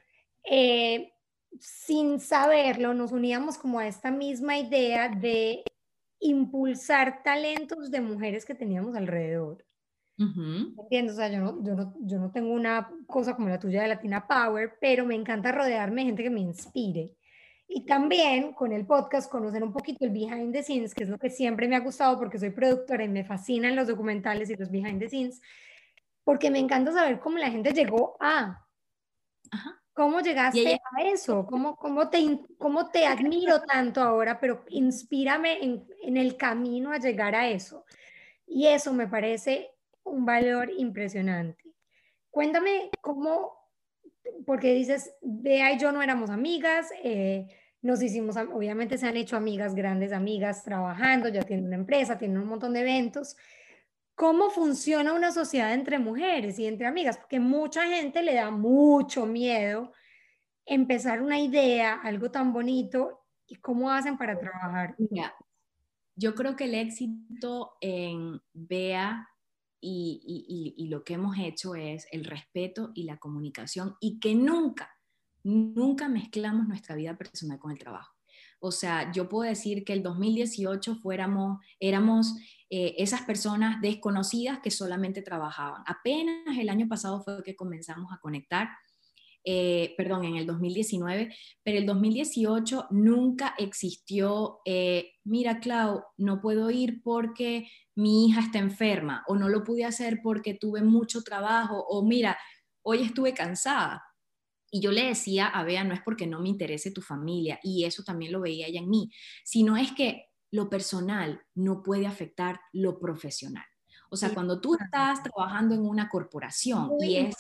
Eh, 0.44 1.12
sin 1.60 2.20
saberlo, 2.20 2.94
nos 2.94 3.12
uníamos 3.12 3.58
como 3.58 3.80
a 3.80 3.88
esta 3.88 4.12
misma 4.12 4.58
idea 4.58 5.10
de 5.10 5.64
impulsar 6.20 7.24
talentos 7.24 7.92
de 7.92 8.02
mujeres 8.02 8.46
que 8.46 8.56
teníamos 8.56 8.96
alrededor. 8.96 9.66
¿Entiendes? 10.18 11.14
O 11.14 11.18
sea, 11.18 11.30
yo 11.30 11.40
no, 11.40 11.62
yo, 11.64 11.76
no, 11.76 11.94
yo 12.02 12.18
no 12.20 12.32
tengo 12.32 12.54
una 12.54 12.90
cosa 13.06 13.36
como 13.36 13.50
la 13.50 13.60
tuya 13.60 13.82
de 13.82 13.90
Latina 13.90 14.26
Power, 14.26 14.78
pero 14.80 15.06
me 15.06 15.16
encanta 15.16 15.52
rodearme 15.52 16.02
de 16.02 16.08
gente 16.08 16.24
que 16.24 16.30
me 16.30 16.40
inspire. 16.40 17.12
Y 17.68 17.86
también 17.86 18.54
con 18.54 18.72
el 18.72 18.86
podcast 18.86 19.30
conocer 19.30 19.64
un 19.64 19.74
poquito 19.74 20.06
el 20.06 20.12
behind 20.12 20.54
the 20.54 20.64
scenes, 20.64 20.94
que 20.94 21.04
es 21.04 21.10
lo 21.10 21.18
que 21.18 21.30
siempre 21.30 21.68
me 21.68 21.76
ha 21.76 21.80
gustado 21.80 22.18
porque 22.18 22.40
soy 22.40 22.52
productora 22.52 23.04
y 23.04 23.10
me 23.10 23.26
fascinan 23.26 23.76
los 23.76 23.88
documentales 23.88 24.50
y 24.50 24.56
los 24.56 24.72
behind 24.72 25.00
the 25.00 25.10
scenes, 25.10 25.42
porque 26.24 26.50
me 26.52 26.60
encanta 26.60 26.94
saber 26.94 27.20
cómo 27.20 27.38
la 27.38 27.50
gente 27.50 27.74
llegó 27.74 28.16
a. 28.20 28.66
Ajá. 29.52 29.82
¿Cómo 29.96 30.20
llegaste 30.20 30.74
a 30.74 31.04
eso? 31.04 31.46
¿Cómo, 31.46 31.78
cómo, 31.78 32.10
te, 32.10 32.20
¿Cómo 32.58 32.90
te 32.90 33.06
admiro 33.06 33.62
tanto 33.62 34.02
ahora? 34.02 34.42
Pero 34.42 34.66
inspírame 34.68 35.64
en, 35.64 35.88
en, 36.04 36.18
el 36.18 36.36
camino 36.36 36.92
a 36.92 36.98
llegar 36.98 37.34
a 37.34 37.48
eso. 37.48 37.86
Y 38.46 38.68
eso 38.68 38.92
me 38.92 39.08
parece 39.08 39.72
un 40.04 40.26
valor 40.26 40.70
impresionante. 40.78 41.74
Cuéntame 42.30 42.90
cómo, 43.00 43.58
porque 44.46 44.74
dices, 44.74 45.14
Bea 45.22 45.72
y 45.72 45.80
yo 45.80 45.94
no 45.94 46.02
éramos 46.02 46.30
amigas, 46.30 46.90
eh, 47.02 47.48
nos 47.82 48.02
hicimos, 48.02 48.36
obviamente 48.36 48.98
se 48.98 49.08
han 49.08 49.16
hecho 49.16 49.38
amigas, 49.38 49.76
grandes 49.76 50.12
amigas, 50.12 50.66
trabajando, 50.66 51.30
ya 51.30 51.44
tienen 51.44 51.68
una 51.68 51.78
empresa, 51.78 52.18
tienen 52.18 52.40
un 52.40 52.50
montón 52.50 52.74
de 52.74 52.82
eventos, 52.82 53.38
cómo 54.16 54.50
funciona 54.50 55.14
una 55.14 55.32
sociedad 55.32 55.74
entre 55.74 56.00
mujeres 56.00 56.58
y 56.58 56.66
entre 56.66 56.88
amigas, 56.88 57.18
porque 57.18 57.40
mucha 57.40 57.86
gente 57.86 58.24
le 58.24 58.34
da 58.34 58.50
mucho 58.50 59.26
miedo 59.26 59.92
empezar 60.66 61.22
una 61.22 61.40
idea, 61.40 61.96
algo 62.02 62.32
tan 62.32 62.52
bonito, 62.52 63.26
y 63.48 63.56
cómo 63.56 63.92
hacen 63.92 64.18
para 64.18 64.40
trabajar. 64.40 64.96
yo 66.16 66.34
creo 66.34 66.56
que 66.56 66.64
el 66.64 66.76
éxito 66.76 67.74
en 67.82 68.42
Bea 68.54 69.30
y, 69.82 70.74
y, 70.76 70.88
lo 70.88 71.04
que 71.04 71.14
hemos 71.14 71.38
hecho 71.38 71.76
es 71.76 72.08
el 72.12 72.26
respeto 72.26 72.92
y 72.96 73.04
la 73.04 73.18
comunicación 73.18 73.96
y 74.00 74.20
que 74.20 74.34
nunca, 74.34 74.90
nunca 75.44 76.08
mezclamos 76.10 76.68
nuestra 76.68 76.96
vida 76.96 77.16
personal 77.16 77.60
con 77.60 77.72
el 77.72 77.78
trabajo. 77.78 78.15
O 78.66 78.72
sea, 78.72 79.12
yo 79.12 79.30
puedo 79.30 79.48
decir 79.48 79.86
que 79.86 79.94
el 79.94 80.02
2018 80.02 80.96
fuéramos, 80.96 81.60
éramos 81.80 82.34
eh, 82.68 82.96
esas 82.98 83.22
personas 83.22 83.80
desconocidas 83.80 84.58
que 84.58 84.72
solamente 84.72 85.22
trabajaban. 85.22 85.84
Apenas 85.86 86.58
el 86.58 86.70
año 86.70 86.88
pasado 86.88 87.22
fue 87.22 87.44
que 87.44 87.56
comenzamos 87.56 88.12
a 88.12 88.18
conectar. 88.18 88.70
Eh, 89.44 89.94
perdón, 89.98 90.26
en 90.26 90.38
el 90.38 90.48
2019, 90.48 91.32
pero 91.62 91.78
el 91.78 91.86
2018 91.86 92.88
nunca 92.90 93.54
existió, 93.60 94.62
eh, 94.66 95.12
mira, 95.24 95.60
Clau, 95.60 96.02
no 96.18 96.42
puedo 96.42 96.72
ir 96.72 97.04
porque 97.04 97.70
mi 97.94 98.26
hija 98.26 98.42
está 98.42 98.58
enferma 98.58 99.24
o 99.28 99.36
no 99.36 99.48
lo 99.48 99.64
pude 99.64 99.86
hacer 99.86 100.22
porque 100.24 100.56
tuve 100.56 100.82
mucho 100.82 101.22
trabajo 101.22 101.86
o 101.88 102.04
mira, 102.04 102.36
hoy 102.82 103.04
estuve 103.04 103.36
cansada. 103.36 104.04
Y 104.76 104.82
yo 104.82 104.92
le 104.92 105.06
decía 105.06 105.48
a 105.48 105.64
Bea, 105.64 105.86
no 105.86 105.94
es 105.94 106.02
porque 106.02 106.28
no 106.28 106.42
me 106.42 106.50
interese 106.50 106.92
tu 106.92 107.02
familia, 107.02 107.62
y 107.64 107.86
eso 107.86 108.04
también 108.04 108.34
lo 108.34 108.42
veía 108.42 108.68
ella 108.68 108.82
en 108.82 108.90
mí, 108.90 109.10
sino 109.46 109.78
es 109.78 109.94
que 109.94 110.26
lo 110.52 110.70
personal 110.70 111.42
no 111.54 111.82
puede 111.82 112.06
afectar 112.08 112.60
lo 112.74 113.00
profesional. 113.00 113.64
O 114.10 114.18
sea, 114.18 114.34
cuando 114.34 114.60
tú 114.60 114.76
estás 114.76 115.24
trabajando 115.24 115.76
en 115.76 115.86
una 115.86 116.10
corporación 116.10 116.92
y 117.00 117.16
es, 117.16 117.36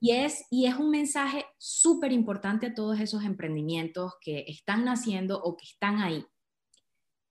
y 0.00 0.12
es, 0.12 0.46
y 0.52 0.66
es 0.66 0.76
un 0.76 0.90
mensaje 0.90 1.44
súper 1.58 2.12
importante 2.12 2.66
a 2.66 2.74
todos 2.74 3.00
esos 3.00 3.24
emprendimientos 3.24 4.12
que 4.20 4.44
están 4.46 4.84
naciendo 4.84 5.42
o 5.42 5.56
que 5.56 5.64
están 5.64 5.98
ahí. 5.98 6.24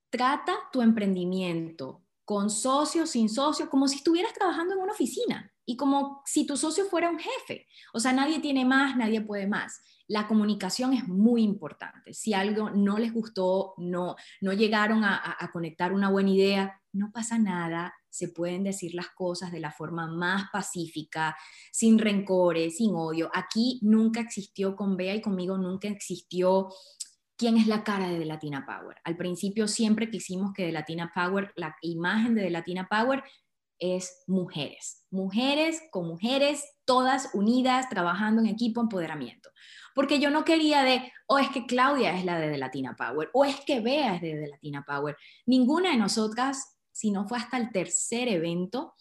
Trata 0.10 0.58
tu 0.74 0.82
emprendimiento 0.82 2.04
con 2.26 2.50
socio, 2.50 3.08
sin 3.08 3.30
socio, 3.30 3.70
como 3.70 3.88
si 3.88 3.96
estuvieras 3.96 4.34
trabajando 4.34 4.74
en 4.74 4.82
una 4.82 4.92
oficina 4.92 5.51
y 5.66 5.78
como 5.78 6.22
si 6.26 6.46
tu 6.46 6.58
socio 6.58 6.86
fuera 6.86 7.10
un 7.10 7.20
jefe. 7.20 7.68
O 7.94 8.00
sea, 8.00 8.14
nadie 8.14 8.40
tiene 8.40 8.66
más, 8.66 8.98
nadie 8.98 9.22
puede 9.22 9.48
más. 9.48 9.82
La 10.08 10.28
comunicación 10.28 10.94
es 10.94 11.08
muy 11.08 11.44
importante. 11.44 12.14
Si 12.14 12.34
algo 12.34 12.70
no 12.70 12.98
les 12.98 13.14
gustó, 13.14 13.74
no, 13.78 14.16
no 14.42 14.54
llegaron 14.54 15.04
a, 15.04 15.38
a 15.40 15.52
conectar 15.52 15.94
una 15.94 16.10
buena 16.10 16.32
idea, 16.32 16.82
no 16.92 17.12
pasa 17.12 17.38
nada. 17.38 17.94
Se 18.10 18.28
pueden 18.28 18.64
decir 18.64 18.94
las 18.94 19.10
cosas 19.10 19.52
de 19.52 19.62
la 19.62 19.72
forma 19.72 20.08
más 20.08 20.50
pacífica, 20.52 21.38
sin 21.72 21.98
rencores, 22.00 22.78
sin 22.78 22.94
odio. 22.94 23.30
Aquí 23.34 23.80
nunca 23.84 24.20
existió 24.20 24.76
con 24.76 24.98
Bea 24.98 25.16
y 25.16 25.22
conmigo 25.22 25.58
nunca 25.58 25.88
existió 25.88 26.70
quién 27.42 27.58
es 27.58 27.66
la 27.66 27.84
cara 27.84 28.08
de 28.08 28.20
The 28.20 28.26
Latina 28.26 28.68
Power. 28.68 28.98
Al 29.04 29.18
principio 29.18 29.68
siempre 29.68 30.12
quisimos 30.12 30.54
que 30.54 30.68
The 30.68 30.72
Latina 30.72 31.12
Power, 31.12 31.52
la 31.56 31.76
imagen 31.82 32.36
de 32.36 32.44
The 32.44 32.52
Latina 32.52 32.88
Power 32.88 33.24
es 33.82 34.24
mujeres, 34.28 35.06
mujeres 35.10 35.82
con 35.92 36.08
mujeres, 36.08 36.64
todas 36.86 37.32
unidas, 37.34 37.90
trabajando 37.90 38.42
en 38.42 38.48
equipo, 38.48 38.80
empoderamiento. 38.80 39.50
Porque 39.96 40.20
yo 40.20 40.30
no 40.30 40.46
quería 40.46 40.84
de, 40.84 41.12
o 41.28 41.40
es 41.40 41.50
que 41.50 41.66
Claudia 41.66 42.16
es 42.16 42.24
la 42.24 42.40
de 42.40 42.58
Latina 42.58 42.96
Power, 42.96 43.30
o 43.34 43.44
es 43.44 43.60
que 43.62 43.82
Bea 43.82 44.16
es 44.16 44.22
de 44.22 44.48
Latina 44.48 44.86
Power. 44.88 45.18
Ninguna 45.48 45.90
de 45.90 45.98
nosotras, 45.98 46.78
si 46.92 47.12
no 47.12 47.28
fue 47.28 47.40
hasta 47.40 47.58
el 47.58 47.72
tercer 47.72 48.28
evento 48.28 48.94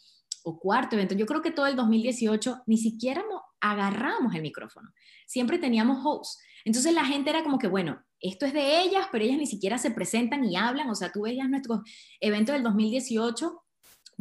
o 0.42 0.58
cuarto 0.58 0.96
evento, 0.96 1.14
yo 1.14 1.26
creo 1.26 1.42
que 1.42 1.50
todo 1.50 1.66
el 1.66 1.76
2018 1.76 2.62
ni 2.66 2.78
siquiera 2.78 3.22
agarramos 3.60 4.34
el 4.34 4.40
micrófono. 4.40 4.90
Siempre 5.26 5.58
teníamos 5.58 5.98
hosts. 6.04 6.42
Entonces 6.64 6.94
la 6.94 7.04
gente 7.04 7.28
era 7.28 7.42
como 7.42 7.58
que, 7.58 7.68
bueno, 7.68 8.02
esto 8.18 8.46
es 8.46 8.54
de 8.54 8.80
ellas, 8.80 9.06
pero 9.12 9.24
ellas 9.24 9.38
ni 9.38 9.46
siquiera 9.46 9.76
se 9.76 9.90
presentan 9.90 10.44
y 10.44 10.56
hablan. 10.56 10.88
O 10.88 10.94
sea, 10.94 11.12
tú 11.12 11.22
veías 11.22 11.50
nuestros 11.50 11.80
eventos 12.20 12.54
del 12.54 12.62
2018 12.62 13.62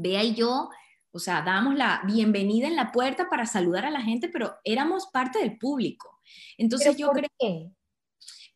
Bea 0.02 0.24
y 0.24 0.34
yo, 0.34 0.70
o 1.12 1.20
sea, 1.20 1.41
dábamos 1.41 1.76
la 1.76 2.02
bienvenida 2.06 2.68
en 2.68 2.76
la 2.76 2.91
puerta 2.91 3.30
para 3.30 3.45
saludar 3.45 3.86
a 3.86 3.91
la 3.91 4.02
gente, 4.02 4.30
pero 4.30 4.56
éramos 4.64 5.08
parte 5.08 5.39
del 5.39 5.58
público. 5.58 6.20
Entonces 6.58 6.95
yo 6.95 7.10
creo... 7.12 7.30
que 7.38 7.70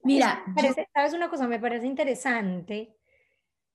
Mira, 0.06 0.44
¿sabes 0.94 1.14
una 1.14 1.30
cosa? 1.30 1.48
Me 1.48 1.60
parece 1.60 1.88
interesante. 1.88 2.98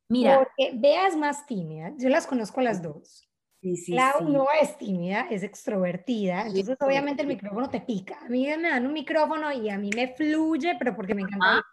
Mira. 0.09 0.39
Porque 0.39 0.73
Bea 0.75 1.09
es 1.09 1.17
más 1.17 1.47
tímida, 1.47 1.93
yo 1.99 2.09
las 2.09 2.27
conozco 2.27 2.61
a 2.61 2.65
las 2.65 2.83
dos. 2.83 3.29
Sí, 3.61 3.77
sí, 3.77 3.97
no 4.23 4.47
es 4.61 4.79
tímida, 4.79 5.27
es 5.31 5.43
extrovertida, 5.43 6.47
entonces 6.47 6.77
obviamente 6.79 7.23
el 7.23 7.29
micrófono 7.29 7.69
te 7.69 7.81
pica. 7.81 8.17
A 8.21 8.29
mí 8.29 8.47
me 8.47 8.71
dan 8.71 8.87
un 8.87 8.93
micrófono 8.93 9.51
y 9.53 9.69
a 9.69 9.77
mí 9.77 9.91
me 9.95 10.15
fluye, 10.15 10.77
pero 10.79 10.95
porque 10.95 11.15
me 11.15 11.23
encanta. 11.23 11.65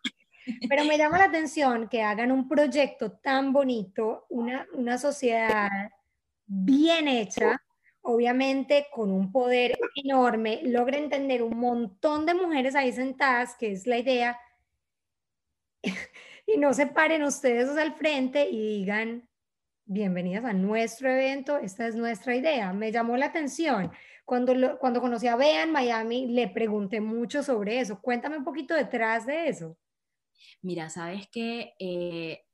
Pero 0.70 0.86
me 0.86 0.98
llama 0.98 1.18
la 1.18 1.26
atención 1.26 1.88
que 1.90 2.02
hagan 2.02 2.32
un 2.32 2.48
proyecto 2.48 3.12
tan 3.12 3.54
bonito, 3.54 4.26
una, 4.30 4.68
una 4.74 4.98
sociedad 4.98 5.70
bien 6.46 7.08
hecha, 7.08 7.62
obviamente 8.02 8.88
con 8.92 9.12
un 9.12 9.32
poder 9.32 9.78
enorme, 9.96 10.62
logren 10.64 11.06
entender 11.06 11.42
un 11.42 11.58
montón 11.58 12.26
de 12.26 12.36
mujeres 12.36 12.76
ahí 12.76 12.92
sentadas, 12.94 13.56
que 13.56 13.72
es 13.72 13.88
la 13.88 13.98
idea, 13.98 14.40
y 16.48 16.58
no 16.58 16.74
se 16.74 16.88
paren 16.88 17.24
ustedes 17.24 17.70
al 17.78 17.94
frente 17.96 18.50
y 18.50 18.80
digan, 18.80 19.28
bienvenidas 19.86 20.46
a 20.46 20.54
nuestro 20.54 21.10
evento, 21.10 21.58
esta 21.58 21.88
es 21.88 21.96
nuestra 21.96 22.36
idea. 22.36 22.74
Me 22.74 22.92
llamó 22.92 23.18
la 23.18 23.28
atención. 23.28 23.92
Cuando, 24.26 24.80
cuando 24.80 25.02
conocí 25.02 25.28
a 25.28 25.36
Bea 25.36 25.64
en 25.64 25.72
Miami, 25.72 26.28
le 26.28 26.48
pregunté 26.48 27.00
mucho 27.02 27.44
sobre 27.44 27.80
eso. 27.80 28.02
Cuéntame 28.02 28.38
un 28.38 28.44
poquito 28.44 28.74
detrás 28.74 29.26
de 29.26 29.48
eso. 29.48 29.78
Mira, 30.62 30.90
sabes 30.90 31.28
que 31.32 31.74
eh, 31.80 32.46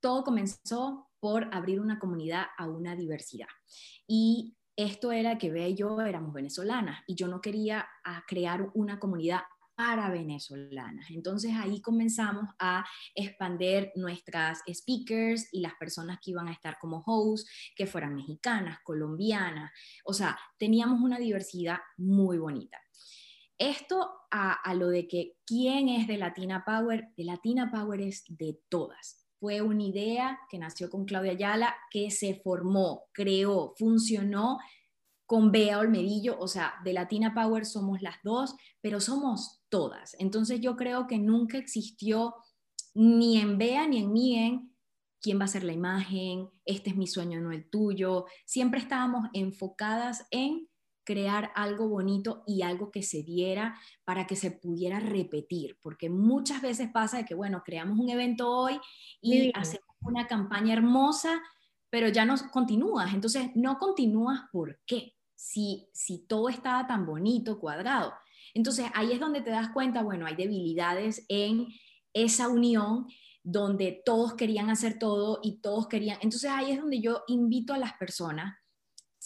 todo 0.00 0.24
comenzó 0.24 1.10
por 1.20 1.52
abrir 1.54 1.80
una 1.80 1.98
comunidad 1.98 2.46
a 2.56 2.68
una 2.68 2.94
diversidad. 2.94 3.48
Y 4.06 4.56
esto 4.76 5.10
era 5.10 5.38
que 5.38 5.50
Bea 5.50 5.68
y 5.68 5.74
yo 5.74 6.00
éramos 6.00 6.32
venezolanas 6.32 7.02
y 7.06 7.14
yo 7.14 7.28
no 7.28 7.40
quería 7.40 7.88
crear 8.26 8.70
una 8.74 8.98
comunidad 8.98 9.40
para 9.74 10.10
venezolanas. 10.10 11.10
Entonces 11.10 11.52
ahí 11.54 11.80
comenzamos 11.82 12.48
a 12.58 12.84
expandir 13.14 13.92
nuestras 13.94 14.62
speakers 14.72 15.48
y 15.52 15.60
las 15.60 15.74
personas 15.74 16.18
que 16.22 16.30
iban 16.30 16.48
a 16.48 16.52
estar 16.52 16.78
como 16.80 17.02
hosts, 17.06 17.48
que 17.76 17.86
fueran 17.86 18.14
mexicanas, 18.14 18.78
colombianas. 18.82 19.70
O 20.04 20.14
sea, 20.14 20.38
teníamos 20.58 21.00
una 21.00 21.18
diversidad 21.18 21.78
muy 21.98 22.38
bonita. 22.38 22.78
Esto 23.58 24.10
a, 24.30 24.74
lo 24.74 24.88
de 24.88 25.08
que 25.08 25.38
quién 25.46 25.88
es 25.88 26.06
de 26.06 26.18
Latina 26.18 26.64
Power, 26.66 27.08
de 27.16 27.24
Latina 27.24 27.70
Power 27.72 28.00
es 28.02 28.24
de 28.28 28.60
todas. 28.68 29.26
Fue 29.40 29.62
una 29.62 29.82
idea 29.82 30.38
que 30.50 30.58
nació 30.58 30.90
con 30.90 31.04
Claudia 31.04 31.32
Ayala, 31.32 31.74
que 31.90 32.10
se 32.10 32.34
formó, 32.34 33.04
creó, 33.12 33.74
funcionó 33.78 34.58
con 35.24 35.50
Bea 35.50 35.78
Olmedillo, 35.78 36.38
o 36.38 36.48
sea, 36.48 36.74
de 36.84 36.92
Latina 36.92 37.34
Power 37.34 37.64
somos 37.64 38.00
las 38.02 38.16
dos, 38.22 38.54
pero 38.80 39.00
somos 39.00 39.62
todas. 39.68 40.14
Entonces 40.18 40.60
yo 40.60 40.76
creo 40.76 41.06
que 41.06 41.18
nunca 41.18 41.58
existió 41.58 42.34
ni 42.94 43.38
en 43.38 43.58
Bea 43.58 43.86
ni 43.88 43.98
en 43.98 44.12
mí 44.12 44.38
en 44.38 44.76
quién 45.20 45.40
va 45.40 45.44
a 45.44 45.48
ser 45.48 45.64
la 45.64 45.72
imagen, 45.72 46.48
este 46.64 46.90
es 46.90 46.96
mi 46.96 47.06
sueño, 47.06 47.40
no 47.40 47.52
el 47.52 47.68
tuyo. 47.68 48.26
Siempre 48.44 48.80
estábamos 48.80 49.28
enfocadas 49.32 50.26
en 50.30 50.68
crear 51.06 51.52
algo 51.54 51.88
bonito 51.88 52.42
y 52.46 52.60
algo 52.62 52.90
que 52.90 53.02
se 53.02 53.22
diera 53.22 53.78
para 54.04 54.26
que 54.26 54.36
se 54.36 54.50
pudiera 54.50 55.00
repetir, 55.00 55.78
porque 55.80 56.10
muchas 56.10 56.60
veces 56.60 56.90
pasa 56.92 57.18
de 57.18 57.24
que, 57.24 57.34
bueno, 57.34 57.62
creamos 57.64 57.98
un 57.98 58.10
evento 58.10 58.50
hoy 58.50 58.78
y 59.22 59.50
hacemos 59.54 59.88
una 60.00 60.26
campaña 60.26 60.74
hermosa, 60.74 61.40
pero 61.88 62.08
ya 62.08 62.26
no 62.26 62.34
continúas. 62.52 63.14
Entonces, 63.14 63.50
no 63.54 63.78
continúas 63.78 64.40
¿por 64.52 64.80
qué? 64.84 65.14
Si, 65.34 65.88
si 65.94 66.26
todo 66.26 66.48
estaba 66.48 66.86
tan 66.86 67.06
bonito, 67.06 67.60
cuadrado. 67.60 68.12
Entonces, 68.52 68.86
ahí 68.94 69.12
es 69.12 69.20
donde 69.20 69.42
te 69.42 69.50
das 69.50 69.70
cuenta, 69.70 70.02
bueno, 70.02 70.26
hay 70.26 70.34
debilidades 70.34 71.24
en 71.28 71.68
esa 72.12 72.48
unión 72.48 73.06
donde 73.44 74.02
todos 74.04 74.34
querían 74.34 74.70
hacer 74.70 74.98
todo 74.98 75.38
y 75.40 75.60
todos 75.60 75.86
querían. 75.86 76.18
Entonces, 76.20 76.50
ahí 76.50 76.72
es 76.72 76.80
donde 76.80 77.00
yo 77.00 77.22
invito 77.28 77.74
a 77.74 77.78
las 77.78 77.92
personas 77.92 78.56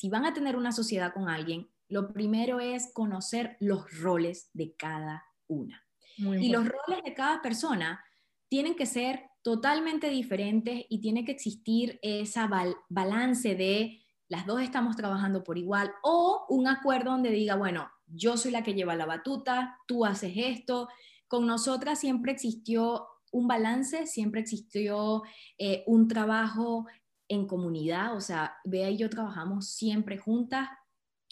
si 0.01 0.09
van 0.09 0.25
a 0.25 0.33
tener 0.33 0.57
una 0.57 0.73
sociedad 0.73 1.13
con 1.13 1.29
alguien, 1.29 1.69
lo 1.87 2.15
primero 2.15 2.59
es 2.59 2.91
conocer 2.95 3.59
los 3.61 4.01
roles 4.01 4.49
de 4.55 4.75
cada 4.75 5.27
una. 5.47 5.85
y 6.17 6.49
los 6.49 6.67
roles 6.67 7.05
de 7.05 7.13
cada 7.13 7.43
persona 7.43 8.03
tienen 8.49 8.77
que 8.77 8.87
ser 8.87 9.29
totalmente 9.43 10.09
diferentes 10.09 10.87
y 10.89 11.03
tiene 11.03 11.27
que 11.27 11.33
existir 11.33 11.99
esa 12.01 12.49
balance 12.89 13.55
de 13.55 14.01
las 14.29 14.47
dos 14.47 14.63
estamos 14.63 14.97
trabajando 14.97 15.45
por 15.45 15.59
igual 15.59 15.93
o 16.03 16.47
un 16.49 16.67
acuerdo 16.67 17.11
donde 17.11 17.31
diga, 17.31 17.57
bueno, 17.57 17.91
yo 18.07 18.39
soy 18.39 18.53
la 18.53 18.63
que 18.63 18.73
lleva 18.73 18.97
la 18.97 19.05
batuta, 19.05 19.77
tú 19.87 20.07
haces 20.07 20.33
esto. 20.35 20.89
Con 21.29 21.47
nosotras 21.47 22.01
siempre 22.01 22.33
existió 22.33 23.07
un 23.33 23.47
balance, 23.47 24.07
siempre 24.07 24.41
existió 24.41 25.25
eh, 25.59 25.85
un 25.87 26.09
trabajo 26.09 26.87
en 27.31 27.47
comunidad, 27.47 28.17
o 28.17 28.21
sea, 28.21 28.57
Bea 28.65 28.91
y 28.91 28.99
yo 28.99 29.09
trabajamos 29.09 29.69
siempre 29.69 30.19
juntas, 30.19 30.69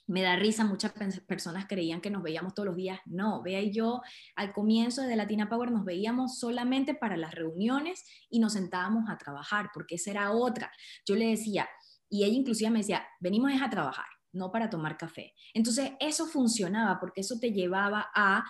me 0.06 0.22
da 0.22 0.36
risa, 0.36 0.64
muchas 0.64 0.92
personas 1.26 1.66
creían 1.68 2.00
que 2.00 2.08
nos 2.08 2.22
veíamos 2.22 2.54
todos 2.54 2.68
los 2.68 2.76
días. 2.76 3.00
No, 3.04 3.42
Bea 3.42 3.60
y 3.60 3.72
yo 3.72 4.00
al 4.36 4.54
comienzo 4.54 5.02
de 5.02 5.16
Latina 5.16 5.48
Power 5.50 5.70
nos 5.72 5.84
veíamos 5.84 6.38
solamente 6.38 6.94
para 6.94 7.16
las 7.16 7.34
reuniones 7.34 8.04
y 8.30 8.38
nos 8.38 8.54
sentábamos 8.54 9.10
a 9.10 9.18
trabajar, 9.18 9.70
porque 9.74 9.96
esa 9.96 10.12
era 10.12 10.30
otra. 10.30 10.72
Yo 11.04 11.16
le 11.16 11.26
decía, 11.26 11.68
y 12.08 12.24
ella 12.24 12.36
inclusive 12.36 12.70
me 12.70 12.78
decía, 12.78 13.04
venimos 13.20 13.52
a 13.60 13.68
trabajar, 13.68 14.06
no 14.32 14.52
para 14.52 14.70
tomar 14.70 14.96
café. 14.96 15.34
Entonces 15.52 15.90
eso 15.98 16.26
funcionaba 16.26 17.00
porque 17.00 17.22
eso 17.22 17.38
te 17.40 17.50
llevaba 17.50 18.08
a, 18.14 18.44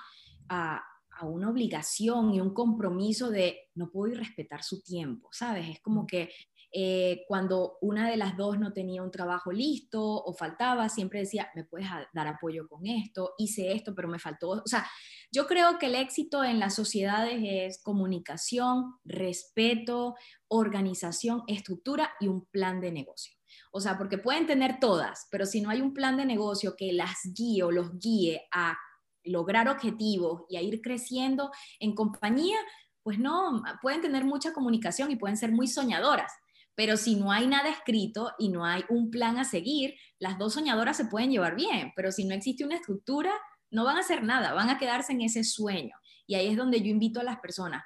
a, 0.51 0.83
a 1.11 1.27
una 1.27 1.49
obligación 1.49 2.35
y 2.35 2.41
un 2.41 2.53
compromiso 2.53 3.31
de 3.31 3.59
no 3.75 3.91
puedo 3.91 4.13
ir 4.13 4.19
respetar 4.19 4.63
su 4.63 4.83
tiempo, 4.83 5.29
¿sabes? 5.33 5.69
Es 5.69 5.81
como 5.81 6.07
que 6.07 6.31
eh, 6.71 7.25
cuando 7.27 7.79
una 7.81 8.09
de 8.11 8.17
las 8.17 8.37
dos 8.37 8.59
no 8.59 8.73
tenía 8.73 9.03
un 9.03 9.11
trabajo 9.11 9.51
listo 9.51 10.03
o 10.03 10.35
faltaba, 10.35 10.89
siempre 10.89 11.21
decía, 11.21 11.49
me 11.55 11.65
puedes 11.65 11.89
dar 12.13 12.27
apoyo 12.27 12.69
con 12.69 12.87
esto, 12.87 13.35
hice 13.39 13.73
esto, 13.73 13.95
pero 13.95 14.09
me 14.09 14.19
faltó. 14.19 14.51
O 14.51 14.67
sea, 14.67 14.87
yo 15.33 15.47
creo 15.47 15.79
que 15.79 15.87
el 15.87 15.95
éxito 15.95 16.45
en 16.45 16.59
las 16.59 16.75
sociedades 16.75 17.41
es 17.43 17.83
comunicación, 17.83 18.97
respeto, 19.05 20.15
organización, 20.49 21.43
estructura 21.47 22.11
y 22.21 22.29
un 22.29 22.45
plan 22.47 22.81
de 22.81 22.93
negocio. 22.93 23.35
O 23.73 23.81
sea, 23.81 23.97
porque 23.97 24.19
pueden 24.19 24.47
tener 24.47 24.79
todas, 24.79 25.27
pero 25.31 25.47
si 25.47 25.61
no 25.61 25.71
hay 25.71 25.81
un 25.81 25.95
plan 25.95 26.17
de 26.17 26.27
negocio 26.27 26.75
que 26.77 26.93
las 26.93 27.17
guíe 27.35 27.63
o 27.63 27.71
los 27.71 27.99
guíe 27.99 28.47
a 28.53 28.77
lograr 29.25 29.69
objetivos 29.69 30.43
y 30.49 30.57
a 30.57 30.63
ir 30.63 30.81
creciendo 30.81 31.51
en 31.81 31.95
compañía, 31.95 32.59
pues 33.03 33.19
no, 33.19 33.63
pueden 33.81 34.01
tener 34.01 34.25
mucha 34.25 34.53
comunicación 34.53 35.11
y 35.11 35.17
pueden 35.17 35.37
ser 35.37 35.53
muy 35.53 35.67
soñadoras, 35.67 36.33
pero 36.79 36.97
si 36.97 37.17
no 37.17 37.33
hay 37.33 37.49
nada 37.49 37.71
escrito 37.71 38.35
y 38.39 38.51
no 38.51 38.65
hay 38.65 38.85
un 38.89 39.11
plan 39.11 39.37
a 39.37 39.43
seguir, 39.43 39.97
las 40.21 40.39
dos 40.39 40.55
soñadoras 40.55 40.97
se 40.97 41.07
pueden 41.07 41.33
llevar 41.33 41.57
bien, 41.57 41.93
pero 41.97 42.13
si 42.13 42.25
no 42.25 42.37
existe 42.37 42.65
una 42.65 42.77
estructura, 42.77 43.33
no 43.73 43.83
van 43.83 43.97
a 43.97 44.01
hacer 44.01 44.23
nada, 44.23 44.53
van 44.53 44.71
a 44.71 44.79
quedarse 44.79 45.13
en 45.13 45.23
ese 45.23 45.43
sueño. 45.43 45.97
Y 46.25 46.37
ahí 46.37 46.47
es 46.47 46.57
donde 46.57 46.81
yo 46.81 46.87
invito 46.87 47.19
a 47.19 47.25
las 47.25 47.41
personas, 47.41 47.83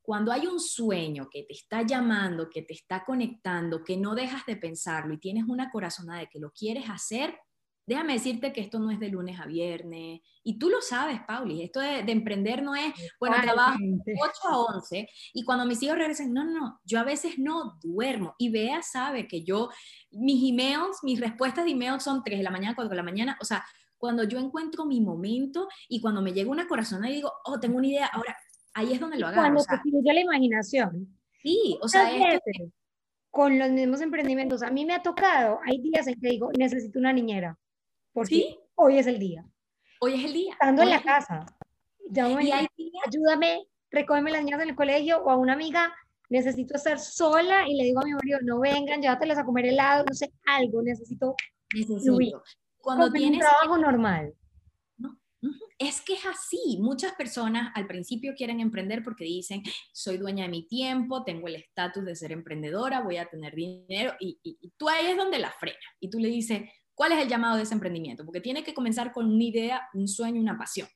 cuando 0.00 0.30
hay 0.30 0.46
un 0.46 0.60
sueño 0.60 1.28
que 1.28 1.42
te 1.42 1.54
está 1.54 1.82
llamando, 1.82 2.48
que 2.48 2.62
te 2.62 2.74
está 2.74 3.04
conectando, 3.04 3.82
que 3.82 3.96
no 3.96 4.14
dejas 4.14 4.46
de 4.46 4.58
pensarlo 4.58 5.12
y 5.14 5.18
tienes 5.18 5.46
una 5.48 5.72
corazonada 5.72 6.20
de 6.20 6.28
que 6.28 6.38
lo 6.38 6.52
quieres 6.52 6.88
hacer, 6.88 7.36
déjame 7.86 8.14
decirte 8.14 8.52
que 8.52 8.60
esto 8.60 8.78
no 8.78 8.90
es 8.90 8.98
de 8.98 9.08
lunes 9.08 9.38
a 9.40 9.46
viernes, 9.46 10.20
y 10.42 10.58
tú 10.58 10.70
lo 10.70 10.80
sabes, 10.80 11.20
Pauli, 11.26 11.62
esto 11.62 11.80
de, 11.80 12.00
emprender 12.00 12.62
no 12.62 12.74
es, 12.74 12.92
bueno, 13.20 13.36
trabajo 13.42 13.78
8 14.06 14.32
a 14.48 14.58
11, 14.58 15.08
y 15.34 15.44
cuando 15.44 15.66
mis 15.66 15.82
hijos 15.82 15.98
regresen, 15.98 16.32
no, 16.32 16.44
no, 16.44 16.52
no, 16.52 16.80
yo 16.84 16.98
a 16.98 17.04
veces 17.04 17.38
no 17.38 17.78
duermo, 17.82 18.34
y 18.38 18.50
Bea 18.50 18.82
sabe 18.82 19.28
que 19.28 19.44
yo, 19.44 19.68
mis 20.10 20.50
emails, 20.50 20.98
mis 21.02 21.20
respuestas 21.20 21.64
de 21.64 21.72
emails 21.72 22.02
son 22.02 22.22
3 22.24 22.38
de 22.38 22.44
la 22.44 22.50
mañana, 22.50 22.74
4 22.74 22.88
de 22.88 22.96
la 22.96 23.02
mañana, 23.02 23.38
o 23.40 23.44
sea, 23.44 23.64
cuando 23.98 24.24
yo 24.24 24.38
encuentro 24.38 24.84
mi 24.84 25.00
momento 25.00 25.66
y 25.88 26.00
cuando 26.00 26.20
me 26.20 26.32
llega 26.32 26.50
una 26.50 26.68
corazón 26.68 27.04
y 27.06 27.14
digo, 27.14 27.32
oh, 27.44 27.58
tengo 27.58 27.78
una 27.78 27.86
idea, 27.86 28.06
ahora, 28.06 28.36
ahí 28.74 28.92
es 28.92 29.00
donde 29.00 29.18
lo 29.18 29.28
agarro. 29.28 29.42
Cuando 29.42 29.60
se 29.60 29.78
fluye 29.78 30.12
la 30.12 30.20
imaginación. 30.20 31.18
Sí, 31.42 31.78
o 31.80 31.88
sea, 31.88 32.10
con 33.30 33.58
los 33.58 33.70
mismos 33.70 34.00
emprendimientos, 34.02 34.62
a 34.62 34.70
mí 34.70 34.84
me 34.84 34.94
ha 34.94 35.02
tocado, 35.02 35.58
hay 35.64 35.80
días 35.80 36.06
en 36.06 36.20
que 36.20 36.28
digo, 36.28 36.50
necesito 36.56 36.98
una 36.98 37.12
niñera 37.12 37.58
porque 38.14 38.58
hoy 38.76 38.98
es 38.98 39.06
el 39.06 39.18
día. 39.18 39.44
Hoy 40.00 40.14
es 40.14 40.24
el 40.24 40.32
día. 40.32 40.52
Estando 40.52 40.82
en 40.82 40.90
la 40.90 41.02
casa. 41.02 41.44
Llámame, 42.08 42.68
ayúdame, 43.06 43.66
recógeme 43.90 44.30
las 44.30 44.44
niñas 44.44 44.62
en 44.62 44.70
el 44.70 44.76
colegio 44.76 45.22
o 45.22 45.30
a 45.30 45.36
una 45.36 45.54
amiga, 45.54 45.92
necesito 46.28 46.76
estar 46.76 46.98
sola 46.98 47.68
y 47.68 47.76
le 47.76 47.84
digo 47.84 48.00
a 48.00 48.04
mi 48.04 48.12
marido, 48.12 48.38
no 48.42 48.60
vengan, 48.60 49.02
llévatelas 49.02 49.38
a 49.38 49.44
comer 49.44 49.66
helado, 49.66 50.04
no 50.06 50.14
sé, 50.14 50.32
algo, 50.46 50.82
necesito, 50.82 51.34
necesito. 51.74 52.42
Cuando 52.78 53.10
tienes 53.10 53.32
un 53.32 53.38
trabajo 53.40 53.78
normal. 53.78 54.34
No, 54.98 55.18
es 55.78 56.02
que 56.02 56.14
es 56.14 56.26
así. 56.26 56.78
Muchas 56.80 57.14
personas 57.14 57.72
al 57.74 57.86
principio 57.86 58.34
quieren 58.36 58.60
emprender 58.60 59.02
porque 59.02 59.24
dicen, 59.24 59.62
soy 59.92 60.18
dueña 60.18 60.44
de 60.44 60.50
mi 60.50 60.68
tiempo, 60.68 61.24
tengo 61.24 61.48
el 61.48 61.56
estatus 61.56 62.04
de 62.04 62.14
ser 62.14 62.32
emprendedora, 62.32 63.00
voy 63.00 63.16
a 63.16 63.26
tener 63.26 63.54
dinero 63.54 64.14
y, 64.20 64.38
y, 64.42 64.58
y, 64.60 64.70
tú 64.76 64.88
ahí 64.88 65.06
es 65.06 65.16
donde 65.16 65.38
la 65.38 65.50
frena. 65.50 65.78
Y 65.98 66.10
tú 66.10 66.18
le 66.18 66.28
dices, 66.28 66.62
¿Cuál 66.94 67.12
es 67.12 67.18
el 67.18 67.28
llamado 67.28 67.56
de 67.56 67.64
ese 67.64 67.74
emprendimiento? 67.74 68.24
Porque 68.24 68.40
tiene 68.40 68.62
que 68.62 68.74
comenzar 68.74 69.12
con 69.12 69.26
una 69.26 69.44
idea, 69.44 69.88
un 69.94 70.08
sueño, 70.08 70.40
una 70.40 70.56
pasión. 70.56 70.88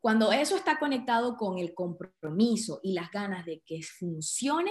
Cuando 0.00 0.30
eso 0.32 0.56
está 0.56 0.78
conectado 0.78 1.36
con 1.36 1.58
el 1.58 1.74
compromiso 1.74 2.80
y 2.82 2.92
las 2.92 3.10
ganas 3.10 3.44
de 3.44 3.62
que 3.66 3.80
funcione, 3.82 4.70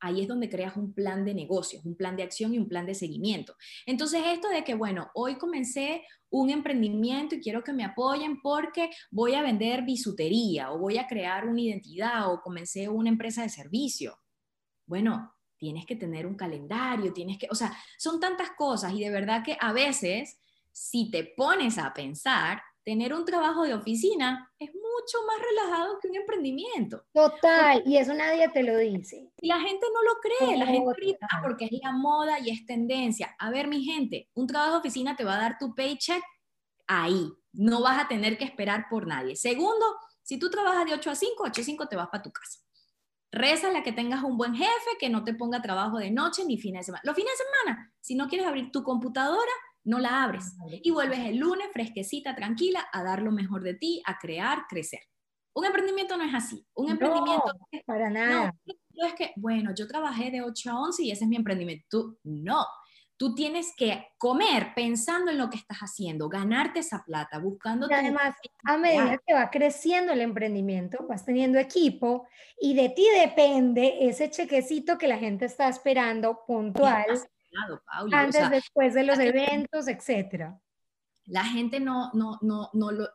ahí 0.00 0.22
es 0.22 0.28
donde 0.28 0.48
creas 0.48 0.76
un 0.76 0.94
plan 0.94 1.24
de 1.24 1.34
negocios, 1.34 1.84
un 1.84 1.96
plan 1.96 2.16
de 2.16 2.22
acción 2.22 2.54
y 2.54 2.58
un 2.58 2.68
plan 2.68 2.86
de 2.86 2.94
seguimiento. 2.94 3.54
Entonces, 3.86 4.22
esto 4.26 4.48
de 4.48 4.64
que, 4.64 4.74
bueno, 4.74 5.10
hoy 5.14 5.36
comencé 5.36 6.02
un 6.30 6.50
emprendimiento 6.50 7.34
y 7.34 7.40
quiero 7.40 7.62
que 7.62 7.72
me 7.72 7.84
apoyen 7.84 8.40
porque 8.40 8.90
voy 9.10 9.34
a 9.34 9.42
vender 9.42 9.82
bisutería 9.82 10.72
o 10.72 10.78
voy 10.78 10.98
a 10.98 11.06
crear 11.06 11.46
una 11.46 11.60
identidad 11.60 12.32
o 12.32 12.40
comencé 12.40 12.88
una 12.88 13.10
empresa 13.10 13.42
de 13.42 13.50
servicio. 13.50 14.18
Bueno, 14.86 15.32
tienes 15.62 15.86
que 15.86 15.94
tener 15.94 16.26
un 16.26 16.34
calendario, 16.34 17.12
tienes 17.12 17.38
que, 17.38 17.46
o 17.48 17.54
sea, 17.54 17.72
son 17.96 18.18
tantas 18.18 18.50
cosas 18.50 18.92
y 18.94 18.98
de 18.98 19.10
verdad 19.10 19.44
que 19.44 19.56
a 19.60 19.72
veces, 19.72 20.40
si 20.72 21.08
te 21.08 21.22
pones 21.36 21.78
a 21.78 21.94
pensar, 21.94 22.60
tener 22.82 23.14
un 23.14 23.24
trabajo 23.24 23.62
de 23.62 23.72
oficina 23.72 24.50
es 24.58 24.70
mucho 24.74 25.18
más 25.24 25.36
relajado 25.38 26.00
que 26.00 26.08
un 26.08 26.16
emprendimiento. 26.16 27.04
Total, 27.12 27.80
y 27.86 27.96
eso 27.96 28.12
nadie 28.12 28.48
te 28.48 28.64
lo 28.64 28.76
dice. 28.76 29.30
Y 29.40 29.46
la 29.46 29.60
gente 29.60 29.86
no 29.94 30.02
lo 30.02 30.18
cree, 30.20 30.58
la 30.58 30.66
gente 30.66 30.92
grita 30.96 31.28
porque 31.44 31.66
es 31.66 31.80
la 31.80 31.92
moda 31.92 32.40
y 32.40 32.50
es 32.50 32.66
tendencia. 32.66 33.32
A 33.38 33.52
ver, 33.52 33.68
mi 33.68 33.84
gente, 33.84 34.30
un 34.34 34.48
trabajo 34.48 34.72
de 34.72 34.78
oficina 34.78 35.14
te 35.14 35.22
va 35.22 35.36
a 35.36 35.42
dar 35.42 35.58
tu 35.60 35.76
paycheck 35.76 36.24
ahí, 36.88 37.32
no 37.52 37.82
vas 37.82 38.04
a 38.04 38.08
tener 38.08 38.36
que 38.36 38.46
esperar 38.46 38.86
por 38.90 39.06
nadie. 39.06 39.36
Segundo, 39.36 39.86
si 40.24 40.40
tú 40.40 40.50
trabajas 40.50 40.86
de 40.86 40.94
8 40.94 41.08
a 41.08 41.14
5, 41.14 41.34
8 41.46 41.60
a 41.60 41.64
5 41.64 41.86
te 41.86 41.94
vas 41.94 42.08
para 42.08 42.24
tu 42.24 42.32
casa. 42.32 42.58
Reza 43.32 43.72
la 43.72 43.82
que 43.82 43.92
tengas 43.92 44.22
un 44.22 44.36
buen 44.36 44.54
jefe, 44.54 44.90
que 45.00 45.08
no 45.08 45.24
te 45.24 45.32
ponga 45.32 45.62
trabajo 45.62 45.98
de 45.98 46.10
noche 46.10 46.44
ni 46.44 46.58
fines 46.58 46.80
de 46.80 46.84
semana. 46.84 47.02
Los 47.04 47.16
fines 47.16 47.32
de 47.32 47.44
semana, 47.44 47.92
si 48.00 48.14
no 48.14 48.28
quieres 48.28 48.46
abrir 48.46 48.70
tu 48.70 48.82
computadora, 48.82 49.52
no 49.84 49.98
la 49.98 50.22
abres. 50.22 50.54
Y 50.82 50.90
vuelves 50.90 51.20
el 51.20 51.38
lunes 51.38 51.68
fresquecita, 51.72 52.34
tranquila, 52.34 52.86
a 52.92 53.02
dar 53.02 53.22
lo 53.22 53.32
mejor 53.32 53.62
de 53.62 53.74
ti, 53.74 54.02
a 54.06 54.18
crear, 54.18 54.66
crecer. 54.68 55.00
Un 55.54 55.64
emprendimiento 55.64 56.16
no 56.16 56.24
es 56.24 56.34
así. 56.34 56.66
Un 56.74 56.90
emprendimiento 56.90 57.52
no, 57.72 57.80
para 57.86 58.10
nada. 58.10 58.54
No, 58.94 59.06
es 59.06 59.14
que, 59.14 59.32
bueno, 59.36 59.74
yo 59.74 59.86
trabajé 59.86 60.30
de 60.30 60.42
8 60.42 60.70
a 60.70 60.80
11 60.80 61.02
y 61.02 61.10
ese 61.10 61.24
es 61.24 61.28
mi 61.28 61.36
emprendimiento. 61.36 61.84
Tú, 61.88 62.18
no. 62.24 62.64
Tú 63.22 63.36
tienes 63.36 63.72
que 63.76 64.08
comer 64.18 64.74
pensando 64.74 65.30
en 65.30 65.38
lo 65.38 65.48
que 65.48 65.56
estás 65.56 65.78
haciendo, 65.78 66.28
ganarte 66.28 66.80
esa 66.80 67.04
plata, 67.04 67.38
buscando... 67.38 67.86
Y 67.88 67.92
además, 67.92 68.34
a 68.64 68.76
medida 68.76 69.16
que 69.24 69.32
va 69.32 69.48
creciendo 69.48 70.12
el 70.12 70.22
emprendimiento, 70.22 71.06
vas 71.08 71.24
teniendo 71.24 71.60
equipo 71.60 72.26
y 72.60 72.74
de 72.74 72.88
ti 72.88 73.06
depende 73.20 74.08
ese 74.08 74.28
chequecito 74.28 74.98
que 74.98 75.06
la 75.06 75.18
gente 75.18 75.44
está 75.44 75.68
esperando 75.68 76.40
puntual. 76.44 77.06
antes, 78.10 78.50
después 78.50 78.92
de 78.92 79.04
los 79.04 79.16
eventos, 79.20 79.86
etcétera. 79.86 80.58
La 81.26 81.44
gente 81.44 81.78
no, 81.78 82.10
no, 82.14 82.40
no, 82.42 82.70
no, 82.72 82.90
lo, 82.90 83.06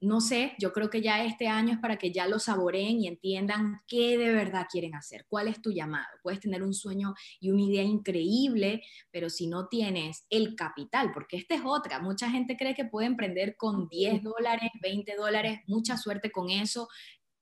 no 0.00 0.20
sé, 0.20 0.54
yo 0.58 0.72
creo 0.72 0.88
que 0.88 1.02
ya 1.02 1.24
este 1.24 1.48
año 1.48 1.74
es 1.74 1.78
para 1.78 1.96
que 1.96 2.10
ya 2.10 2.26
lo 2.26 2.38
saboreen 2.38 3.00
y 3.00 3.08
entiendan 3.08 3.82
qué 3.86 4.16
de 4.16 4.32
verdad 4.32 4.66
quieren 4.70 4.94
hacer, 4.94 5.26
cuál 5.28 5.48
es 5.48 5.60
tu 5.60 5.70
llamado. 5.70 6.06
Puedes 6.22 6.40
tener 6.40 6.62
un 6.62 6.72
sueño 6.72 7.14
y 7.40 7.50
una 7.50 7.62
idea 7.62 7.82
increíble, 7.82 8.82
pero 9.10 9.28
si 9.28 9.46
no 9.46 9.68
tienes 9.68 10.24
el 10.30 10.54
capital, 10.56 11.12
porque 11.12 11.36
esta 11.36 11.54
es 11.54 11.60
otra, 11.64 12.00
mucha 12.00 12.30
gente 12.30 12.56
cree 12.56 12.74
que 12.74 12.86
puede 12.86 13.06
emprender 13.06 13.56
con 13.56 13.88
10 13.88 14.22
dólares, 14.22 14.70
20 14.82 15.14
dólares, 15.14 15.60
mucha 15.66 15.98
suerte 15.98 16.30
con 16.30 16.48
eso, 16.48 16.88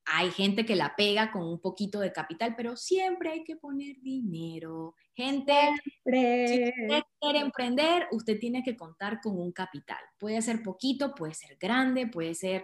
hay 0.05 0.31
gente 0.31 0.65
que 0.65 0.75
la 0.75 0.95
pega 0.95 1.31
con 1.31 1.43
un 1.43 1.59
poquito 1.59 1.99
de 1.99 2.13
capital, 2.13 2.53
pero 2.55 2.75
siempre 2.75 3.31
hay 3.31 3.43
que 3.43 3.55
poner 3.55 3.99
dinero. 4.01 4.95
Gente, 5.15 5.53
si 6.03 6.63
usted 6.63 7.03
quiere 7.19 7.39
emprender, 7.39 8.07
usted 8.11 8.39
tiene 8.39 8.63
que 8.63 8.75
contar 8.75 9.19
con 9.21 9.39
un 9.39 9.51
capital. 9.51 9.99
Puede 10.19 10.41
ser 10.41 10.61
poquito, 10.61 11.15
puede 11.15 11.33
ser 11.33 11.57
grande, 11.59 12.07
puede 12.07 12.35
ser... 12.35 12.63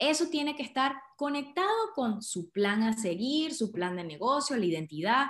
Eso 0.00 0.28
tiene 0.30 0.56
que 0.56 0.62
estar 0.62 0.94
conectado 1.16 1.92
con 1.94 2.22
su 2.22 2.50
plan 2.50 2.82
a 2.82 2.94
seguir, 2.94 3.52
su 3.52 3.70
plan 3.70 3.96
de 3.96 4.04
negocio, 4.04 4.56
la 4.56 4.64
identidad. 4.64 5.26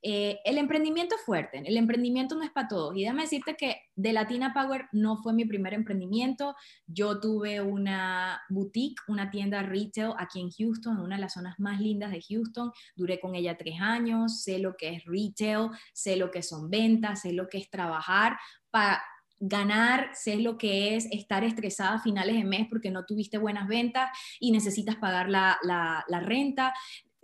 Eh, 0.00 0.40
el 0.46 0.56
emprendimiento 0.56 1.14
es 1.14 1.20
fuerte, 1.20 1.62
el 1.62 1.76
emprendimiento 1.76 2.34
no 2.34 2.42
es 2.42 2.50
para 2.50 2.66
todos. 2.66 2.96
Y 2.96 3.02
déjame 3.02 3.24
decirte 3.24 3.54
que 3.54 3.82
de 3.94 4.14
Latina 4.14 4.54
Power 4.54 4.86
no 4.92 5.18
fue 5.18 5.34
mi 5.34 5.44
primer 5.44 5.74
emprendimiento. 5.74 6.56
Yo 6.86 7.20
tuve 7.20 7.60
una 7.60 8.40
boutique, 8.48 9.02
una 9.08 9.30
tienda 9.30 9.62
retail 9.62 10.12
aquí 10.16 10.40
en 10.40 10.50
Houston, 10.50 10.98
una 10.98 11.16
de 11.16 11.20
las 11.20 11.34
zonas 11.34 11.58
más 11.58 11.78
lindas 11.78 12.10
de 12.10 12.22
Houston. 12.26 12.72
Duré 12.96 13.20
con 13.20 13.34
ella 13.34 13.58
tres 13.58 13.78
años, 13.78 14.42
sé 14.42 14.58
lo 14.58 14.74
que 14.78 14.94
es 14.94 15.04
retail, 15.04 15.68
sé 15.92 16.16
lo 16.16 16.30
que 16.30 16.42
son 16.42 16.70
ventas, 16.70 17.20
sé 17.20 17.34
lo 17.34 17.48
que 17.48 17.58
es 17.58 17.68
trabajar 17.68 18.38
para 18.70 19.02
ganar, 19.46 20.10
sé 20.14 20.36
lo 20.36 20.56
que 20.56 20.96
es 20.96 21.06
estar 21.10 21.44
estresada 21.44 21.96
a 21.96 22.00
finales 22.00 22.36
de 22.36 22.44
mes 22.44 22.66
porque 22.68 22.90
no 22.90 23.04
tuviste 23.04 23.36
buenas 23.36 23.68
ventas 23.68 24.10
y 24.40 24.52
necesitas 24.52 24.96
pagar 24.96 25.28
la, 25.28 25.58
la, 25.62 26.04
la 26.08 26.20
renta 26.20 26.72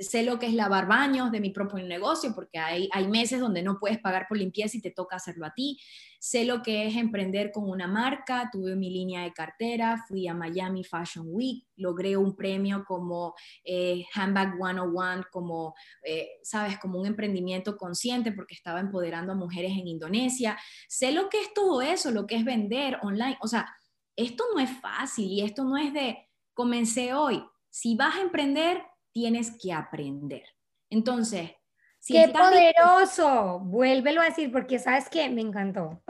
sé 0.01 0.23
lo 0.23 0.39
que 0.39 0.47
es 0.47 0.55
lavar 0.55 0.87
baños 0.87 1.31
de 1.31 1.41
mi 1.41 1.51
propio 1.51 1.85
negocio, 1.85 2.35
porque 2.35 2.59
hay, 2.59 2.89
hay 2.93 3.07
meses 3.07 3.39
donde 3.39 3.63
no 3.63 3.79
puedes 3.79 3.99
pagar 3.99 4.27
por 4.29 4.39
limpieza 4.39 4.77
y 4.77 4.81
te 4.81 4.91
toca 4.91 5.17
hacerlo 5.17 5.47
a 5.47 5.53
ti. 5.55 5.79
Sé 6.19 6.45
lo 6.45 6.63
que 6.63 6.87
es 6.87 6.97
emprender 6.97 7.51
con 7.53 7.69
una 7.69 7.87
marca, 7.87 8.49
tuve 8.51 8.77
mi 8.77 8.91
línea 8.91 9.23
de 9.23 9.33
cartera, 9.33 10.03
fui 10.09 10.27
a 10.27 10.35
Miami 10.35 10.85
Fashion 10.85 11.27
Week, 11.29 11.67
logré 11.77 12.17
un 12.17 12.35
premio 12.35 12.85
como 12.87 13.35
eh, 13.65 14.05
Handbag 14.15 14.57
101, 14.57 15.25
como, 15.31 15.75
eh, 16.03 16.29
sabes, 16.43 16.79
como 16.79 16.99
un 16.99 17.07
emprendimiento 17.07 17.77
consciente, 17.77 18.33
porque 18.33 18.55
estaba 18.55 18.81
empoderando 18.81 19.33
a 19.33 19.37
mujeres 19.37 19.73
en 19.73 19.87
Indonesia. 19.87 20.59
Sé 20.89 21.13
lo 21.13 21.29
que 21.29 21.41
es 21.41 21.55
todo 21.55 21.83
eso, 21.83 22.11
lo 22.11 22.27
que 22.27 22.37
es 22.37 22.45
vender 22.45 22.99
online. 23.03 23.39
O 23.43 23.49
sea, 23.49 23.69
esto 24.17 24.45
no 24.55 24.61
es 24.61 24.71
fácil 24.81 25.27
y 25.27 25.43
esto 25.43 25.65
no 25.65 25.77
es 25.77 25.93
de 25.93 26.19
comencé 26.53 27.15
hoy. 27.15 27.43
Si 27.71 27.97
vas 27.97 28.17
a 28.17 28.21
emprender, 28.21 28.83
tienes 29.13 29.57
que 29.61 29.73
aprender. 29.73 30.45
Entonces, 30.89 31.51
si 31.99 32.15
¡Qué 32.15 32.29
poderoso! 32.29 33.61
Vuélvelo 33.61 34.23
a 34.23 34.25
decir 34.25 34.51
porque 34.51 34.79
sabes 34.79 35.09
que 35.09 35.29
me 35.29 35.43
encantó. 35.43 36.03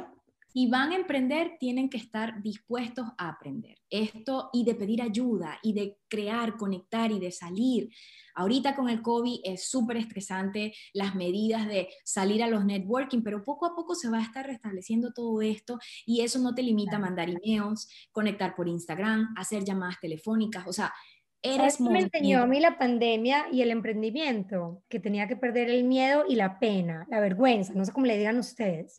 Si 0.53 0.69
van 0.69 0.91
a 0.91 0.97
emprender, 0.97 1.59
tienen 1.61 1.89
que 1.89 1.97
estar 1.97 2.43
dispuestos 2.43 3.07
a 3.19 3.29
aprender 3.29 3.79
esto 3.89 4.51
y 4.53 4.65
de 4.65 4.75
pedir 4.75 5.01
ayuda 5.01 5.59
y 5.63 5.73
de 5.73 5.99
crear, 6.09 6.57
conectar 6.57 7.13
y 7.13 7.21
de 7.21 7.31
salir. 7.31 7.89
Ahorita 8.35 8.75
con 8.75 8.89
el 8.89 9.01
COVID 9.01 9.41
es 9.45 9.69
súper 9.69 9.97
estresante 9.97 10.75
las 10.93 11.15
medidas 11.15 11.69
de 11.69 11.89
salir 12.05 12.43
a 12.43 12.49
los 12.49 12.65
networking, 12.65 13.23
pero 13.23 13.45
poco 13.45 13.67
a 13.67 13.77
poco 13.77 13.95
se 13.95 14.11
va 14.11 14.19
a 14.19 14.25
estar 14.25 14.45
restableciendo 14.45 15.13
todo 15.13 15.41
esto 15.41 15.79
y 16.05 16.23
eso 16.23 16.41
no 16.41 16.53
te 16.53 16.63
limita 16.65 16.97
a 16.97 17.01
mandar 17.01 17.29
emails, 17.29 17.89
conectar 18.11 18.57
por 18.57 18.69
Instagram, 18.69 19.33
hacer 19.37 19.65
llamadas 19.65 20.01
telefónicas, 20.01 20.67
o 20.67 20.73
sea, 20.73 20.93
Eres 21.43 21.81
me 21.81 22.01
enseñó 22.01 22.43
a 22.43 22.47
mí 22.47 22.61
la 22.61 22.77
pandemia 22.77 23.47
y 23.51 23.63
el 23.63 23.71
emprendimiento, 23.71 24.83
que 24.89 25.01
tenía 25.01 25.27
que 25.27 25.37
perder 25.37 25.71
el 25.71 25.85
miedo 25.85 26.25
y 26.29 26.35
la 26.35 26.59
pena, 26.59 27.07
la 27.09 27.19
vergüenza, 27.21 27.73
no 27.75 27.85
sé 27.85 27.93
cómo 27.93 28.07
le 28.07 28.19
digan 28.19 28.39
ustedes, 28.39 28.97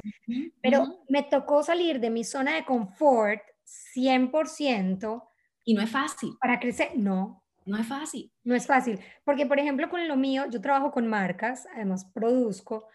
pero 0.61 1.03
me 1.07 1.21
tocó 1.21 1.61
salir 1.61 1.99
de 1.99 2.09
mi 2.09 2.23
zona 2.23 2.55
de 2.55 2.65
confort 2.65 3.41
100%. 3.95 5.23
Y 5.65 5.75
no 5.75 5.83
es 5.83 5.89
fácil. 5.91 6.31
Para 6.41 6.59
crecer, 6.59 6.91
no. 6.97 7.43
No 7.65 7.77
es 7.77 7.85
fácil. 7.85 8.31
No 8.43 8.55
es 8.55 8.65
fácil, 8.65 8.99
porque 9.23 9.45
por 9.45 9.59
ejemplo 9.59 9.87
con 9.89 10.07
lo 10.07 10.15
mío, 10.15 10.45
yo 10.49 10.61
trabajo 10.61 10.91
con 10.91 11.07
marcas, 11.07 11.67
además 11.75 12.05
produzco, 12.05 12.87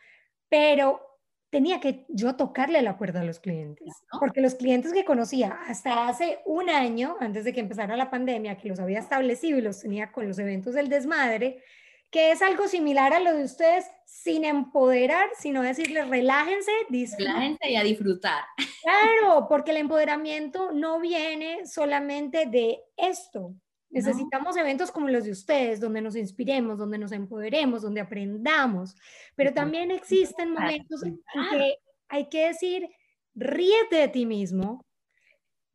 pero 0.48 1.15
tenía 1.56 1.80
que 1.80 2.04
yo 2.08 2.36
tocarle 2.36 2.82
la 2.82 2.98
cuerda 2.98 3.22
a 3.22 3.24
los 3.24 3.40
clientes, 3.40 3.88
porque 4.20 4.42
los 4.42 4.56
clientes 4.56 4.92
que 4.92 5.06
conocía 5.06 5.58
hasta 5.66 6.06
hace 6.06 6.40
un 6.44 6.68
año, 6.68 7.16
antes 7.18 7.44
de 7.44 7.54
que 7.54 7.60
empezara 7.60 7.96
la 7.96 8.10
pandemia, 8.10 8.58
que 8.58 8.68
los 8.68 8.78
había 8.78 8.98
establecido 8.98 9.56
y 9.56 9.62
los 9.62 9.80
tenía 9.80 10.12
con 10.12 10.28
los 10.28 10.38
eventos 10.38 10.74
del 10.74 10.90
desmadre, 10.90 11.62
que 12.10 12.30
es 12.30 12.42
algo 12.42 12.68
similar 12.68 13.14
a 13.14 13.20
lo 13.20 13.34
de 13.34 13.44
ustedes, 13.44 13.86
sin 14.04 14.44
empoderar, 14.44 15.30
sino 15.38 15.62
decirles 15.62 16.06
relájense, 16.10 16.70
relájense 16.90 17.70
y 17.70 17.76
a 17.76 17.82
disfrutar. 17.82 18.44
Claro, 18.82 19.46
porque 19.48 19.70
el 19.70 19.78
empoderamiento 19.78 20.72
no 20.72 21.00
viene 21.00 21.64
solamente 21.64 22.44
de 22.44 22.82
esto, 22.98 23.54
Necesitamos 23.96 24.54
eventos 24.58 24.92
como 24.92 25.08
los 25.08 25.24
de 25.24 25.30
ustedes, 25.30 25.80
donde 25.80 26.02
nos 26.02 26.16
inspiremos, 26.16 26.76
donde 26.76 26.98
nos 26.98 27.12
empoderemos, 27.12 27.80
donde 27.80 28.02
aprendamos, 28.02 28.94
pero 29.34 29.54
también 29.54 29.90
existen 29.90 30.50
momentos 30.50 31.02
en 31.02 31.18
que 31.50 31.78
hay 32.08 32.28
que 32.28 32.48
decir, 32.48 32.90
ríete 33.34 33.96
de 33.96 34.08
ti 34.08 34.26
mismo, 34.26 34.84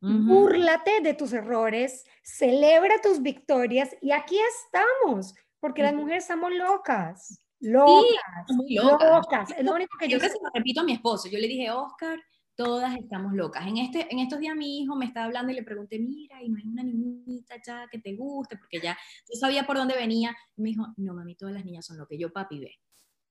búrlate 0.00 1.00
de 1.00 1.14
tus 1.14 1.32
errores, 1.32 2.04
celebra 2.22 3.00
tus 3.02 3.22
victorias 3.22 3.90
y 4.00 4.12
aquí 4.12 4.36
estamos, 4.56 5.34
porque 5.58 5.82
las 5.82 5.94
mujeres 5.94 6.22
estamos 6.22 6.52
locas. 6.52 7.44
Locas, 7.58 8.46
locas. 8.68 9.50
Es 9.56 9.64
lo 9.64 9.74
único 9.74 9.98
que 9.98 10.08
yo, 10.08 10.18
yo 10.18 10.28
se 10.28 10.38
lo 10.40 10.50
repito 10.54 10.80
a 10.80 10.84
mi 10.84 10.92
esposo. 10.92 11.28
Yo 11.28 11.38
le 11.38 11.48
dije, 11.48 11.70
Oscar, 11.70 12.20
todas 12.56 12.96
estamos 12.96 13.32
locas. 13.32 13.66
En, 13.66 13.78
este, 13.78 14.06
en 14.10 14.18
estos 14.18 14.38
días 14.38 14.54
mi 14.56 14.80
hijo 14.80 14.96
me 14.96 15.06
estaba 15.06 15.26
hablando 15.26 15.52
y 15.52 15.56
le 15.56 15.62
pregunté, 15.62 15.98
mira, 15.98 16.42
y 16.42 16.48
no 16.48 16.58
hay 16.58 16.66
una 16.66 16.82
niñita 16.82 17.56
ya 17.66 17.86
que 17.90 17.98
te 17.98 18.14
guste, 18.14 18.56
porque 18.56 18.80
ya 18.80 18.96
yo 19.32 19.38
sabía 19.38 19.66
por 19.66 19.76
dónde 19.76 19.94
venía. 19.94 20.36
Y 20.56 20.62
me 20.62 20.68
dijo, 20.70 20.86
no, 20.96 21.14
mami, 21.14 21.34
todas 21.34 21.54
las 21.54 21.64
niñas 21.64 21.86
son 21.86 21.98
locas. 21.98 22.18
Yo, 22.18 22.32
papi, 22.32 22.60
ve, 22.60 22.78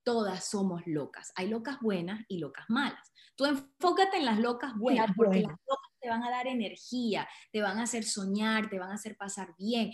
todas 0.02 0.48
somos 0.48 0.82
locas. 0.86 1.32
Hay 1.36 1.48
locas 1.48 1.78
buenas 1.80 2.24
y 2.28 2.38
locas 2.38 2.66
malas. 2.68 3.12
Tú 3.36 3.46
enfócate 3.46 4.18
en 4.18 4.26
las 4.26 4.38
locas 4.38 4.74
buenas, 4.76 5.10
porque 5.16 5.40
las 5.40 5.50
locas 5.50 5.90
te 6.00 6.08
van 6.08 6.22
a 6.22 6.30
dar 6.30 6.46
energía, 6.46 7.28
te 7.52 7.62
van 7.62 7.78
a 7.78 7.84
hacer 7.84 8.04
soñar, 8.04 8.68
te 8.68 8.78
van 8.78 8.90
a 8.90 8.94
hacer 8.94 9.16
pasar 9.16 9.54
bien. 9.58 9.92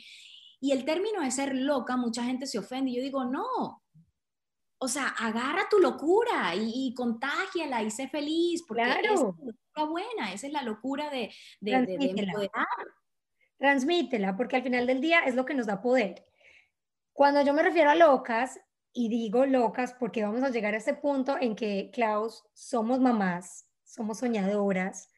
Y 0.60 0.72
el 0.72 0.84
término 0.84 1.20
de 1.20 1.30
ser 1.30 1.54
loca, 1.54 1.96
mucha 1.96 2.24
gente 2.24 2.46
se 2.46 2.58
ofende. 2.58 2.90
Y 2.90 2.96
yo 2.96 3.02
digo, 3.02 3.24
no, 3.24 3.82
o 4.78 4.88
sea, 4.88 5.08
agarra 5.08 5.68
tu 5.68 5.78
locura 5.78 6.52
y, 6.54 6.94
contágiala 6.94 7.82
y 7.82 7.90
sé 7.90 8.08
feliz, 8.08 8.64
porque 8.66 8.84
claro. 8.84 9.00
esa 9.02 9.12
es 9.14 9.20
la 9.20 9.44
locura 9.44 9.84
buena, 9.90 10.32
esa 10.32 10.46
es 10.46 10.52
la 10.52 10.62
locura 10.62 11.10
de, 11.10 11.32
de, 11.60 11.86
de, 11.86 12.50
Transmítela, 13.58 14.36
porque 14.36 14.56
al 14.56 14.62
final 14.62 14.86
del 14.86 15.00
día 15.00 15.20
es 15.20 15.34
lo 15.34 15.44
que 15.44 15.54
nos 15.54 15.66
da 15.66 15.80
poder. 15.80 16.24
Cuando 17.12 17.42
yo 17.42 17.52
me 17.52 17.62
refiero 17.62 17.90
a 17.90 17.96
locas, 17.96 18.60
y 18.92 19.08
digo 19.08 19.46
locas 19.46 19.94
porque 19.98 20.22
vamos 20.22 20.42
a 20.42 20.50
llegar 20.50 20.74
a 20.74 20.78
ese 20.78 20.94
punto 20.94 21.36
en 21.40 21.56
que, 21.56 21.90
Klaus, 21.92 22.44
somos 22.54 23.00
mamás, 23.00 23.68
somos 23.84 24.18
soñadoras, 24.18 25.10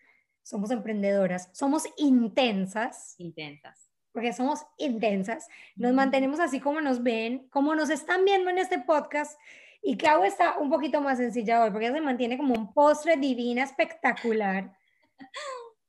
somos 0.42 0.70
emprendedoras, 0.70 1.50
somos 1.52 1.84
intensas. 1.98 3.14
Intensas 3.18 3.89
porque 4.12 4.32
somos 4.32 4.64
intensas, 4.78 5.48
nos 5.76 5.92
mantenemos 5.92 6.40
así 6.40 6.61
como 6.61 6.80
nos 6.80 7.02
ven, 7.02 7.48
como 7.50 7.74
nos 7.74 7.90
están 7.90 8.24
viendo 8.24 8.50
en 8.50 8.58
este 8.58 8.78
podcast. 8.78 9.38
Y 9.82 9.96
Clau 9.96 10.24
está 10.24 10.58
un 10.58 10.68
poquito 10.68 11.00
más 11.00 11.18
sencilla 11.18 11.62
hoy, 11.62 11.70
porque 11.70 11.86
ella 11.86 11.94
se 11.94 12.00
mantiene 12.02 12.36
como 12.36 12.54
un 12.54 12.72
postre 12.72 13.16
divina, 13.16 13.62
espectacular. 13.62 14.76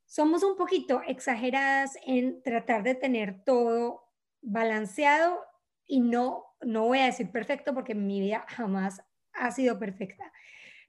Somos 0.06 0.44
un 0.44 0.56
poquito 0.56 1.02
exageradas 1.08 1.98
en 2.06 2.42
tratar 2.44 2.84
de 2.84 2.96
tener 2.96 3.44
todo 3.44 4.08
balanceado 4.42 5.40
y 5.86 6.00
no, 6.00 6.46
no 6.62 6.86
voy 6.86 7.00
a 7.00 7.06
decir 7.06 7.32
perfecto 7.32 7.74
porque 7.74 7.96
mi 7.96 8.20
vida 8.20 8.46
jamás 8.48 9.02
ha 9.34 9.52
sido 9.52 9.80
perfecta, 9.80 10.32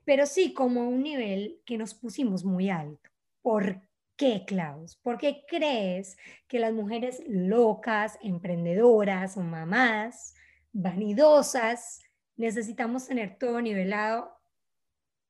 pero 0.04 0.26
sí 0.26 0.52
como 0.52 0.88
un 0.88 1.02
nivel 1.02 1.60
que 1.64 1.78
nos 1.78 1.94
pusimos 1.94 2.44
muy 2.44 2.70
alto. 2.70 3.10
¿Por 3.42 3.80
qué, 4.16 4.44
Klaus? 4.46 4.96
¿Por 4.96 5.18
qué 5.18 5.44
crees 5.48 6.16
que 6.48 6.58
las 6.58 6.72
mujeres 6.72 7.22
locas, 7.28 8.18
emprendedoras 8.22 9.36
o 9.36 9.40
mamás, 9.40 10.34
vanidosas, 10.72 12.00
necesitamos 12.36 13.06
tener 13.06 13.38
todo 13.38 13.60
nivelado 13.60 14.32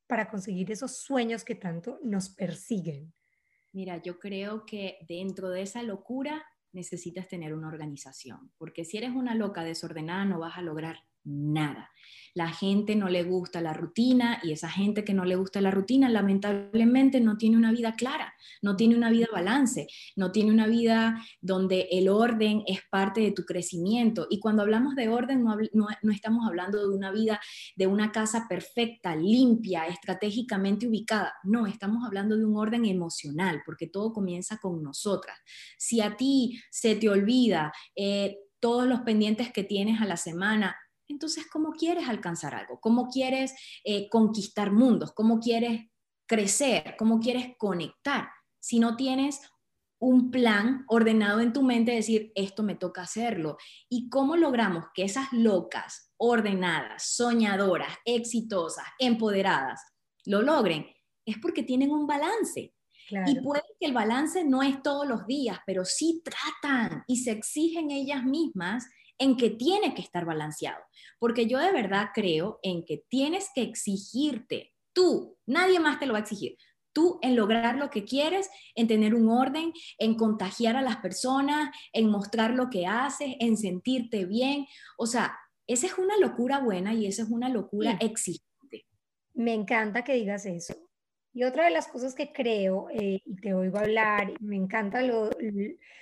para 0.06 0.28
conseguir 0.28 0.70
esos 0.70 0.98
sueños 0.98 1.44
que 1.44 1.54
tanto 1.54 1.98
nos 2.02 2.28
persiguen? 2.28 3.12
Mira, 3.72 3.96
yo 3.96 4.18
creo 4.18 4.66
que 4.66 4.98
dentro 5.08 5.48
de 5.48 5.62
esa 5.62 5.82
locura 5.82 6.44
necesitas 6.72 7.28
tener 7.28 7.54
una 7.54 7.68
organización, 7.68 8.52
porque 8.58 8.84
si 8.84 8.98
eres 8.98 9.10
una 9.10 9.34
loca 9.34 9.64
desordenada 9.64 10.24
no 10.24 10.38
vas 10.38 10.56
a 10.56 10.62
lograr 10.62 10.96
nada. 11.24 11.90
La 12.34 12.48
gente 12.48 12.96
no 12.96 13.08
le 13.08 13.24
gusta 13.24 13.60
la 13.60 13.74
rutina 13.74 14.40
y 14.42 14.52
esa 14.52 14.70
gente 14.70 15.04
que 15.04 15.12
no 15.12 15.24
le 15.26 15.36
gusta 15.36 15.60
la 15.60 15.70
rutina 15.70 16.08
lamentablemente 16.08 17.20
no 17.20 17.36
tiene 17.36 17.58
una 17.58 17.72
vida 17.72 17.94
clara, 17.94 18.34
no 18.62 18.74
tiene 18.74 18.96
una 18.96 19.10
vida 19.10 19.26
balance, 19.30 19.86
no 20.16 20.32
tiene 20.32 20.50
una 20.50 20.66
vida 20.66 21.22
donde 21.42 21.88
el 21.90 22.08
orden 22.08 22.62
es 22.66 22.80
parte 22.90 23.20
de 23.20 23.32
tu 23.32 23.44
crecimiento. 23.44 24.26
Y 24.30 24.40
cuando 24.40 24.62
hablamos 24.62 24.94
de 24.94 25.10
orden 25.10 25.44
no, 25.44 25.88
estamos 26.10 26.46
hablando 26.46 26.80
de 26.80 26.94
una 26.94 27.12
vida, 27.12 27.38
de 27.76 27.86
una 27.86 28.12
casa 28.12 28.46
perfecta, 28.48 29.14
limpia, 29.14 29.86
estratégicamente 29.86 30.88
ubicada. 30.88 31.34
No, 31.44 31.66
estamos 31.66 32.02
hablando 32.06 32.36
de 32.36 32.46
un 32.46 32.56
orden 32.56 32.86
emocional, 32.86 33.62
porque 33.66 33.88
todo 33.88 34.12
comienza 34.12 34.56
con 34.56 34.82
nosotras. 34.82 35.38
Si 35.76 36.00
a 36.00 36.16
ti 36.16 36.58
se 36.70 36.96
te 36.96 37.10
olvida... 37.10 37.72
Eh, 37.94 38.38
todos 38.62 38.86
los 38.86 39.00
pendientes 39.00 39.52
que 39.52 39.64
tienes 39.64 40.00
a 40.00 40.04
la 40.04 40.16
semana, 40.16 40.76
entonces, 41.12 41.46
¿cómo 41.50 41.72
quieres 41.72 42.08
alcanzar 42.08 42.54
algo? 42.54 42.80
¿Cómo 42.80 43.08
quieres 43.08 43.54
eh, 43.84 44.08
conquistar 44.08 44.72
mundos? 44.72 45.12
¿Cómo 45.12 45.38
quieres 45.38 45.88
crecer? 46.26 46.96
¿Cómo 46.98 47.20
quieres 47.20 47.54
conectar? 47.58 48.28
Si 48.58 48.78
no 48.80 48.96
tienes 48.96 49.40
un 49.98 50.30
plan 50.32 50.84
ordenado 50.88 51.40
en 51.40 51.52
tu 51.52 51.62
mente, 51.62 51.92
decir, 51.92 52.32
esto 52.34 52.62
me 52.62 52.74
toca 52.74 53.02
hacerlo. 53.02 53.56
¿Y 53.88 54.08
cómo 54.08 54.36
logramos 54.36 54.86
que 54.94 55.04
esas 55.04 55.32
locas, 55.32 56.12
ordenadas, 56.16 57.14
soñadoras, 57.14 57.94
exitosas, 58.04 58.84
empoderadas, 58.98 59.80
lo 60.24 60.42
logren? 60.42 60.86
Es 61.24 61.36
porque 61.38 61.62
tienen 61.62 61.92
un 61.92 62.06
balance. 62.06 62.74
Y 63.26 63.40
puede 63.40 63.62
que 63.78 63.86
el 63.86 63.92
balance 63.92 64.42
no 64.44 64.62
es 64.62 64.82
todos 64.82 65.06
los 65.06 65.26
días, 65.26 65.58
pero 65.66 65.84
sí 65.84 66.22
tratan 66.24 67.04
y 67.06 67.18
se 67.18 67.32
exigen 67.32 67.90
ellas 67.90 68.24
mismas 68.24 68.86
en 69.22 69.36
que 69.36 69.50
tiene 69.50 69.94
que 69.94 70.02
estar 70.02 70.24
balanceado, 70.24 70.82
porque 71.20 71.46
yo 71.46 71.58
de 71.60 71.70
verdad 71.70 72.08
creo 72.12 72.58
en 72.60 72.84
que 72.84 73.04
tienes 73.08 73.50
que 73.54 73.62
exigirte 73.62 74.74
tú, 74.92 75.38
nadie 75.46 75.78
más 75.78 76.00
te 76.00 76.06
lo 76.06 76.14
va 76.14 76.18
a 76.18 76.22
exigir, 76.22 76.56
tú 76.92 77.20
en 77.22 77.36
lograr 77.36 77.76
lo 77.76 77.88
que 77.88 78.04
quieres, 78.04 78.50
en 78.74 78.88
tener 78.88 79.14
un 79.14 79.30
orden, 79.30 79.72
en 79.98 80.16
contagiar 80.16 80.76
a 80.76 80.82
las 80.82 80.96
personas, 80.96 81.70
en 81.92 82.10
mostrar 82.10 82.54
lo 82.54 82.68
que 82.68 82.88
haces, 82.88 83.36
en 83.38 83.56
sentirte 83.56 84.24
bien, 84.24 84.66
o 84.98 85.06
sea, 85.06 85.38
esa 85.68 85.86
es 85.86 85.96
una 85.98 86.16
locura 86.18 86.58
buena 86.58 86.92
y 86.92 87.06
esa 87.06 87.22
es 87.22 87.28
una 87.28 87.48
locura 87.48 87.96
exigente. 88.00 88.86
Me 89.34 89.54
encanta 89.54 90.02
que 90.02 90.14
digas 90.14 90.46
eso. 90.46 90.74
Y 91.34 91.44
otra 91.44 91.64
de 91.64 91.70
las 91.70 91.88
cosas 91.88 92.14
que 92.14 92.32
creo, 92.32 92.88
eh, 92.90 93.22
y 93.24 93.36
te 93.36 93.54
oigo 93.54 93.78
hablar, 93.78 94.34
me 94.40 94.56
encanta, 94.56 95.00
lo, 95.02 95.30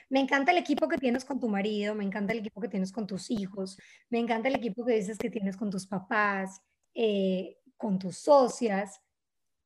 me 0.08 0.20
encanta 0.20 0.50
el 0.50 0.58
equipo 0.58 0.88
que 0.88 0.98
tienes 0.98 1.24
con 1.24 1.38
tu 1.38 1.48
marido, 1.48 1.94
me 1.94 2.04
encanta 2.04 2.32
el 2.32 2.40
equipo 2.40 2.60
que 2.60 2.68
tienes 2.68 2.90
con 2.90 3.06
tus 3.06 3.30
hijos, 3.30 3.78
me 4.08 4.18
encanta 4.18 4.48
el 4.48 4.56
equipo 4.56 4.84
que 4.84 4.94
dices 4.94 5.18
que 5.18 5.30
tienes 5.30 5.56
con 5.56 5.70
tus 5.70 5.86
papás, 5.86 6.60
eh, 6.94 7.58
con 7.76 7.98
tus 7.98 8.18
socias, 8.18 9.00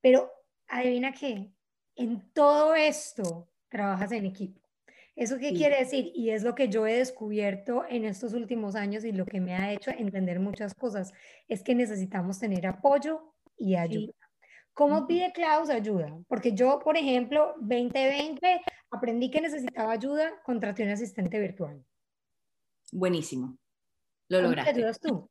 pero 0.03 0.31
adivina 0.69 1.12
qué, 1.12 1.51
en 1.97 2.31
todo 2.33 2.75
esto 2.75 3.49
trabajas 3.71 4.12
en 4.12 4.27
equipo. 4.27 4.61
¿Eso 5.17 5.39
qué 5.39 5.53
quiere 5.53 5.79
decir? 5.79 6.11
Y 6.15 6.31
es 6.31 6.43
lo 6.43 6.55
que 6.55 6.69
yo 6.69 6.87
he 6.87 6.99
descubierto 6.99 7.85
en 7.89 8.05
estos 8.05 8.35
últimos 8.35 8.75
años 8.75 9.05
y 9.05 9.12
lo 9.12 9.25
que 9.25 9.41
me 9.41 9.55
ha 9.55 9.73
hecho 9.73 9.93
entender 9.93 10.41
muchas 10.41 10.75
cosas, 10.75 11.12
es 11.49 11.62
que 11.62 11.75
necesitamos 11.75 12.41
tener 12.41 12.67
apoyo 12.67 13.33
y 13.57 13.77
ayuda. 13.77 14.24
¿Cómo 14.75 15.07
pide 15.07 15.33
Klaus 15.33 15.70
ayuda? 15.70 16.18
Porque 16.29 16.53
yo, 16.53 16.81
por 16.81 16.97
ejemplo, 16.97 17.55
2020 17.61 18.61
aprendí 18.91 19.31
que 19.31 19.41
necesitaba 19.41 19.93
ayuda, 19.93 20.43
contraté 20.45 20.83
un 20.83 20.91
asistente 20.91 21.39
virtual. 21.39 21.85
Buenísimo. 22.91 23.57
Lo 24.29 24.43
lograste. 24.43 24.72
¿Cómo 24.72 24.75
te 24.75 24.81
ayudas 24.81 25.01
tú? 25.01 25.31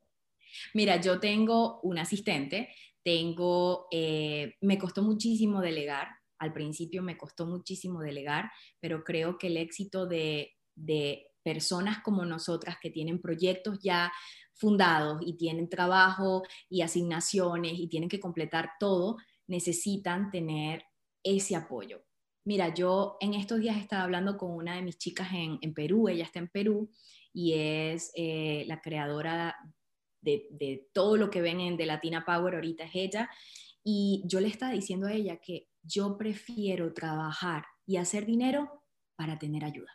Mira, 0.72 1.00
yo 1.00 1.20
tengo 1.20 1.80
un 1.82 1.98
asistente, 1.98 2.70
tengo, 3.02 3.86
eh, 3.90 4.54
me 4.62 4.78
costó 4.78 5.02
muchísimo 5.02 5.60
delegar, 5.60 6.08
al 6.38 6.52
principio 6.52 7.02
me 7.02 7.18
costó 7.18 7.46
muchísimo 7.46 8.00
delegar, 8.00 8.50
pero 8.80 9.04
creo 9.04 9.36
que 9.36 9.48
el 9.48 9.58
éxito 9.58 10.06
de, 10.06 10.54
de 10.74 11.26
personas 11.42 12.02
como 12.02 12.24
nosotras 12.24 12.76
que 12.80 12.90
tienen 12.90 13.20
proyectos 13.20 13.78
ya 13.82 14.10
fundados 14.54 15.20
y 15.24 15.36
tienen 15.36 15.68
trabajo 15.68 16.42
y 16.68 16.82
asignaciones 16.82 17.74
y 17.76 17.88
tienen 17.88 18.08
que 18.08 18.20
completar 18.20 18.70
todo, 18.78 19.16
necesitan 19.46 20.30
tener 20.30 20.84
ese 21.22 21.56
apoyo. 21.56 22.02
Mira, 22.46 22.74
yo 22.74 23.16
en 23.20 23.34
estos 23.34 23.60
días 23.60 23.78
estaba 23.78 24.02
hablando 24.02 24.36
con 24.36 24.52
una 24.52 24.76
de 24.76 24.82
mis 24.82 24.98
chicas 24.98 25.28
en, 25.32 25.74
Perú, 25.74 26.08
ella 26.08 26.24
está 26.24 26.38
en 26.40 26.48
Perú 26.48 26.90
y 27.32 27.54
es 27.54 28.12
eh, 28.14 28.64
la 28.66 28.82
creadora 28.82 29.56
de, 30.20 30.46
de, 30.50 30.88
todo 30.92 31.16
lo 31.16 31.30
que 31.30 31.40
ven 31.40 31.60
en 31.60 31.76
The 31.76 31.86
Latina 31.86 32.24
Power, 32.24 32.54
ahorita 32.54 32.84
es 32.84 32.94
ella, 32.94 33.30
y 33.82 34.22
yo 34.26 34.40
le 34.40 34.48
estaba 34.48 34.72
diciendo 34.72 35.06
a 35.06 35.12
ella 35.12 35.38
que 35.40 35.68
yo 35.82 36.16
prefiero 36.16 36.92
trabajar 36.92 37.64
y 37.86 37.96
hacer 37.96 38.26
dinero 38.26 38.82
para 39.16 39.38
tener 39.38 39.64
ayuda, 39.64 39.92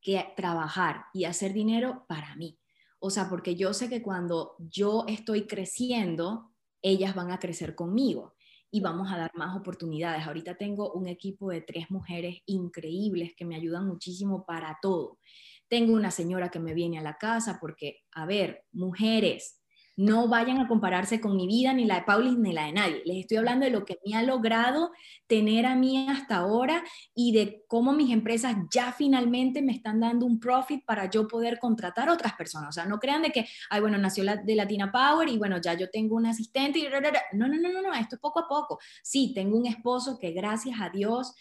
que 0.00 0.32
trabajar 0.36 1.06
y 1.12 1.24
hacer 1.24 1.52
dinero 1.52 2.04
para 2.08 2.34
mí. 2.36 2.58
O 2.98 3.10
sea, 3.10 3.28
porque 3.28 3.54
yo 3.54 3.72
sé 3.74 3.88
que 3.88 4.02
cuando 4.02 4.56
yo 4.58 5.04
estoy 5.08 5.46
creciendo, 5.46 6.54
ellas 6.82 7.14
van 7.14 7.30
a 7.30 7.38
crecer 7.38 7.74
conmigo 7.74 8.33
y 8.74 8.80
vamos 8.80 9.12
a 9.12 9.16
dar 9.16 9.30
más 9.34 9.56
oportunidades. 9.56 10.26
Ahorita 10.26 10.56
tengo 10.56 10.92
un 10.94 11.06
equipo 11.06 11.48
de 11.48 11.60
tres 11.60 11.92
mujeres 11.92 12.38
increíbles 12.44 13.32
que 13.36 13.44
me 13.44 13.54
ayudan 13.54 13.86
muchísimo 13.86 14.44
para 14.44 14.78
todo. 14.82 15.20
Tengo 15.68 15.92
una 15.92 16.10
señora 16.10 16.50
que 16.50 16.58
me 16.58 16.74
viene 16.74 16.98
a 16.98 17.02
la 17.02 17.16
casa 17.16 17.58
porque, 17.60 18.00
a 18.10 18.26
ver, 18.26 18.64
mujeres, 18.72 19.63
no 19.96 20.28
vayan 20.28 20.58
a 20.58 20.66
compararse 20.66 21.20
con 21.20 21.36
mi 21.36 21.46
vida, 21.46 21.72
ni 21.72 21.84
la 21.84 21.96
de 21.96 22.02
Paulis, 22.02 22.36
ni 22.36 22.52
la 22.52 22.66
de 22.66 22.72
nadie. 22.72 23.02
Les 23.04 23.18
estoy 23.18 23.36
hablando 23.36 23.64
de 23.64 23.70
lo 23.70 23.84
que 23.84 23.98
me 24.04 24.16
ha 24.16 24.22
logrado 24.22 24.90
tener 25.26 25.66
a 25.66 25.76
mí 25.76 26.08
hasta 26.08 26.36
ahora 26.36 26.82
y 27.14 27.32
de 27.32 27.64
cómo 27.68 27.92
mis 27.92 28.12
empresas 28.12 28.56
ya 28.72 28.92
finalmente 28.92 29.62
me 29.62 29.72
están 29.72 30.00
dando 30.00 30.26
un 30.26 30.40
profit 30.40 30.84
para 30.84 31.08
yo 31.08 31.28
poder 31.28 31.58
contratar 31.58 32.08
a 32.08 32.12
otras 32.12 32.34
personas. 32.34 32.70
O 32.70 32.72
sea, 32.72 32.86
no 32.86 32.98
crean 32.98 33.22
de 33.22 33.30
que, 33.30 33.46
ay, 33.70 33.80
bueno, 33.80 33.96
nació 33.98 34.24
la, 34.24 34.36
de 34.36 34.54
Latina 34.54 34.90
Power 34.90 35.28
y 35.28 35.38
bueno, 35.38 35.60
ya 35.60 35.74
yo 35.74 35.88
tengo 35.90 36.16
un 36.16 36.26
asistente 36.26 36.78
y... 36.78 36.84
No, 36.84 37.48
no, 37.48 37.56
no, 37.56 37.72
no, 37.72 37.82
no, 37.82 37.94
esto 37.94 38.16
es 38.16 38.20
poco 38.20 38.40
a 38.40 38.48
poco. 38.48 38.78
Sí, 39.02 39.32
tengo 39.34 39.56
un 39.56 39.66
esposo 39.66 40.18
que 40.18 40.32
gracias 40.32 40.80
a 40.80 40.90
Dios 40.90 41.34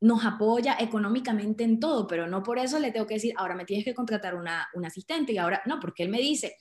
nos 0.00 0.24
apoya 0.24 0.76
económicamente 0.80 1.62
en 1.62 1.78
todo, 1.78 2.08
pero 2.08 2.26
no 2.26 2.42
por 2.42 2.58
eso 2.58 2.80
le 2.80 2.90
tengo 2.90 3.06
que 3.06 3.14
decir, 3.14 3.34
ahora 3.36 3.54
me 3.54 3.64
tienes 3.64 3.84
que 3.84 3.94
contratar 3.94 4.34
una, 4.34 4.68
un 4.74 4.84
asistente 4.84 5.32
y 5.32 5.38
ahora, 5.38 5.62
no, 5.64 5.78
porque 5.78 6.02
él 6.02 6.08
me 6.08 6.18
dice, 6.18 6.56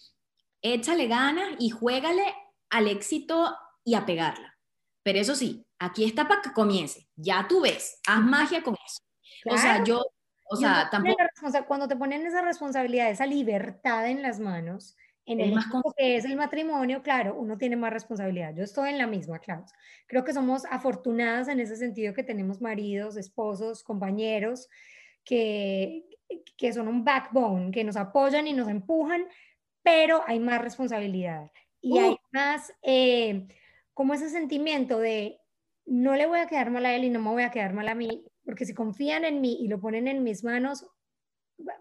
échale 0.62 1.07
ganas 1.07 1.49
y 1.59 1.70
juégale 1.70 2.24
al 2.70 2.88
éxito 2.88 3.55
y 3.84 3.95
a 3.95 4.05
pegarla. 4.05 4.57
Pero 5.03 5.20
eso 5.20 5.36
sí, 5.36 5.66
aquí 5.80 6.03
está 6.05 6.28
para 6.28 6.41
que 6.41 6.53
comience. 6.53 7.07
Ya 7.16 7.47
tú 7.47 7.62
ves, 7.62 7.99
haz 8.07 8.22
magia 8.22 8.62
con 8.62 8.76
eso. 8.86 8.99
O 9.49 9.57
sea, 9.57 9.84
yo, 9.84 10.03
o 10.49 10.55
sea, 10.55 10.89
tampoco... 10.91 11.18
Cuando 11.68 11.88
te 11.88 11.95
ponen 11.95 12.26
esa 12.26 12.41
responsabilidad, 12.41 13.09
esa 13.09 13.26
libertad 13.26 14.07
en 14.07 14.22
las 14.22 14.39
manos, 14.39 14.95
en 15.26 15.39
el 15.39 15.53
más 15.53 15.66
que 15.97 16.18
es 16.18 16.26
el 16.26 16.36
matrimonio, 16.36 17.01
claro, 17.01 17.36
uno 17.36 17.57
tiene 17.57 17.76
más 17.76 17.93
responsabilidad. 17.93 18.53
Yo 18.55 18.64
estoy 18.64 18.89
en 18.89 18.97
la 18.97 19.07
misma, 19.07 19.39
claro. 19.39 19.66
Creo 20.07 20.24
que 20.24 20.34
somos 20.34 20.66
afortunadas 20.66 21.47
en 21.47 21.59
ese 21.59 21.76
sentido 21.78 22.14
que 22.14 22.24
tenemos 22.24 22.62
maridos, 22.62 23.18
esposos, 23.18 23.84
compañeros 23.84 24.68
que, 25.24 26.05
que 26.57 26.74
son 26.74 26.88
un 26.88 27.03
backbone, 27.03 27.72
que 27.72 27.84
nos 27.84 27.95
apoyan 27.95 28.45
y 28.47 28.53
nos 28.53 28.68
empujan, 28.68 29.26
pero 29.84 30.21
hay 30.27 30.39
más 30.39 30.61
responsabilidad 30.61 31.51
y 31.82 31.97
hay 31.97 32.11
uh. 32.11 32.17
más 32.32 32.71
eh, 32.84 33.47
como 33.93 34.13
ese 34.13 34.29
sentimiento 34.29 34.99
de 34.99 35.39
no 35.86 36.15
le 36.15 36.27
voy 36.27 36.39
a 36.39 36.47
quedar 36.47 36.71
mal 36.71 36.86
a 36.86 36.95
él 36.95 37.03
y 37.03 37.09
no 37.09 37.19
me 37.19 37.32
voy 37.32 37.43
a 37.43 37.51
quedar 37.51 37.73
mal 37.73 37.88
a 37.88 37.95
mí, 37.95 38.23
porque 38.45 38.65
si 38.65 38.73
confían 38.73 39.25
en 39.25 39.41
mí 39.41 39.57
y 39.59 39.67
lo 39.67 39.82
ponen 39.82 40.07
en 40.07 40.23
mis 40.23 40.43
manos, 40.43 40.86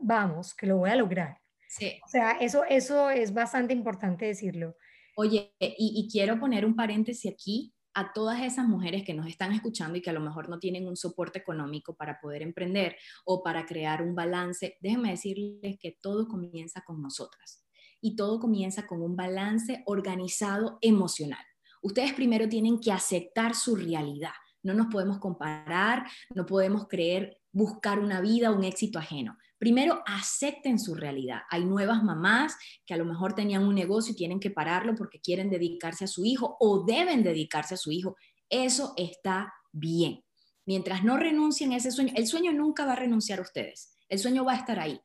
vamos, 0.01 0.55
que 0.55 0.67
lo 0.67 0.79
voy 0.79 0.91
a 0.91 0.97
lograr. 0.97 1.39
Sí. 1.69 2.01
O 2.05 2.09
sea, 2.09 2.33
eso, 2.33 2.65
eso 2.65 3.11
es 3.11 3.33
bastante 3.33 3.73
importante 3.73 4.25
decirlo. 4.25 4.77
Oye, 5.17 5.55
y, 5.61 5.75
y 5.79 6.09
quiero 6.11 6.41
poner 6.41 6.65
un 6.65 6.75
paréntesis 6.75 7.33
aquí 7.33 7.73
a 7.95 8.13
todas 8.13 8.41
esas 8.43 8.67
mujeres 8.67 9.05
que 9.05 9.15
nos 9.15 9.27
están 9.27 9.53
escuchando 9.53 9.99
y 9.99 10.03
que 10.03 10.11
a 10.11 10.15
lo 10.15 10.21
mejor 10.21 10.49
no 10.49 10.59
tienen 10.59 10.89
un 10.89 10.97
soporte 10.97 11.39
económico 11.39 11.95
para 11.95 12.21
poder 12.21 12.43
emprender 12.43 12.97
o 13.25 13.43
para 13.43 13.67
crear 13.67 14.03
un 14.03 14.15
balance, 14.15 14.77
déjenme 14.81 15.11
decirles 15.11 15.77
que 15.79 15.99
todo 16.01 16.27
comienza 16.27 16.83
con 16.83 17.03
nosotras 17.03 17.60
y 18.01 18.17
todo 18.17 18.41
comienza 18.41 18.87
con 18.87 19.03
un 19.03 19.17
balance 19.17 19.83
organizado 19.87 20.79
emocional. 20.81 21.45
Ustedes 21.83 22.13
primero 22.13 22.49
tienen 22.49 22.81
que 22.81 22.93
aceptar 22.93 23.55
su 23.55 23.77
realidad. 23.77 24.33
No 24.63 24.75
nos 24.75 24.89
podemos 24.89 25.19
comparar, 25.19 26.07
no 26.35 26.45
podemos 26.45 26.87
creer 26.89 27.39
buscar 27.53 27.99
una 27.99 28.21
vida, 28.21 28.53
un 28.53 28.65
éxito 28.65 28.99
ajeno. 28.99 29.37
Primero, 29.59 30.03
acepten 30.07 30.79
su 30.79 30.95
realidad. 30.95 31.41
Hay 31.51 31.65
nuevas 31.65 32.03
mamás 32.03 32.57
que 32.87 32.95
a 32.95 32.97
lo 32.97 33.05
mejor 33.05 33.35
tenían 33.35 33.65
un 33.65 33.75
negocio 33.75 34.13
y 34.13 34.17
tienen 34.17 34.41
que 34.41 34.51
pararlo 34.51 34.95
porque 34.95 35.21
quieren 35.21 35.51
dedicarse 35.51 36.05
a 36.05 36.09
su 36.09 36.25
hijo 36.25 36.57
o 36.61 36.85
deben 36.85 37.23
dedicarse 37.23 37.75
a 37.75 37.79
su 37.79 37.91
hijo. 37.91 38.17
Eso 38.49 38.95
está 38.97 39.53
bien. 39.73 40.25
Mientras 40.67 41.05
no 41.05 41.17
renuncien 41.17 41.73
a 41.73 41.77
ese 41.77 41.91
sueño, 41.91 42.13
el 42.17 42.27
sueño 42.27 42.53
nunca 42.53 42.85
va 42.85 42.93
a 42.93 42.97
renunciar 42.97 43.39
a 43.39 43.43
ustedes. 43.43 43.97
El 44.09 44.19
sueño 44.19 44.45
va 44.45 44.53
a 44.53 44.57
estar 44.57 44.79
ahí. 44.79 45.01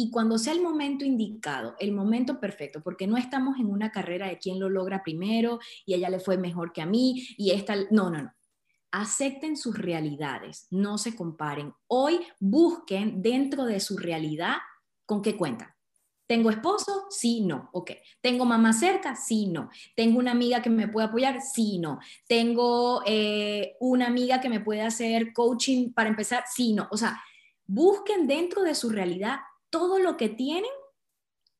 Y 0.00 0.12
cuando 0.12 0.38
sea 0.38 0.52
el 0.52 0.62
momento 0.62 1.04
indicado, 1.04 1.74
el 1.80 1.90
momento 1.90 2.38
perfecto, 2.38 2.80
porque 2.84 3.08
no 3.08 3.16
estamos 3.16 3.58
en 3.58 3.66
una 3.66 3.90
carrera 3.90 4.28
de 4.28 4.38
quién 4.38 4.60
lo 4.60 4.68
logra 4.68 5.02
primero 5.02 5.58
y 5.84 5.94
ella 5.94 6.08
le 6.08 6.20
fue 6.20 6.38
mejor 6.38 6.72
que 6.72 6.80
a 6.80 6.86
mí 6.86 7.26
y 7.36 7.50
esta, 7.50 7.74
no, 7.90 8.08
no, 8.08 8.22
no. 8.22 8.32
Acepten 8.92 9.56
sus 9.56 9.76
realidades, 9.76 10.68
no 10.70 10.98
se 10.98 11.16
comparen. 11.16 11.74
Hoy 11.88 12.20
busquen 12.38 13.22
dentro 13.22 13.64
de 13.64 13.80
su 13.80 13.98
realidad 13.98 14.58
con 15.04 15.20
qué 15.20 15.36
cuentan. 15.36 15.74
¿Tengo 16.28 16.50
esposo? 16.50 17.06
Sí, 17.10 17.40
no. 17.40 17.68
Ok. 17.72 17.90
¿Tengo 18.20 18.44
mamá 18.44 18.72
cerca? 18.74 19.16
Sí, 19.16 19.46
no. 19.46 19.68
¿Tengo 19.96 20.20
una 20.20 20.30
amiga 20.30 20.62
que 20.62 20.70
me 20.70 20.86
puede 20.86 21.08
apoyar? 21.08 21.40
Sí, 21.42 21.80
no. 21.80 21.98
¿Tengo 22.28 23.02
eh, 23.04 23.74
una 23.80 24.06
amiga 24.06 24.40
que 24.40 24.48
me 24.48 24.60
puede 24.60 24.82
hacer 24.82 25.32
coaching 25.32 25.92
para 25.92 26.08
empezar? 26.08 26.44
Sí, 26.54 26.72
no. 26.72 26.86
O 26.92 26.96
sea, 26.96 27.20
busquen 27.66 28.28
dentro 28.28 28.62
de 28.62 28.76
su 28.76 28.90
realidad 28.90 29.38
todo 29.70 29.98
lo 29.98 30.16
que 30.16 30.28
tienen 30.28 30.70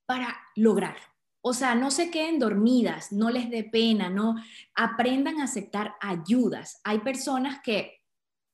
para 0.07 0.39
lograrlo. 0.57 1.05
O 1.41 1.53
sea, 1.53 1.75
no 1.75 1.91
se 1.91 2.11
queden 2.11 2.39
dormidas, 2.39 3.13
no 3.13 3.31
les 3.31 3.49
dé 3.51 3.65
pena, 3.65 4.11
no 4.11 4.35
aprendan 4.75 5.41
a 5.41 5.45
aceptar 5.45 5.95
ayudas. 6.01 6.81
Hay 6.85 6.99
personas 6.99 7.61
que 7.63 7.99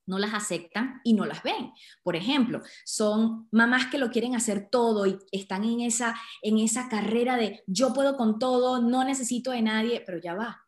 no 0.07 0.19
las 0.19 0.35
aceptan 0.35 1.01
y 1.03 1.15
no 1.15 1.25
las 1.25 1.43
ven. 1.43 1.73
Por 2.03 2.17
ejemplo, 2.17 2.61
son 2.85 3.49
mamás 3.51 3.87
que 3.87 3.99
lo 3.99 4.11
quieren 4.11 4.35
hacer 4.35 4.69
todo 4.71 5.07
y 5.07 5.19
están 5.33 5.65
en 5.65 5.81
esa 5.81 6.15
en 6.43 6.59
esa 6.59 6.89
carrera 6.89 7.37
de 7.37 7.63
yo 7.67 7.93
puedo 7.95 8.17
con 8.17 8.39
todo, 8.39 8.83
no 8.83 9.05
necesito 9.05 9.51
de 9.51 9.63
nadie, 9.63 10.03
pero 10.05 10.19
ya 10.19 10.35
va. 10.35 10.61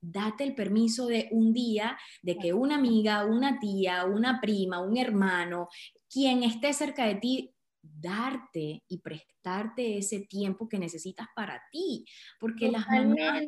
Date 0.00 0.44
el 0.44 0.54
permiso 0.54 1.06
de 1.06 1.28
un 1.32 1.52
día 1.52 1.98
de 2.22 2.36
que 2.36 2.52
una 2.52 2.76
amiga, 2.76 3.24
una 3.24 3.58
tía, 3.58 4.04
una 4.04 4.40
prima, 4.40 4.80
un 4.80 4.98
hermano, 4.98 5.68
quien 6.08 6.42
esté 6.42 6.72
cerca 6.74 7.06
de 7.06 7.16
ti 7.16 7.55
darte 7.94 8.82
y 8.88 8.98
prestarte 8.98 9.98
ese 9.98 10.20
tiempo 10.20 10.68
que 10.68 10.78
necesitas 10.78 11.26
para 11.34 11.62
ti, 11.70 12.04
porque 12.40 12.70
las 12.70 12.86
mamás 12.88 13.44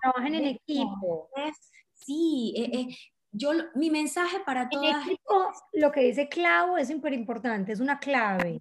trabajan 0.00 0.34
en 0.34 0.44
equipo. 0.46 1.28
sí, 1.94 2.54
eh, 2.56 2.70
eh, 2.72 2.96
yo 3.32 3.52
mi 3.74 3.90
mensaje 3.90 4.40
para 4.44 4.68
todas 4.68 5.06
lo 5.72 5.92
que 5.92 6.00
dice 6.00 6.28
Clau 6.28 6.76
es 6.76 6.88
súper 6.88 7.12
importante, 7.12 7.72
es 7.72 7.80
una 7.80 7.98
clave. 7.98 8.60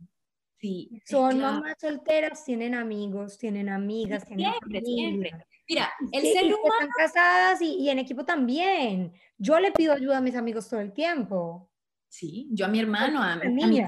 Sí, 0.57 1.01
Son 1.05 1.39
mamás 1.39 1.75
solteras, 1.79 2.43
tienen 2.43 2.75
amigos, 2.75 3.37
tienen 3.37 3.69
amigas, 3.69 4.25
tienen 4.25 4.51
siempre, 4.51 4.81
siempre. 4.81 5.31
Mira, 5.69 5.89
el 6.11 6.21
Sí, 6.21 6.33
ser 6.33 6.45
humano 6.45 6.65
están 6.65 6.89
casadas 6.97 7.61
y, 7.61 7.75
y 7.75 7.89
en 7.89 7.99
equipo 7.99 8.25
también. 8.25 9.13
Yo 9.37 9.57
le 9.59 9.71
pido 9.71 9.93
ayuda 9.93 10.17
a 10.17 10.21
mis 10.21 10.35
amigos 10.35 10.67
todo 10.67 10.81
el 10.81 10.91
tiempo. 10.91 11.71
Sí, 12.09 12.49
yo 12.51 12.65
a 12.65 12.69
mi 12.69 12.79
hermano, 12.79 13.21
a, 13.23 13.33
a 13.33 13.49
mi 13.49 13.81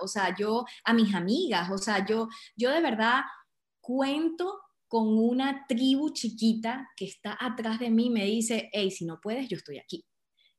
o 0.00 0.08
sea, 0.08 0.34
yo 0.36 0.64
a 0.84 0.92
mis 0.92 1.14
amigas, 1.14 1.70
o 1.70 1.78
sea, 1.78 2.04
yo, 2.06 2.28
yo 2.56 2.70
de 2.70 2.80
verdad 2.80 3.22
cuento 3.80 4.60
con 4.88 5.06
una 5.16 5.66
tribu 5.68 6.10
chiquita 6.10 6.88
que 6.96 7.04
está 7.04 7.36
atrás 7.40 7.78
de 7.78 7.90
mí 7.90 8.06
y 8.06 8.10
me 8.10 8.24
dice, 8.24 8.68
hey, 8.72 8.90
si 8.90 9.04
no 9.04 9.20
puedes, 9.20 9.48
yo 9.48 9.56
estoy 9.56 9.78
aquí. 9.78 10.04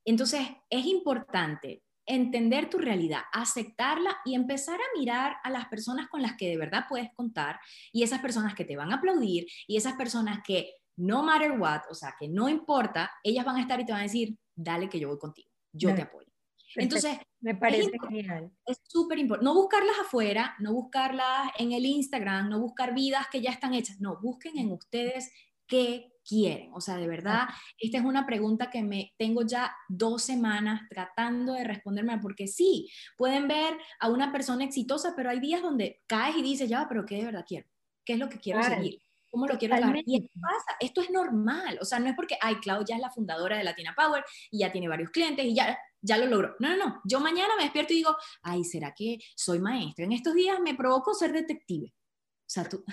Entonces, 0.05 0.47
es 0.70 0.86
importante 0.86 1.84
entender 2.05 2.70
tu 2.70 2.78
realidad, 2.78 3.22
aceptarla 3.32 4.18
y 4.26 4.36
empezar 4.36 4.80
a 4.80 4.99
mirar 4.99 5.36
a 5.43 5.49
las 5.49 5.68
personas 5.68 6.07
con 6.07 6.22
las 6.22 6.36
que 6.36 6.47
de 6.47 6.57
verdad 6.57 6.86
puedes 6.89 7.09
contar 7.14 7.59
y 7.91 8.03
esas 8.03 8.22
personas 8.22 8.55
que 8.55 8.66
te 8.66 8.76
van 8.76 8.91
a 8.91 8.95
aplaudir 8.95 9.47
y 9.68 9.78
esas 9.78 9.93
personas 9.93 10.39
que 10.45 10.74
no 10.97 11.24
matter 11.24 11.51
what, 11.59 11.82
o 11.89 11.93
sea, 11.93 12.16
que 12.20 12.28
no 12.28 12.49
importa, 12.49 13.12
ellas 13.24 13.45
van 13.45 13.57
a 13.57 13.62
estar 13.62 13.80
y 13.80 13.86
te 13.86 13.91
van 13.91 14.01
a 14.01 14.05
decir, 14.05 14.36
dale 14.55 14.89
que 14.89 14.99
yo 14.99 15.09
voy 15.09 15.20
contigo, 15.20 15.49
yo 15.74 15.93
te 15.93 16.01
apoyo. 16.01 16.31
Entonces, 16.76 17.18
Me 17.42 17.56
parece 17.56 17.86
importante. 17.86 18.22
genial. 18.24 18.52
es 18.66 18.80
súper 18.84 19.18
importante. 19.18 19.46
No 19.46 19.56
buscarlas 19.56 20.00
afuera, 20.00 20.56
no 20.60 20.74
buscarlas 20.74 21.52
en 21.58 21.72
el 21.72 21.86
Instagram, 21.86 22.50
no 22.50 22.60
buscar 22.60 22.94
vidas 22.94 23.28
que 23.32 23.42
ya 23.42 23.50
están 23.50 23.74
hechas. 23.74 24.00
No, 24.00 24.20
busquen 24.22 24.58
en 24.60 24.72
ustedes 24.72 25.32
qué 25.68 26.12
quieren. 26.24 26.72
O 26.74 26.82
sea, 26.82 26.98
de 26.98 27.08
verdad, 27.08 27.48
esta 27.80 27.98
es 27.98 28.04
una 28.04 28.26
pregunta 28.26 28.70
que 28.70 28.84
me 28.84 29.14
tengo 29.18 29.42
ya 29.44 29.74
dos 29.90 30.22
semanas 30.24 30.82
tratando 30.90 31.54
de 31.54 31.64
responderme, 31.64 32.20
porque 32.20 32.48
sí, 32.48 32.90
pueden 33.18 33.48
ver 33.48 33.78
a 34.00 34.10
una 34.10 34.32
persona 34.32 34.64
exitosa, 34.64 35.14
pero 35.16 35.30
hay 35.30 35.40
días 35.40 35.62
donde 35.62 36.02
caes 36.08 36.36
y 36.38 36.44
dices, 36.44 36.70
ya, 36.70 36.86
pero 36.88 37.06
¿qué 37.06 37.16
de 37.16 37.26
verdad 37.26 37.46
quiero? 37.48 37.68
¿Qué 38.06 38.14
es 38.14 38.20
lo 38.20 38.30
que 38.30 38.40
quiero 38.40 38.60
Claro, 38.60 38.76
seguir? 38.76 39.02
¿Cómo 39.30 39.48
lo 39.48 39.58
quiero 39.58 39.78
lograr? 39.78 40.04
Y 40.06 40.18
esto 40.18 40.40
pasa, 40.42 40.78
esto 40.80 41.02
es 41.02 41.10
normal, 41.10 41.80
o 41.82 41.86
sea, 41.86 42.00
no 42.00 42.10
es 42.10 42.16
porque, 42.16 42.38
ay, 42.42 42.56
Clau 42.56 42.84
ya 42.86 42.96
es 42.96 43.02
la 43.02 43.10
fundadora 43.10 43.58
de 43.58 43.64
Latina 43.64 43.96
Power 43.96 44.24
y 44.52 44.60
ya 44.60 44.72
tiene 44.72 44.90
varios 44.90 45.10
clientes 45.10 45.46
y 45.46 45.56
ya, 45.56 45.78
ya 46.02 46.18
lo 46.18 46.26
logró. 46.26 46.56
No, 46.60 46.70
no, 46.70 46.78
no, 46.78 47.02
yo 47.06 47.20
mañana 47.20 47.56
me 47.56 47.64
despierto 47.64 47.93
y 47.93 47.97
digo, 47.97 48.16
ay, 48.41 48.64
¿será 48.64 48.93
que 48.95 49.20
soy 49.36 49.60
maestra? 49.60 50.06
En 50.06 50.12
estos 50.12 50.34
días 50.34 50.60
me 50.60 50.76
provocó 50.76 51.14
ser 51.14 51.32
detective. 51.32 51.93
O 51.93 52.49
sea, 52.49 52.68
tú... 52.68 52.84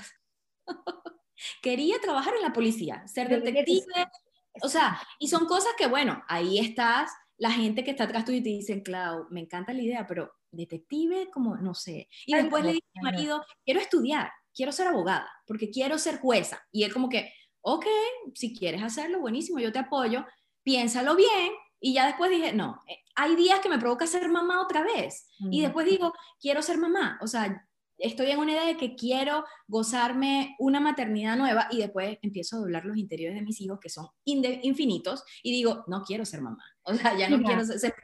Quería 1.62 2.00
trabajar 2.00 2.34
en 2.34 2.42
la 2.42 2.52
policía, 2.52 3.06
ser 3.06 3.28
detective, 3.28 3.84
o 4.62 4.68
sea, 4.68 5.00
y 5.18 5.28
son 5.28 5.46
cosas 5.46 5.72
que, 5.78 5.86
bueno, 5.86 6.22
ahí 6.28 6.58
estás, 6.58 7.10
la 7.36 7.50
gente 7.50 7.84
que 7.84 7.92
está 7.92 8.04
atrás 8.04 8.24
tuyo 8.24 8.38
y 8.38 8.42
te 8.42 8.48
dicen, 8.48 8.80
Clau, 8.80 9.26
me 9.30 9.40
encanta 9.40 9.72
la 9.72 9.82
idea, 9.82 10.06
pero 10.06 10.32
detective, 10.50 11.30
como, 11.32 11.56
no 11.56 11.74
sé. 11.74 12.08
Y 12.26 12.34
Ay, 12.34 12.42
después 12.42 12.62
no, 12.62 12.68
le 12.68 12.74
dije 12.74 12.86
a 12.96 13.00
mi 13.00 13.10
marido, 13.10 13.44
quiero 13.64 13.80
estudiar, 13.80 14.30
quiero 14.54 14.72
ser 14.72 14.88
abogada, 14.88 15.30
porque 15.46 15.70
quiero 15.70 15.98
ser 15.98 16.18
jueza. 16.18 16.60
Y 16.72 16.82
él 16.82 16.92
como 16.92 17.08
que, 17.08 17.32
ok, 17.60 17.86
si 18.34 18.56
quieres 18.56 18.82
hacerlo, 18.82 19.20
buenísimo, 19.20 19.58
yo 19.60 19.72
te 19.72 19.78
apoyo, 19.78 20.26
piénsalo 20.62 21.14
bien. 21.14 21.52
Y 21.80 21.94
ya 21.94 22.06
después 22.06 22.30
dije, 22.30 22.52
no, 22.52 22.80
eh, 22.88 22.98
hay 23.14 23.36
días 23.36 23.60
que 23.60 23.68
me 23.68 23.78
provoca 23.78 24.06
ser 24.06 24.28
mamá 24.28 24.60
otra 24.62 24.82
vez. 24.82 25.28
Y 25.50 25.62
después 25.62 25.86
digo, 25.86 26.12
quiero 26.40 26.62
ser 26.62 26.78
mamá. 26.78 27.18
O 27.22 27.26
sea, 27.26 27.64
estoy 27.98 28.30
en 28.30 28.38
una 28.38 28.52
idea 28.52 28.66
de 28.66 28.76
que 28.76 28.94
quiero 28.94 29.44
gozarme 29.66 30.54
una 30.58 30.80
maternidad 30.80 31.36
nueva 31.36 31.66
y 31.70 31.78
después 31.78 32.18
empiezo 32.22 32.56
a 32.56 32.60
doblar 32.60 32.84
los 32.84 32.96
interiores 32.96 33.36
de 33.38 33.44
mis 33.44 33.60
hijos 33.60 33.78
que 33.80 33.88
son 33.88 34.06
infinitos 34.24 35.24
y 35.42 35.52
digo, 35.52 35.84
no 35.88 36.02
quiero 36.02 36.24
ser 36.24 36.40
mamá. 36.42 36.64
O 36.82 36.94
sea, 36.94 37.16
ya 37.16 37.28
no 37.28 37.38
Mira. 37.38 37.48
quiero 37.50 37.64
ser... 37.64 37.78
ser- 37.78 37.94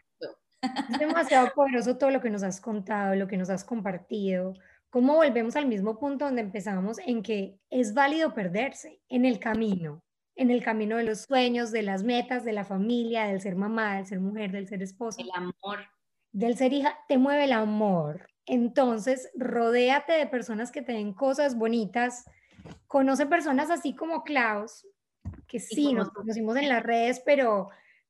Es 0.90 0.98
demasiado 0.98 1.52
poderoso 1.54 1.98
todo 1.98 2.10
lo 2.10 2.20
que 2.22 2.30
nos 2.30 2.42
has 2.42 2.60
contado, 2.60 3.14
lo 3.14 3.26
que 3.28 3.36
nos 3.36 3.50
has 3.50 3.64
compartido. 3.64 4.54
Cómo 4.90 5.14
volvemos 5.16 5.56
al 5.56 5.66
mismo 5.66 5.98
punto 5.98 6.24
donde 6.24 6.40
empezamos 6.42 6.98
en 7.00 7.22
que 7.22 7.58
es 7.68 7.94
válido 7.94 8.32
perderse 8.32 9.00
en 9.08 9.24
el 9.26 9.38
camino, 9.40 10.03
en 10.36 10.50
el 10.50 10.62
camino 10.62 10.96
de 10.96 11.04
los 11.04 11.22
sueños, 11.22 11.70
de 11.70 11.82
las 11.82 12.02
metas, 12.02 12.44
de 12.44 12.52
la 12.52 12.64
familia, 12.64 13.26
del 13.26 13.40
ser 13.40 13.56
mamá, 13.56 13.96
del 13.96 14.06
ser 14.06 14.20
mujer, 14.20 14.50
del 14.50 14.68
ser 14.68 14.82
esposa, 14.82 15.22
El 15.22 15.30
amor. 15.34 15.80
del 16.32 16.56
ser 16.56 16.72
hija, 16.72 16.98
te 17.08 17.18
mueve 17.18 17.44
el 17.44 17.52
amor. 17.52 18.28
Entonces, 18.46 19.30
rodéate 19.36 20.12
de 20.12 20.26
personas 20.26 20.70
que 20.72 20.82
te 20.82 20.92
den 20.92 21.14
cosas 21.14 21.56
bonitas. 21.56 22.24
Conoce 22.86 23.26
personas 23.26 23.70
así 23.70 23.94
como 23.94 24.22
Klaus, 24.24 24.86
que 25.46 25.60
sí, 25.60 25.94
nos 25.94 26.10
conocimos 26.10 26.56
en 26.56 26.68
las 26.68 26.82
redes, 26.82 27.22
pero, 27.24 27.68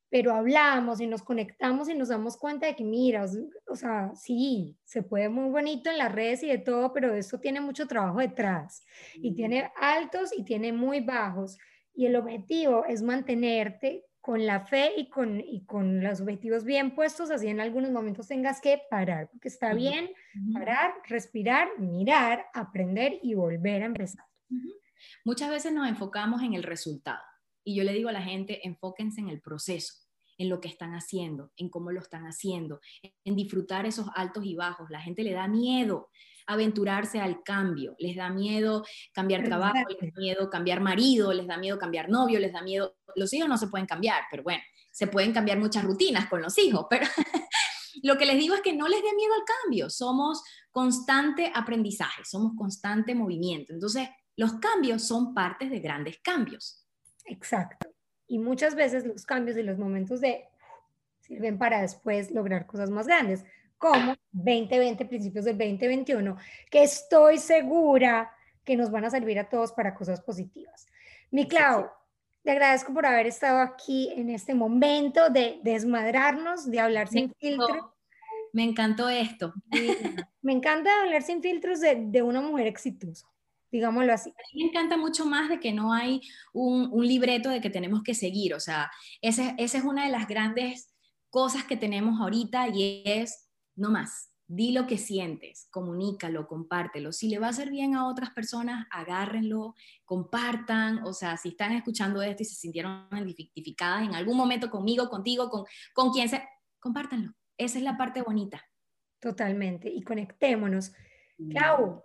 pero 0.09 0.33
hablamos 0.35 1.01
y 1.01 1.07
nos 1.07 1.22
conectamos 1.22 1.89
y 1.89 1.95
nos 1.95 2.09
damos 2.09 2.37
cuenta 2.37 2.66
de 2.66 2.75
que, 2.75 2.85
mira, 2.85 3.27
o 3.68 3.77
sea, 3.77 4.12
sí, 4.14 4.77
se 4.85 5.03
puede 5.03 5.29
muy 5.29 5.51
bonito 5.51 5.91
en 5.91 5.99
las 5.99 6.11
redes 6.12 6.43
y 6.43 6.49
de 6.49 6.59
todo, 6.59 6.93
pero 6.93 7.14
esto 7.14 7.39
tiene 7.39 7.61
mucho 7.61 7.87
trabajo 7.87 8.18
detrás 8.18 8.85
y 9.14 9.35
tiene 9.35 9.70
altos 9.77 10.31
y 10.37 10.45
tiene 10.45 10.72
muy 10.72 11.01
bajos. 11.01 11.59
Y 11.95 12.07
el 12.07 12.16
objetivo 12.16 12.84
es 12.86 13.03
mantenerte 13.03 14.05
con 14.20 14.47
la 14.47 14.61
fe 14.61 14.92
y 14.97 15.11
con, 15.11 15.38
y 15.38 15.66
con 15.66 16.03
los 16.03 16.22
objetivos 16.22 16.64
bien 16.64 16.95
puestos, 16.95 17.30
así 17.30 17.49
en 17.49 17.61
algunos 17.61 17.90
momentos 17.90 18.26
tengas 18.26 18.59
que 18.61 18.80
parar, 18.88 19.28
porque 19.30 19.49
está 19.49 19.74
bien 19.74 20.11
parar, 20.55 20.95
respirar, 21.07 21.68
mirar, 21.78 22.47
aprender 22.55 23.18
y 23.22 23.34
volver 23.34 23.82
a 23.82 23.86
empezar. 23.86 24.24
Muchas 25.26 25.51
veces 25.51 25.74
nos 25.74 25.86
enfocamos 25.86 26.42
en 26.42 26.55
el 26.55 26.62
resultado 26.62 27.22
y 27.64 27.76
yo 27.76 27.84
le 27.84 27.92
digo 27.92 28.09
a 28.09 28.12
la 28.12 28.22
gente, 28.22 28.66
enfóquense 28.66 29.20
en 29.20 29.28
el 29.28 29.42
proceso, 29.42 29.92
en 30.38 30.49
lo 30.49 30.59
que 30.59 30.68
están 30.68 30.95
haciendo, 30.95 31.53
en 31.59 31.68
cómo 31.68 31.92
lo 31.92 32.01
están 32.01 32.24
haciendo, 32.24 32.80
en 33.24 33.36
disfrutar 33.36 33.84
esos 33.84 34.07
altos 34.14 34.47
y 34.47 34.55
bajos. 34.55 34.88
La 34.88 35.03
gente 35.03 35.22
le 35.22 35.32
da 35.32 35.49
miedo 35.49 36.09
aventurarse 36.47 37.20
al 37.20 37.42
cambio, 37.42 37.95
les 37.99 38.16
da 38.16 38.30
miedo 38.30 38.84
cambiar 39.12 39.45
trabajo, 39.45 39.78
les 39.88 40.12
da 40.12 40.20
miedo 40.20 40.51
cambiar 40.51 40.80
marido, 40.80 41.32
les 41.32 41.47
da 41.47 41.57
miedo 41.57 41.78
cambiar 41.78 42.09
novio, 42.09 42.38
les 42.38 42.53
da 42.53 42.62
miedo, 42.62 42.97
los 43.16 43.32
hijos 43.32 43.49
no 43.49 43.57
se 43.57 43.68
pueden 43.68 43.86
cambiar, 43.86 44.22
pero 44.30 44.42
bueno, 44.42 44.62
se 44.90 45.07
pueden 45.07 45.32
cambiar 45.32 45.59
muchas 45.59 45.84
rutinas 45.84 46.28
con 46.28 46.42
los 46.42 46.57
hijos, 46.59 46.86
pero 46.88 47.07
lo 48.03 48.16
que 48.16 48.26
les 48.26 48.38
digo 48.38 48.55
es 48.55 48.61
que 48.61 48.72
no 48.72 48.88
les 48.88 49.03
dé 49.03 49.14
miedo 49.14 49.32
al 49.34 49.45
cambio, 49.62 49.90
somos 49.90 50.42
constante 50.70 51.51
aprendizaje, 51.55 52.24
somos 52.24 52.53
constante 52.57 53.14
movimiento. 53.14 53.72
Entonces, 53.72 54.09
los 54.36 54.55
cambios 54.55 55.07
son 55.07 55.34
partes 55.34 55.70
de 55.70 55.80
grandes 55.80 56.18
cambios. 56.22 56.86
Exacto. 57.24 57.88
Y 58.26 58.38
muchas 58.38 58.74
veces 58.74 59.07
los 59.07 59.24
cambios 59.24 59.57
y 59.57 59.62
los 59.62 59.78
momentos 59.78 60.20
de 60.20 60.45
sirven 61.20 61.59
para 61.59 61.80
después 61.80 62.30
lograr 62.30 62.66
cosas 62.66 62.90
más 62.90 63.07
grandes, 63.07 63.45
como 63.85 64.16
2020, 64.32 65.05
principios 65.05 65.45
del 65.45 65.59
2021, 65.59 66.39
que 66.70 66.85
estoy 66.85 67.37
segura 67.37 68.32
que 68.64 68.76
nos 68.76 68.91
van 68.91 69.05
a 69.05 69.11
servir 69.11 69.39
a 69.39 69.51
todos 69.51 69.72
para 69.72 69.95
cosas 69.95 70.22
positivas. 70.22 70.87
Mi 71.30 71.47
Clau, 71.47 71.91
te 72.43 72.53
agradezco 72.53 72.95
por 72.95 73.05
haber 73.05 73.26
estado 73.26 73.61
aquí 73.61 74.11
en 74.16 74.30
este 74.30 74.55
momento 74.55 75.28
de 75.28 75.61
desmadrarnos, 75.62 76.70
de 76.70 76.80
hablar 76.80 77.09
sin 77.09 77.30
filtro. 77.35 77.95
Me 78.55 78.64
encantó 78.64 79.11
esto. 79.11 79.53
Me 80.41 80.53
encanta 80.55 81.03
hablar 81.03 81.22
sin 81.22 81.43
filtros 81.43 81.80
de, 81.80 82.07
de 82.07 82.22
una 82.22 82.41
mujer 82.41 82.66
exitosa, 82.66 83.26
digámoslo 83.70 84.14
así. 84.14 84.30
A 84.30 84.43
mí 84.55 84.62
me 84.62 84.70
encanta 84.70 84.97
mucho 84.97 85.26
más 85.26 85.51
de 85.51 85.61
que 85.61 85.74
no 85.74 85.93
hay 85.93 86.22
un, 86.55 86.89
un 86.91 87.07
libreto 87.07 87.51
de 87.51 87.61
que 87.61 87.68
tenemos 87.68 88.03
que 88.03 88.14
seguir. 88.14 88.55
O 88.55 88.61
sea, 88.61 88.91
esa 89.20 89.55
ese 89.59 89.76
es 89.76 89.85
una 89.85 90.07
de 90.07 90.11
las 90.11 90.26
grandes 90.26 90.95
cosas 91.28 91.64
que 91.64 91.76
tenemos 91.76 92.18
ahorita 92.20 92.68
y 92.68 93.03
es, 93.05 93.43
no 93.77 93.91
más, 93.91 94.35
di 94.47 94.72
lo 94.72 94.87
que 94.87 94.99
sientes, 94.99 95.68
comunícalo, 95.70 96.47
compártelo. 96.47 97.12
Si 97.12 97.29
le 97.29 97.39
va 97.39 97.47
a 97.47 97.51
hacer 97.51 97.70
bien 97.70 97.95
a 97.95 98.07
otras 98.07 98.31
personas, 98.31 98.87
agárrenlo, 98.91 99.75
compartan. 100.05 101.03
O 101.05 101.12
sea, 101.12 101.37
si 101.37 101.51
están 101.51 101.72
escuchando 101.72 102.22
esto 102.22 102.43
y 102.43 102.47
se 102.47 102.55
sintieron 102.55 103.09
identificadas 103.12 104.03
en 104.03 104.14
algún 104.14 104.37
momento 104.37 104.70
conmigo, 104.70 105.09
contigo, 105.09 105.49
con, 105.49 105.64
con 105.95 106.12
quien 106.12 106.29
sea, 106.29 106.49
compártanlo. 106.79 107.33
Esa 107.57 107.79
es 107.79 107.85
la 107.85 107.97
parte 107.97 108.22
bonita. 108.22 108.62
Totalmente. 109.20 109.89
Y 109.89 110.03
conectémonos. 110.03 110.93
Clau, 111.51 112.03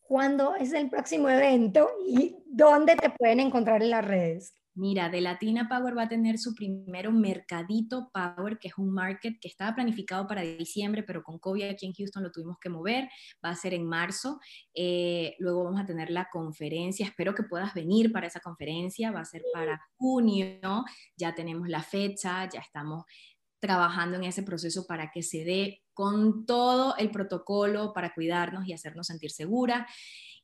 ¿cuándo 0.00 0.56
es 0.56 0.72
el 0.72 0.90
próximo 0.90 1.28
evento 1.28 1.88
y 2.08 2.36
dónde 2.46 2.96
te 2.96 3.10
pueden 3.10 3.40
encontrar 3.40 3.82
en 3.82 3.90
las 3.90 4.04
redes? 4.04 4.54
Mira, 4.76 5.08
de 5.08 5.22
Latina 5.22 5.68
Power 5.70 5.96
va 5.96 6.02
a 6.02 6.08
tener 6.08 6.38
su 6.38 6.54
primero 6.54 7.10
Mercadito 7.10 8.10
Power, 8.12 8.58
que 8.58 8.68
es 8.68 8.74
un 8.76 8.92
market 8.92 9.38
que 9.40 9.48
estaba 9.48 9.74
planificado 9.74 10.26
para 10.26 10.42
diciembre, 10.42 11.02
pero 11.02 11.22
con 11.22 11.38
COVID 11.38 11.64
aquí 11.64 11.86
en 11.86 11.94
Houston 11.94 12.22
lo 12.22 12.30
tuvimos 12.30 12.58
que 12.60 12.68
mover. 12.68 13.08
Va 13.42 13.48
a 13.48 13.56
ser 13.56 13.72
en 13.72 13.86
marzo. 13.86 14.38
Eh, 14.74 15.34
luego 15.38 15.64
vamos 15.64 15.80
a 15.80 15.86
tener 15.86 16.10
la 16.10 16.28
conferencia. 16.30 17.06
Espero 17.06 17.34
que 17.34 17.44
puedas 17.44 17.72
venir 17.72 18.12
para 18.12 18.26
esa 18.26 18.40
conferencia. 18.40 19.10
Va 19.10 19.20
a 19.20 19.24
ser 19.24 19.42
para 19.54 19.80
junio. 19.96 20.84
Ya 21.16 21.34
tenemos 21.34 21.70
la 21.70 21.82
fecha, 21.82 22.46
ya 22.46 22.60
estamos 22.60 23.04
trabajando 23.58 24.18
en 24.18 24.24
ese 24.24 24.42
proceso 24.42 24.86
para 24.86 25.10
que 25.10 25.22
se 25.22 25.42
dé 25.44 25.82
con 25.94 26.44
todo 26.44 26.94
el 26.98 27.10
protocolo 27.10 27.94
para 27.94 28.12
cuidarnos 28.12 28.66
y 28.68 28.74
hacernos 28.74 29.06
sentir 29.06 29.30
seguras. 29.30 29.90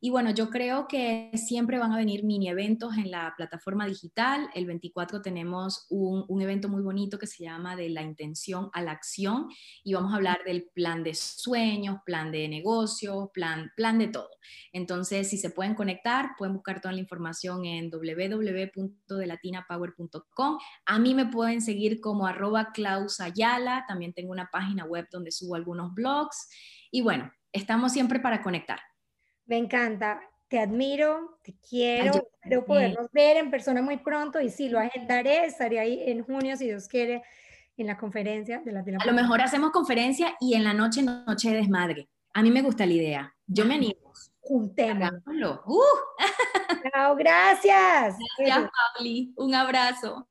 Y 0.05 0.11
bueno, 0.11 0.32
yo 0.32 0.50
creo 0.50 0.88
que 0.88 1.30
siempre 1.34 1.78
van 1.78 1.92
a 1.92 1.96
venir 1.96 2.24
mini 2.24 2.48
eventos 2.48 2.96
en 2.96 3.12
la 3.12 3.34
plataforma 3.36 3.86
digital. 3.86 4.50
El 4.53 4.66
24 4.66 5.22
tenemos 5.22 5.86
un, 5.90 6.42
evento 6.42 6.68
muy 6.68 6.82
bonito 6.82 7.20
que 7.20 7.28
se 7.28 7.44
llama 7.44 7.76
de 7.76 7.88
la 7.88 8.03
intención 8.03 8.68
a 8.72 8.82
la 8.82 8.90
acción 8.90 9.46
y 9.84 9.94
vamos 9.94 10.12
a 10.12 10.16
hablar 10.16 10.40
del 10.44 10.68
plan 10.74 11.05
de 11.05 11.14
sueños, 11.14 11.98
plan 12.05 12.32
de 12.32 12.48
negocio, 12.48 13.30
plan, 13.32 13.70
plan 13.76 14.00
de 14.00 14.09
todo. 14.09 14.28
Entonces, 14.72 15.30
si 15.30 15.38
se 15.38 15.50
pueden 15.50 15.76
conectar, 15.76 16.30
pueden 16.36 16.55
buscar 16.55 16.80
toda 16.80 16.94
la 16.94 17.00
información 17.00 17.64
en 17.64 17.88
www.delatinapower.com. 17.88 20.59
A 20.84 20.98
mí 20.98 21.14
me 21.14 21.26
pueden 21.26 21.62
seguir 21.62 22.00
como 22.00 22.26
arroba 22.26 22.72
Klaus 22.72 23.20
Ayala. 23.20 23.84
También 23.86 24.14
tengo 24.14 24.32
una 24.32 24.50
página 24.50 24.84
web 24.84 25.07
donde 25.12 25.30
subo 25.30 25.55
algunos 25.55 25.94
blogs. 25.94 26.48
Y 26.90 27.03
bueno, 27.03 27.30
estamos 27.53 27.92
siempre 27.92 28.18
para 28.18 28.42
conectar. 28.42 28.80
Me 29.47 29.57
encanta, 29.57 30.20
te 30.49 30.59
admiro, 30.59 31.38
te 31.43 31.55
quiero, 31.68 32.12
espero 32.14 32.64
podernos 32.64 33.11
ver 33.12 33.38
en 33.38 33.51
persona 33.51 33.82
muy 33.82 33.97
pronto 33.97 34.40
y 34.40 34.51
sí, 34.51 34.68
lo 34.68 34.78
agendaré, 34.78 35.47
estaré 35.47 35.80
ahí 35.80 36.03
en 36.07 36.22
junio 36.24 36.57
si 36.57 36.66
Dios 36.66 36.88
quiere 36.88 37.22
en 37.76 37.86
la 37.86 37.97
conferencia 37.97 38.61
de 38.64 38.72
la 38.72 38.80
A 38.80 39.07
lo 39.07 39.12
mejor 39.12 39.40
hacemos 39.40 39.70
conferencia 39.70 40.36
y 40.40 40.55
en 40.55 40.64
la 40.64 40.74
noche, 40.74 41.03
noche 41.03 41.51
de 41.51 41.57
desmadre. 41.57 42.09
A 42.34 42.43
mí 42.43 42.51
me 42.51 42.62
gusta 42.62 42.86
la 42.86 42.93
idea. 42.93 43.34
Yo 43.47 43.64
me 43.64 43.74
animo. 43.74 44.12
Juntémoslo. 44.40 45.62
Uh. 45.66 45.80
Chao, 46.93 47.16
gracias. 47.16 48.16
Gracias, 48.38 48.70
Pauli. 48.95 49.32
Un 49.36 49.55
abrazo. 49.55 50.28